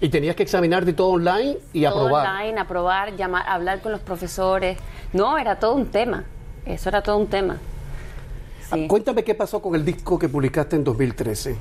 Y 0.00 0.08
tenías 0.10 0.36
que 0.36 0.42
examinarte 0.42 0.92
todo 0.92 1.08
online 1.08 1.58
y 1.72 1.82
todo 1.84 2.04
aprobar. 2.06 2.28
online, 2.28 2.60
aprobar, 2.60 3.16
llamar, 3.16 3.44
hablar 3.48 3.80
con 3.80 3.90
los 3.92 4.00
profesores. 4.00 4.78
No, 5.12 5.38
era 5.38 5.56
todo 5.58 5.74
un 5.74 5.86
tema. 5.86 6.24
Eso 6.66 6.88
era 6.88 7.02
todo 7.02 7.16
un 7.16 7.26
tema. 7.26 7.56
Sí. 8.70 8.84
Ah, 8.84 8.88
Cuéntame 8.88 9.24
qué 9.24 9.34
pasó 9.34 9.60
con 9.62 9.74
el 9.74 9.84
disco 9.84 10.18
que 10.18 10.28
publicaste 10.28 10.76
en 10.76 10.84
2013. 10.84 11.56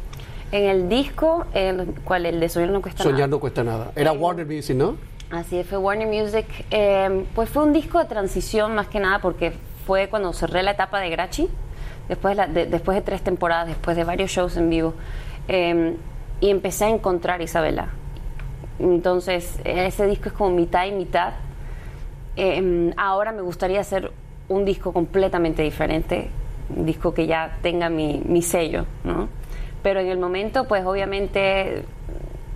En 0.51 0.65
el 0.65 0.89
disco, 0.89 1.45
el, 1.53 1.93
¿cuál? 2.03 2.25
El 2.25 2.39
de 2.39 2.49
Soñar 2.49 2.69
no 2.71 2.81
cuesta 2.81 3.03
Soñar 3.03 3.19
nada. 3.19 3.27
no 3.27 3.39
cuesta 3.39 3.63
nada. 3.63 3.91
Era 3.95 4.11
Warner 4.11 4.45
Music, 4.45 4.75
¿no? 4.75 4.95
Así 5.31 5.57
es, 5.57 5.65
fue 5.67 5.77
Warner 5.77 6.07
Music. 6.07 6.45
Eh, 6.71 7.25
pues 7.33 7.49
fue 7.49 7.63
un 7.63 7.71
disco 7.71 7.99
de 7.99 8.05
transición 8.05 8.75
más 8.75 8.87
que 8.87 8.99
nada 8.99 9.19
porque 9.19 9.53
fue 9.85 10.09
cuando 10.09 10.33
cerré 10.33 10.61
la 10.63 10.71
etapa 10.71 10.99
de 10.99 11.09
Grachi. 11.09 11.47
después 12.09 12.31
de, 12.33 12.35
la- 12.35 12.47
de- 12.47 12.65
después 12.65 12.95
de 12.95 13.01
tres 13.01 13.21
temporadas, 13.21 13.67
después 13.67 13.95
de 13.95 14.03
varios 14.03 14.29
shows 14.31 14.57
en 14.57 14.69
vivo, 14.69 14.93
eh, 15.47 15.95
y 16.41 16.49
empecé 16.49 16.83
a 16.85 16.89
encontrar 16.89 17.39
a 17.39 17.43
Isabela. 17.43 17.87
Entonces, 18.79 19.59
ese 19.63 20.05
disco 20.07 20.27
es 20.29 20.33
como 20.33 20.49
mitad 20.51 20.85
y 20.87 20.91
mitad. 20.91 21.33
Eh, 22.35 22.93
ahora 22.97 23.31
me 23.31 23.41
gustaría 23.41 23.79
hacer 23.79 24.11
un 24.49 24.65
disco 24.65 24.91
completamente 24.91 25.61
diferente, 25.61 26.29
un 26.75 26.85
disco 26.85 27.13
que 27.13 27.27
ya 27.27 27.57
tenga 27.61 27.89
mi, 27.89 28.21
mi 28.25 28.41
sello, 28.41 28.85
¿no? 29.05 29.29
Pero 29.83 29.99
en 29.99 30.07
el 30.07 30.19
momento, 30.19 30.65
pues 30.67 30.85
obviamente, 30.85 31.83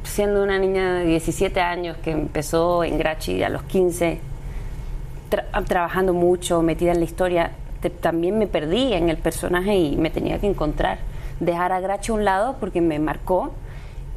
siendo 0.04 0.44
una 0.44 0.60
niña 0.60 0.94
de 0.96 1.06
17 1.06 1.60
años 1.60 1.98
que 2.04 2.12
empezó 2.12 2.84
en 2.84 2.98
Grachi 2.98 3.42
a 3.44 3.50
los 3.50 3.64
15, 3.64 4.20
tra- 5.32 5.66
trabajando 5.66 6.14
mucho, 6.14 6.62
metida 6.62 6.92
en 6.92 7.00
la 7.00 7.06
historia, 7.06 7.52
te- 7.82 7.90
también 7.90 8.38
me 8.38 8.48
perdí 8.48 8.94
en 8.94 9.10
el 9.10 9.18
personaje 9.18 9.76
y 9.76 9.98
me 9.98 10.10
tenía 10.10 10.40
que 10.40 10.48
encontrar. 10.48 11.00
Dejar 11.40 11.72
a 11.72 11.80
Grachi 11.80 12.12
a 12.12 12.16
un 12.16 12.26
lado 12.26 12.58
porque 12.60 12.80
me 12.82 13.00
marcó 13.00 13.52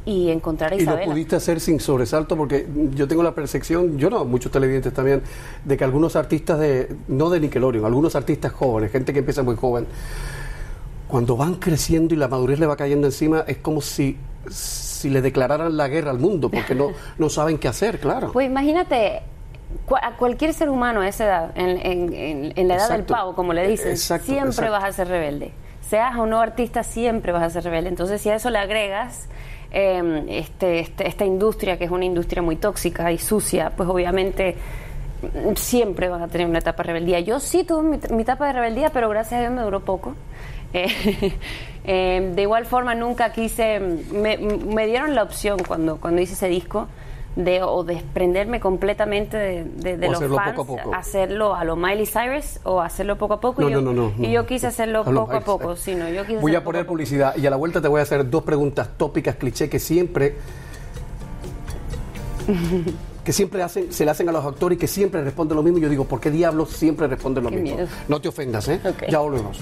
y 0.05 0.29
encontrar 0.29 0.71
a 0.71 0.75
Y 0.75 0.79
lo 0.79 0.83
Isabela. 0.83 1.11
pudiste 1.11 1.35
hacer 1.35 1.59
sin 1.59 1.79
sobresalto 1.79 2.37
porque 2.37 2.65
yo 2.95 3.07
tengo 3.07 3.21
la 3.21 3.33
percepción, 3.35 3.97
yo 3.97 4.09
no, 4.09 4.23
muchos 4.25 4.51
televidentes 4.51 4.93
también, 4.93 5.21
de 5.65 5.77
que 5.77 5.83
algunos 5.83 6.15
artistas 6.15 6.59
de, 6.59 6.95
no 7.09 7.29
de 7.29 7.39
Nickelodeon, 7.41 7.85
algunos 7.85 8.15
artistas 8.15 8.51
jóvenes, 8.53 8.91
gente 8.91 9.11
que 9.13 9.19
empieza 9.19 9.43
muy 9.43 9.55
joven, 9.55 9.85
cuando 11.09 11.35
van 11.35 11.55
creciendo 11.55 12.13
y 12.13 12.17
la 12.17 12.27
madurez 12.29 12.59
le 12.59 12.65
va 12.67 12.77
cayendo 12.77 13.07
encima, 13.07 13.43
es 13.47 13.57
como 13.57 13.81
si, 13.81 14.15
si 14.49 15.09
le 15.09 15.21
declararan 15.21 15.75
la 15.75 15.87
guerra 15.89 16.11
al 16.11 16.19
mundo, 16.19 16.49
porque 16.49 16.73
no, 16.75 16.91
no 17.17 17.29
saben 17.29 17.57
qué 17.57 17.67
hacer, 17.67 17.99
claro. 17.99 18.31
Pues 18.31 18.47
imagínate, 18.47 19.21
a 20.01 20.11
cualquier 20.17 20.53
ser 20.53 20.69
humano 20.69 21.01
a 21.01 21.07
esa 21.07 21.25
edad, 21.25 21.51
en, 21.57 21.69
en- 21.69 22.13
en- 22.13 22.53
en 22.55 22.67
la 22.67 22.75
edad 22.75 22.89
del 22.91 23.03
pavo, 23.03 23.35
como 23.35 23.51
le 23.53 23.67
dicen, 23.67 23.89
Exacto, 23.91 24.27
siempre 24.27 24.49
exacto. 24.49 24.71
vas 24.71 24.83
a 24.85 24.91
ser 24.93 25.07
rebelde. 25.07 25.51
Seas 25.81 26.15
o 26.17 26.25
no 26.27 26.39
artista, 26.39 26.83
siempre 26.83 27.31
vas 27.31 27.41
a 27.43 27.49
ser 27.49 27.63
rebelde. 27.63 27.89
Entonces, 27.89 28.21
si 28.21 28.29
a 28.29 28.35
eso 28.35 28.49
le 28.51 28.59
agregas 28.59 29.27
eh, 29.71 30.25
este, 30.29 30.79
este- 30.79 31.07
esta 31.07 31.25
industria, 31.25 31.77
que 31.77 31.85
es 31.85 31.91
una 31.91 32.05
industria 32.05 32.41
muy 32.43 32.55
tóxica 32.55 33.11
y 33.11 33.17
sucia, 33.17 33.71
pues 33.75 33.89
obviamente 33.89 34.55
mm, 35.21 35.55
siempre 35.55 36.09
vas 36.09 36.21
a 36.21 36.27
tener 36.27 36.47
una 36.47 36.59
etapa 36.59 36.83
de 36.83 36.87
rebeldía. 36.87 37.19
Yo 37.19 37.39
sí 37.39 37.63
tuve 37.63 37.83
mi, 37.83 37.99
mi 38.15 38.21
etapa 38.21 38.45
de 38.47 38.53
rebeldía, 38.53 38.91
pero 38.91 39.09
gracias 39.09 39.39
a 39.39 39.41
Dios 39.41 39.53
me 39.53 39.61
duró 39.63 39.79
poco. 39.81 40.15
Eh, 40.73 41.33
eh, 41.83 42.31
de 42.35 42.41
igual 42.41 42.65
forma, 42.65 42.95
nunca 42.95 43.31
quise. 43.31 43.79
Me, 43.79 44.37
me 44.37 44.85
dieron 44.87 45.15
la 45.15 45.23
opción 45.23 45.59
cuando, 45.67 45.97
cuando 45.97 46.21
hice 46.21 46.33
ese 46.33 46.47
disco 46.47 46.87
de 47.35 47.61
o 47.63 47.83
desprenderme 47.83 48.59
completamente 48.59 49.37
de, 49.37 49.63
de- 49.63 49.97
de 49.97 50.07
los 50.07 50.17
hacerlo 50.17 50.35
fans, 50.35 50.55
poco 50.55 50.73
a 50.73 50.83
poco. 50.83 50.95
hacerlo 50.95 51.55
a 51.55 51.63
lo 51.63 51.75
Miley 51.75 52.05
Cyrus 52.07 52.59
o 52.63 52.81
hacerlo 52.81 53.17
poco 53.17 53.35
a 53.35 53.39
poco. 53.39 53.61
No, 53.61 53.69
y 53.69 53.71
yo, 53.73 53.81
no, 53.81 53.93
no, 53.93 54.11
no, 54.17 54.25
y 54.25 54.31
yo 54.31 54.45
quise 54.45 54.67
hacerlo 54.67 55.03
poco 55.05 55.33
a 55.33 55.39
poco. 55.41 55.75
Sí, 55.75 55.95
no, 55.95 56.09
yo 56.09 56.25
quise 56.25 56.39
Voy 56.39 56.55
a 56.55 56.63
poner 56.63 56.63
poco 56.63 56.77
a 56.79 56.81
poco. 56.83 56.93
publicidad 56.93 57.37
y 57.37 57.45
a 57.45 57.49
la 57.49 57.55
vuelta 57.55 57.81
te 57.81 57.87
voy 57.87 57.99
a 57.99 58.03
hacer 58.03 58.29
dos 58.29 58.43
preguntas 58.43 58.89
tópicas, 58.97 59.35
cliché, 59.35 59.69
que 59.69 59.79
siempre 59.79 60.35
que 63.23 63.31
siempre 63.33 63.61
hacen, 63.63 63.93
se 63.93 64.05
le 64.05 64.11
hacen 64.11 64.27
a 64.27 64.31
los 64.31 64.43
actores 64.43 64.75
y 64.77 64.79
que 64.79 64.87
siempre 64.87 65.23
responden 65.23 65.55
lo 65.55 65.63
mismo. 65.63 65.77
Y 65.77 65.81
yo 65.81 65.89
digo, 65.89 66.05
¿por 66.05 66.19
qué 66.19 66.31
diablos 66.31 66.69
siempre 66.71 67.07
responden 67.07 67.43
lo 67.43 67.49
Qué 67.51 67.57
mismo? 67.57 67.77
miedo. 67.77 67.89
No 68.07 68.19
te 68.19 68.27
ofendas, 68.27 68.67
¿eh? 68.67 68.79
Ya 69.09 69.19
volvemos. 69.19 69.59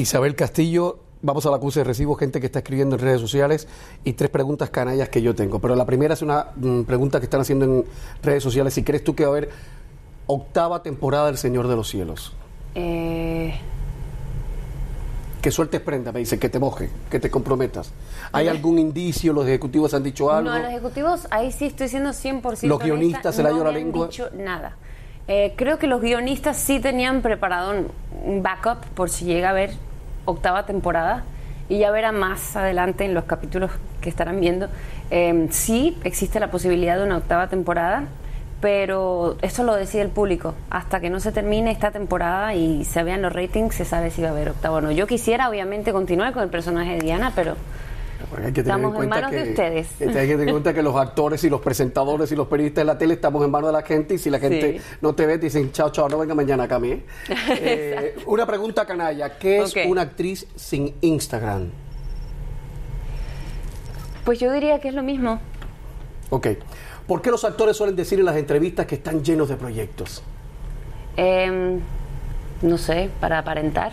Isabel 0.00 0.34
Castillo, 0.34 0.98
vamos 1.22 1.44
a 1.46 1.50
la 1.50 1.56
acusa 1.56 1.80
de 1.80 1.84
recibo, 1.84 2.14
gente 2.14 2.40
que 2.40 2.46
está 2.46 2.60
escribiendo 2.60 2.96
en 2.96 3.02
redes 3.02 3.20
sociales 3.20 3.68
y 4.04 4.14
tres 4.14 4.30
preguntas 4.30 4.70
canallas 4.70 5.08
que 5.08 5.22
yo 5.22 5.34
tengo. 5.34 5.58
Pero 5.60 5.76
la 5.76 5.84
primera 5.86 6.14
es 6.14 6.22
una 6.22 6.46
mm, 6.56 6.82
pregunta 6.82 7.20
que 7.20 7.24
están 7.24 7.40
haciendo 7.42 7.64
en 7.66 7.84
redes 8.22 8.42
sociales. 8.42 8.74
Si 8.74 8.82
crees 8.82 9.04
tú 9.04 9.14
que 9.14 9.24
va 9.24 9.28
a 9.28 9.36
haber 9.36 9.50
octava 10.26 10.82
temporada 10.82 11.26
del 11.26 11.38
Señor 11.38 11.68
de 11.68 11.76
los 11.76 11.88
Cielos. 11.88 12.32
Eh, 12.74 13.54
Que 15.42 15.50
sueltes 15.50 15.80
prenda, 15.80 16.12
me 16.12 16.20
dice, 16.20 16.38
que 16.38 16.48
te 16.48 16.58
moje, 16.58 16.88
que 17.10 17.18
te 17.18 17.30
comprometas. 17.30 17.92
¿Hay 18.32 18.46
algún 18.48 18.78
indicio? 18.78 19.32
¿Los 19.32 19.46
ejecutivos 19.46 19.92
han 19.94 20.02
dicho 20.02 20.30
algo? 20.30 20.50
No, 20.50 20.58
los 20.58 20.68
ejecutivos, 20.68 21.26
ahí 21.30 21.50
sí 21.50 21.66
estoy 21.66 21.88
siendo 21.88 22.10
100% 22.10 22.62
Los 22.68 22.78
guionistas, 22.80 23.34
se 23.34 23.42
la 23.42 23.48
no 23.50 23.56
dio 23.56 23.64
la 23.64 23.72
lengua. 23.72 24.06
dicho 24.06 24.28
nada. 24.36 24.76
Eh, 25.28 25.54
creo 25.56 25.78
que 25.78 25.86
los 25.86 26.00
guionistas 26.00 26.56
sí 26.56 26.78
tenían 26.80 27.22
preparado 27.22 27.70
un, 27.72 27.86
un 28.24 28.42
backup 28.42 28.84
por 28.94 29.10
si 29.10 29.24
llega 29.24 29.48
a 29.48 29.50
haber 29.52 29.70
octava 30.30 30.66
temporada 30.66 31.24
y 31.68 31.78
ya 31.78 31.90
verá 31.90 32.12
más 32.12 32.56
adelante 32.56 33.04
en 33.04 33.14
los 33.14 33.24
capítulos 33.24 33.70
que 34.00 34.08
estarán 34.08 34.40
viendo. 34.40 34.68
Eh, 35.10 35.46
sí 35.50 35.96
existe 36.04 36.40
la 36.40 36.50
posibilidad 36.50 36.98
de 36.98 37.04
una 37.04 37.18
octava 37.18 37.48
temporada, 37.48 38.04
pero 38.60 39.36
eso 39.40 39.62
lo 39.62 39.74
decide 39.74 40.02
el 40.02 40.08
público. 40.08 40.54
Hasta 40.68 41.00
que 41.00 41.10
no 41.10 41.20
se 41.20 41.32
termine 41.32 41.70
esta 41.70 41.90
temporada 41.90 42.54
y 42.54 42.84
se 42.84 43.02
vean 43.02 43.22
los 43.22 43.32
ratings, 43.32 43.74
se 43.74 43.84
sabe 43.84 44.10
si 44.10 44.20
va 44.20 44.28
a 44.28 44.30
haber 44.32 44.50
octava 44.50 44.78
o 44.78 44.80
no. 44.80 44.90
Yo 44.90 45.06
quisiera, 45.06 45.48
obviamente, 45.48 45.92
continuar 45.92 46.32
con 46.32 46.42
el 46.42 46.48
personaje 46.48 46.94
de 46.94 47.00
Diana, 47.00 47.32
pero 47.34 47.56
Porque 48.30 48.46
hay 48.46 48.52
que 48.52 48.62
tener 48.62 48.76
Estamos 48.78 49.02
en 49.02 49.08
manos 49.08 49.30
que, 49.30 49.36
de 49.44 49.50
ustedes. 49.50 49.88
que 49.98 50.04
hay 50.04 50.12
que 50.28 50.32
tener 50.34 50.48
en 50.48 50.54
cuenta 50.54 50.72
que 50.72 50.82
los 50.82 50.94
actores 50.96 51.42
y 51.42 51.50
los 51.50 51.60
presentadores 51.60 52.30
y 52.30 52.36
los 52.36 52.46
periodistas 52.46 52.82
de 52.82 52.86
la 52.86 52.96
tele 52.96 53.14
estamos 53.14 53.44
en 53.44 53.50
manos 53.50 53.70
de 53.70 53.72
la 53.72 53.82
gente 53.82 54.14
y 54.14 54.18
si 54.18 54.30
la 54.30 54.38
gente 54.38 54.78
Sí. 54.78 54.84
no 55.00 55.14
te 55.14 55.26
ve 55.26 55.36
te 55.38 55.46
dicen 55.46 55.72
chao 55.72 55.90
chao 55.90 56.08
no 56.08 56.16
venga 56.18 56.34
mañana 56.34 56.62
acá 56.64 56.76
a 56.76 56.80
mí. 56.80 57.02
Eh, 57.28 58.14
una 58.26 58.46
pregunta 58.46 58.86
canalla, 58.86 59.36
¿qué 59.38 59.58
es 59.58 59.74
una 59.86 60.02
actriz 60.02 60.46
sin 60.54 60.94
Instagram? 61.00 61.70
pues 64.24 64.38
yo 64.38 64.52
diría 64.52 64.78
que 64.78 64.88
es 64.88 64.94
lo 64.94 65.02
mismo. 65.02 65.40
Ok. 66.30 66.48
¿Por 67.08 67.20
qué 67.22 67.30
los 67.30 67.44
actores 67.44 67.76
suelen 67.76 67.96
decir 67.96 68.20
en 68.20 68.26
las 68.26 68.36
entrevistas 68.36 68.86
que 68.86 68.94
están 68.94 69.24
llenos 69.24 69.48
de 69.48 69.56
proyectos? 69.56 70.22
Em, 71.16 71.80
no 72.62 72.78
sé, 72.78 73.10
para 73.18 73.38
aparentar. 73.38 73.90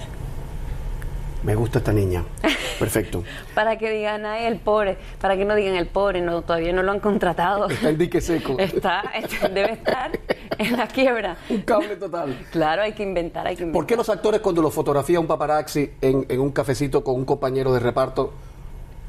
Me 1.44 1.56
gusta 1.56 1.80
esta 1.80 1.94
niña. 1.94 2.24
Perfecto. 2.80 3.24
Para 3.56 3.78
que 3.78 3.90
digan, 3.92 4.26
ay, 4.26 4.46
el 4.46 4.60
pobre. 4.60 4.98
Para 5.22 5.36
que 5.38 5.46
no 5.46 5.56
digan 5.56 5.76
el 5.76 5.88
pobre, 5.88 6.22
no, 6.22 6.42
todavía 6.42 6.74
no 6.74 6.84
lo 6.84 6.92
han 6.92 7.00
contratado. 7.00 7.70
Está 7.70 7.90
en 7.90 7.98
dique 7.98 8.22
seco. 8.22 8.56
Está, 8.60 9.02
está- 9.16 9.48
debe 9.50 9.74
estar 9.74 10.12
en 10.58 10.78
la 10.78 10.88
quiebra. 10.88 11.38
Un 11.50 11.62
cable 11.62 11.96
total. 11.96 12.38
Claro, 12.52 12.82
hay 12.82 12.94
que 12.94 13.04
inventar, 13.04 13.48
hay 13.48 13.56
que 13.56 13.64
inventar. 13.64 13.80
¿Por 13.80 13.88
qué 13.88 13.96
los 13.96 14.10
actores 14.10 14.42
cuando 14.42 14.62
los 14.62 14.74
fotografía 14.74 15.20
un 15.20 15.28
paparazzi 15.28 15.92
en, 16.02 16.26
en 16.30 16.40
un 16.40 16.52
cafecito 16.52 17.04
con 17.04 17.16
un 17.16 17.26
compañero 17.26 17.72
de 17.74 17.80
reparto, 17.80 18.34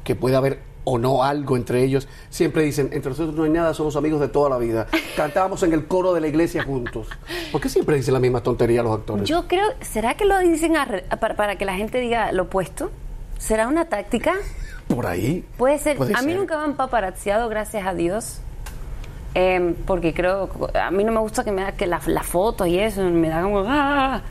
que 0.03 0.15
puede 0.15 0.35
haber 0.35 0.59
o 0.83 0.97
no 0.97 1.23
algo 1.23 1.57
entre 1.57 1.83
ellos, 1.83 2.07
siempre 2.29 2.63
dicen, 2.63 2.89
entre 2.93 3.11
nosotros 3.11 3.35
no 3.35 3.43
hay 3.43 3.49
nada, 3.49 3.73
somos 3.73 3.95
amigos 3.95 4.19
de 4.21 4.27
toda 4.27 4.49
la 4.49 4.57
vida. 4.57 4.87
Cantábamos 5.15 5.61
en 5.63 5.73
el 5.73 5.87
coro 5.87 6.13
de 6.13 6.21
la 6.21 6.27
iglesia 6.27 6.63
juntos. 6.63 7.07
¿Por 7.51 7.61
qué 7.61 7.69
siempre 7.69 7.95
dicen 7.95 8.13
la 8.13 8.19
misma 8.19 8.41
tontería 8.41 8.81
los 8.83 8.97
actores? 8.97 9.27
Yo 9.27 9.47
creo, 9.47 9.67
¿será 9.81 10.15
que 10.15 10.25
lo 10.25 10.39
dicen 10.39 10.77
a 10.77 10.87
para, 11.19 11.35
para 11.35 11.55
que 11.57 11.65
la 11.65 11.75
gente 11.75 11.99
diga 11.99 12.31
lo 12.31 12.43
opuesto? 12.43 12.91
¿Será 13.37 13.67
una 13.67 13.85
táctica? 13.85 14.33
Por 14.87 15.05
ahí. 15.05 15.45
Puede 15.57 15.77
ser. 15.77 15.97
Puede 15.97 16.13
a 16.15 16.21
mí 16.21 16.31
ser. 16.31 16.39
nunca 16.39 16.57
me 16.57 16.63
han 16.63 16.73
paparazziado, 16.75 17.47
gracias 17.49 17.85
a 17.85 17.93
Dios. 17.93 18.41
Em, 19.35 19.75
porque 19.75 20.13
creo, 20.13 20.49
a 20.73 20.89
mí 20.89 21.03
no 21.03 21.11
me 21.11 21.19
gusta 21.19 21.43
que 21.43 21.51
me 21.51 21.61
da 21.61 21.73
que 21.73 21.85
la, 21.85 22.01
la 22.07 22.23
foto 22.23 22.65
y 22.65 22.79
eso, 22.79 23.03
me 23.03 23.29
da 23.29 23.43
como... 23.43 23.63
¡ah! 23.67 24.21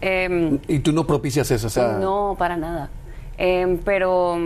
Em, 0.00 0.58
Y 0.66 0.78
tú 0.78 0.92
no 0.92 1.06
propicias 1.06 1.50
eso, 1.50 1.66
o 1.66 1.70
sea... 1.70 1.92
No, 1.98 2.34
para 2.38 2.56
nada. 2.56 2.88
Em, 3.36 3.78
pero, 3.78 4.38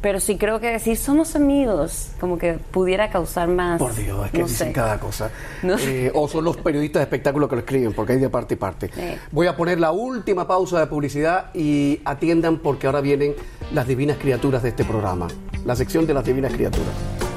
pero 0.00 0.20
sí 0.20 0.36
creo 0.36 0.60
que 0.60 0.68
decir 0.68 0.96
somos 0.96 1.36
amigos, 1.36 2.10
como 2.18 2.38
que 2.38 2.54
pudiera 2.54 3.10
causar 3.10 3.48
más. 3.48 3.78
Por 3.78 3.94
Dios, 3.94 4.26
es 4.26 4.32
que 4.32 4.38
no 4.38 4.46
dicen 4.46 4.68
sé. 4.68 4.72
cada 4.72 4.98
cosa. 4.98 5.30
No 5.62 5.76
sé. 5.76 6.06
Eh, 6.06 6.12
o 6.14 6.26
son 6.26 6.44
los 6.44 6.56
periodistas 6.56 7.00
de 7.00 7.04
espectáculo 7.04 7.48
que 7.48 7.56
lo 7.56 7.60
escriben, 7.60 7.92
porque 7.92 8.14
hay 8.14 8.18
de 8.18 8.30
parte 8.30 8.54
y 8.54 8.56
parte. 8.56 8.90
Voy 9.30 9.46
a 9.46 9.56
poner 9.56 9.78
la 9.78 9.92
última 9.92 10.46
pausa 10.46 10.80
de 10.80 10.86
publicidad 10.86 11.54
y 11.54 12.00
atiendan 12.04 12.58
porque 12.58 12.86
ahora 12.86 13.00
vienen 13.00 13.34
las 13.72 13.86
divinas 13.86 14.16
criaturas 14.16 14.62
de 14.62 14.70
este 14.70 14.84
programa. 14.84 15.28
La 15.64 15.76
sección 15.76 16.06
de 16.06 16.14
las 16.14 16.24
divinas 16.24 16.52
criaturas. 16.52 17.29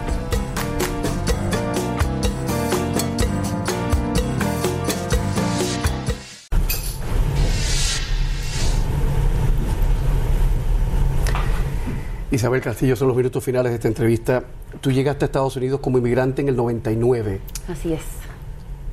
Isabel 12.33 12.61
Castillo, 12.61 12.95
son 12.95 13.09
los 13.09 13.15
minutos 13.15 13.43
finales 13.43 13.71
de 13.71 13.75
esta 13.75 13.87
entrevista. 13.87 14.43
Tú 14.81 14.91
llegaste 14.91 15.25
a 15.25 15.27
Estados 15.27 15.55
Unidos 15.55 15.79
como 15.81 15.99
inmigrante 15.99 16.41
en 16.41 16.49
el 16.49 16.55
99. 16.55 17.39
Así 17.67 17.93
es. 17.93 18.01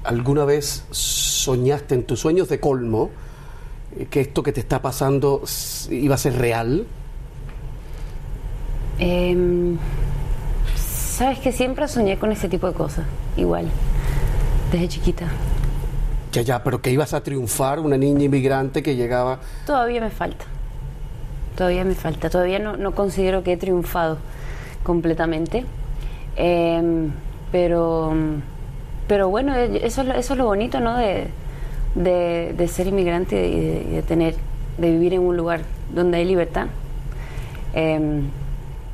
¿Alguna 0.05 0.45
vez 0.45 0.85
soñaste 0.91 1.95
en 1.95 2.05
tus 2.05 2.21
sueños 2.21 2.51
de 2.51 2.61
colmo 2.61 3.09
eh, 3.97 4.07
que 4.11 4.21
esto 4.21 4.43
que 4.43 4.53
te 4.53 4.61
está 4.61 4.83
pasando 4.83 5.43
iba 5.89 6.15
a 6.17 6.19
ser 6.19 6.37
real? 6.37 6.87
Em, 8.99 9.79
Sabes 10.77 11.39
que 11.39 11.51
siempre 11.53 11.89
soñé 11.89 12.19
con 12.19 12.33
ese 12.33 12.49
tipo 12.49 12.67
de 12.67 12.75
cosas, 12.75 13.07
igual, 13.39 13.69
desde 14.71 14.89
chiquita. 14.89 15.27
Ya, 16.33 16.43
ya, 16.43 16.63
pero 16.63 16.83
que 16.83 16.91
ibas 16.91 17.15
a 17.15 17.23
triunfar, 17.23 17.81
una 17.81 17.97
niña 17.97 18.25
inmigrante 18.25 18.83
que 18.83 18.97
llegaba... 18.97 19.41
Todavía 19.67 20.01
me 20.03 20.11
falta. 20.11 20.45
Todavía 21.57 21.85
me 21.85 21.95
falta. 21.95 22.31
Todavía 22.31 22.59
no, 22.59 22.77
no 22.77 22.93
considero 22.95 23.43
que 23.43 23.53
he 23.53 23.57
triunfado 23.57 24.19
completamente. 24.83 25.65
Em, 26.37 27.11
pero, 27.53 28.13
pero 29.09 29.29
bueno, 29.29 29.55
eh, 29.57 29.81
eso, 29.85 30.03
es 30.03 30.07
lo- 30.09 30.15
eso 30.15 30.33
es 30.35 30.39
lo 30.39 30.45
bonito, 30.47 30.81
¿no? 30.81 30.97
De, 30.97 31.27
de, 31.95 32.55
de 32.57 32.69
ser 32.69 32.87
inmigrante 32.87 33.49
y 33.49 33.61
de, 33.97 34.03
tener, 34.03 34.35
de 34.79 34.91
vivir 34.91 35.15
en 35.15 35.21
un 35.21 35.37
lugar 35.37 35.63
donde 35.93 36.19
hay 36.19 36.25
libertad. 36.25 36.67
Em, 37.75 38.23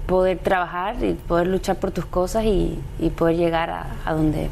poder 0.06 0.38
trabajar 0.38 0.96
y 1.02 1.14
poder 1.14 1.46
luchar 1.48 1.76
por 1.76 1.90
tus 1.90 2.04
cosas 2.06 2.44
y, 2.44 2.78
y 2.98 3.10
poder 3.10 3.36
llegar 3.36 3.70
a, 3.70 3.86
a 4.04 4.12
donde, 4.14 4.48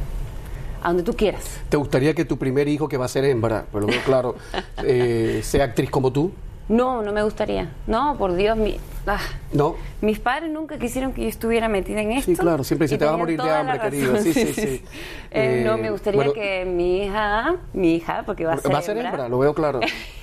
a 0.82 0.88
donde 0.88 1.02
tú 1.04 1.14
quieras. 1.14 1.44
¿Te 1.68 1.76
gustaría 1.76 2.12
que 2.14 2.24
tu 2.24 2.36
primer 2.38 2.66
hijo, 2.68 2.88
que 2.88 2.96
va 2.96 3.04
a 3.04 3.08
ser 3.08 3.24
hembra, 3.24 3.64
pero 3.72 3.86
veo 3.86 4.00
claro, 4.04 4.34
eh, 4.82 5.40
sea 5.42 5.64
actriz 5.64 5.90
como 5.90 6.10
tú? 6.12 6.32
No, 6.68 7.02
no 7.02 7.12
me 7.12 7.22
gustaría. 7.22 7.70
No, 7.86 8.16
por 8.16 8.34
Dios, 8.34 8.56
mi, 8.56 8.78
ah, 9.06 9.18
No. 9.52 9.76
mis 10.00 10.18
padres 10.18 10.50
nunca 10.50 10.78
quisieron 10.78 11.12
que 11.12 11.22
yo 11.22 11.28
estuviera 11.28 11.68
metida 11.68 12.00
en 12.00 12.12
esto. 12.12 12.30
Sí, 12.30 12.36
claro, 12.38 12.64
siempre 12.64 12.86
y 12.86 12.96
"Te 12.96 13.04
vas 13.04 13.12
a 13.14 13.16
morir 13.18 13.40
de 13.42 13.50
hambre, 13.50 13.76
la 13.76 13.82
querida". 13.82 14.12
razón. 14.12 14.24
Sí, 14.24 14.32
sí, 14.32 14.52
sí. 14.54 14.82
Eh, 15.30 15.62
no, 15.66 15.74
Eh, 15.74 15.76
me 15.82 15.90
gustaría 15.90 16.16
bueno- 16.18 16.32
que 16.32 16.64
mi 16.64 17.04
hija, 17.04 17.56
mi 17.74 17.96
hija, 17.96 18.22
porque 18.24 18.46
va 18.46 18.54
a 18.54 18.58
ser 18.58 18.72
Va 18.74 18.78
a 18.78 18.82
ser 18.82 18.96
hembra, 18.96 19.28
lo 19.28 19.38
veo 19.40 19.52
claro. 19.54 19.80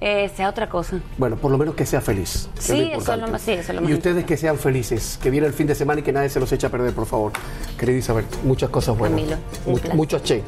eh, 0.00 0.28
sea 0.34 0.48
otra 0.48 0.68
cosa. 0.68 0.98
Bueno, 1.18 1.36
por 1.36 1.52
lo 1.52 1.56
menos 1.58 1.76
que 1.76 1.86
sea 1.86 2.00
feliz. 2.00 2.48
que 2.56 2.60
Sí, 2.60 2.90
eso 2.92 3.14
es 3.14 3.20
lo 3.20 3.28
más- 3.28 3.42
sí, 3.42 3.52
eso 3.52 3.60
es 3.70 3.74
lo 3.76 3.80
más 3.82 3.90
Y 3.90 3.94
ustedes 3.94 4.16
importante. 4.16 4.26
que 4.26 4.36
sean 4.36 4.58
felices, 4.58 5.20
que 5.22 5.30
viene 5.30 5.46
el 5.46 5.52
fin 5.52 5.68
de 5.68 5.76
semana 5.76 6.00
y 6.00 6.02
que 6.02 6.12
nadie 6.12 6.30
se 6.30 6.40
los 6.40 6.50
eche 6.50 6.66
a 6.66 6.70
perder, 6.70 6.92
por 6.94 7.06
favor. 7.06 7.30
Querida 7.78 7.98
Isabel, 7.98 8.24
muchas 8.42 8.70
cosas 8.70 8.98
buenas. 8.98 9.20
Camilo, 9.20 9.36
un 9.66 9.72
Mu- 9.72 9.78
placer. 9.78 9.94
mucho 9.96 10.18
che 10.18 10.42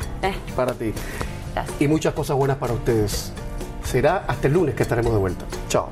para 0.57 0.73
ti. 0.73 0.93
Gracias. 1.55 1.81
Y 1.81 1.87
muchas 1.87 2.13
cosas 2.13 2.37
buenas 2.37 2.57
para 2.59 2.73
ustedes. 2.73 3.33
Será 3.87 4.25
hasta 4.27 4.49
el 4.49 4.55
lunes 4.55 4.75
que 4.75 4.83
estaremos 4.83 5.13
de 5.13 5.19
vuelta. 5.19 5.45
Chao. 5.69 5.89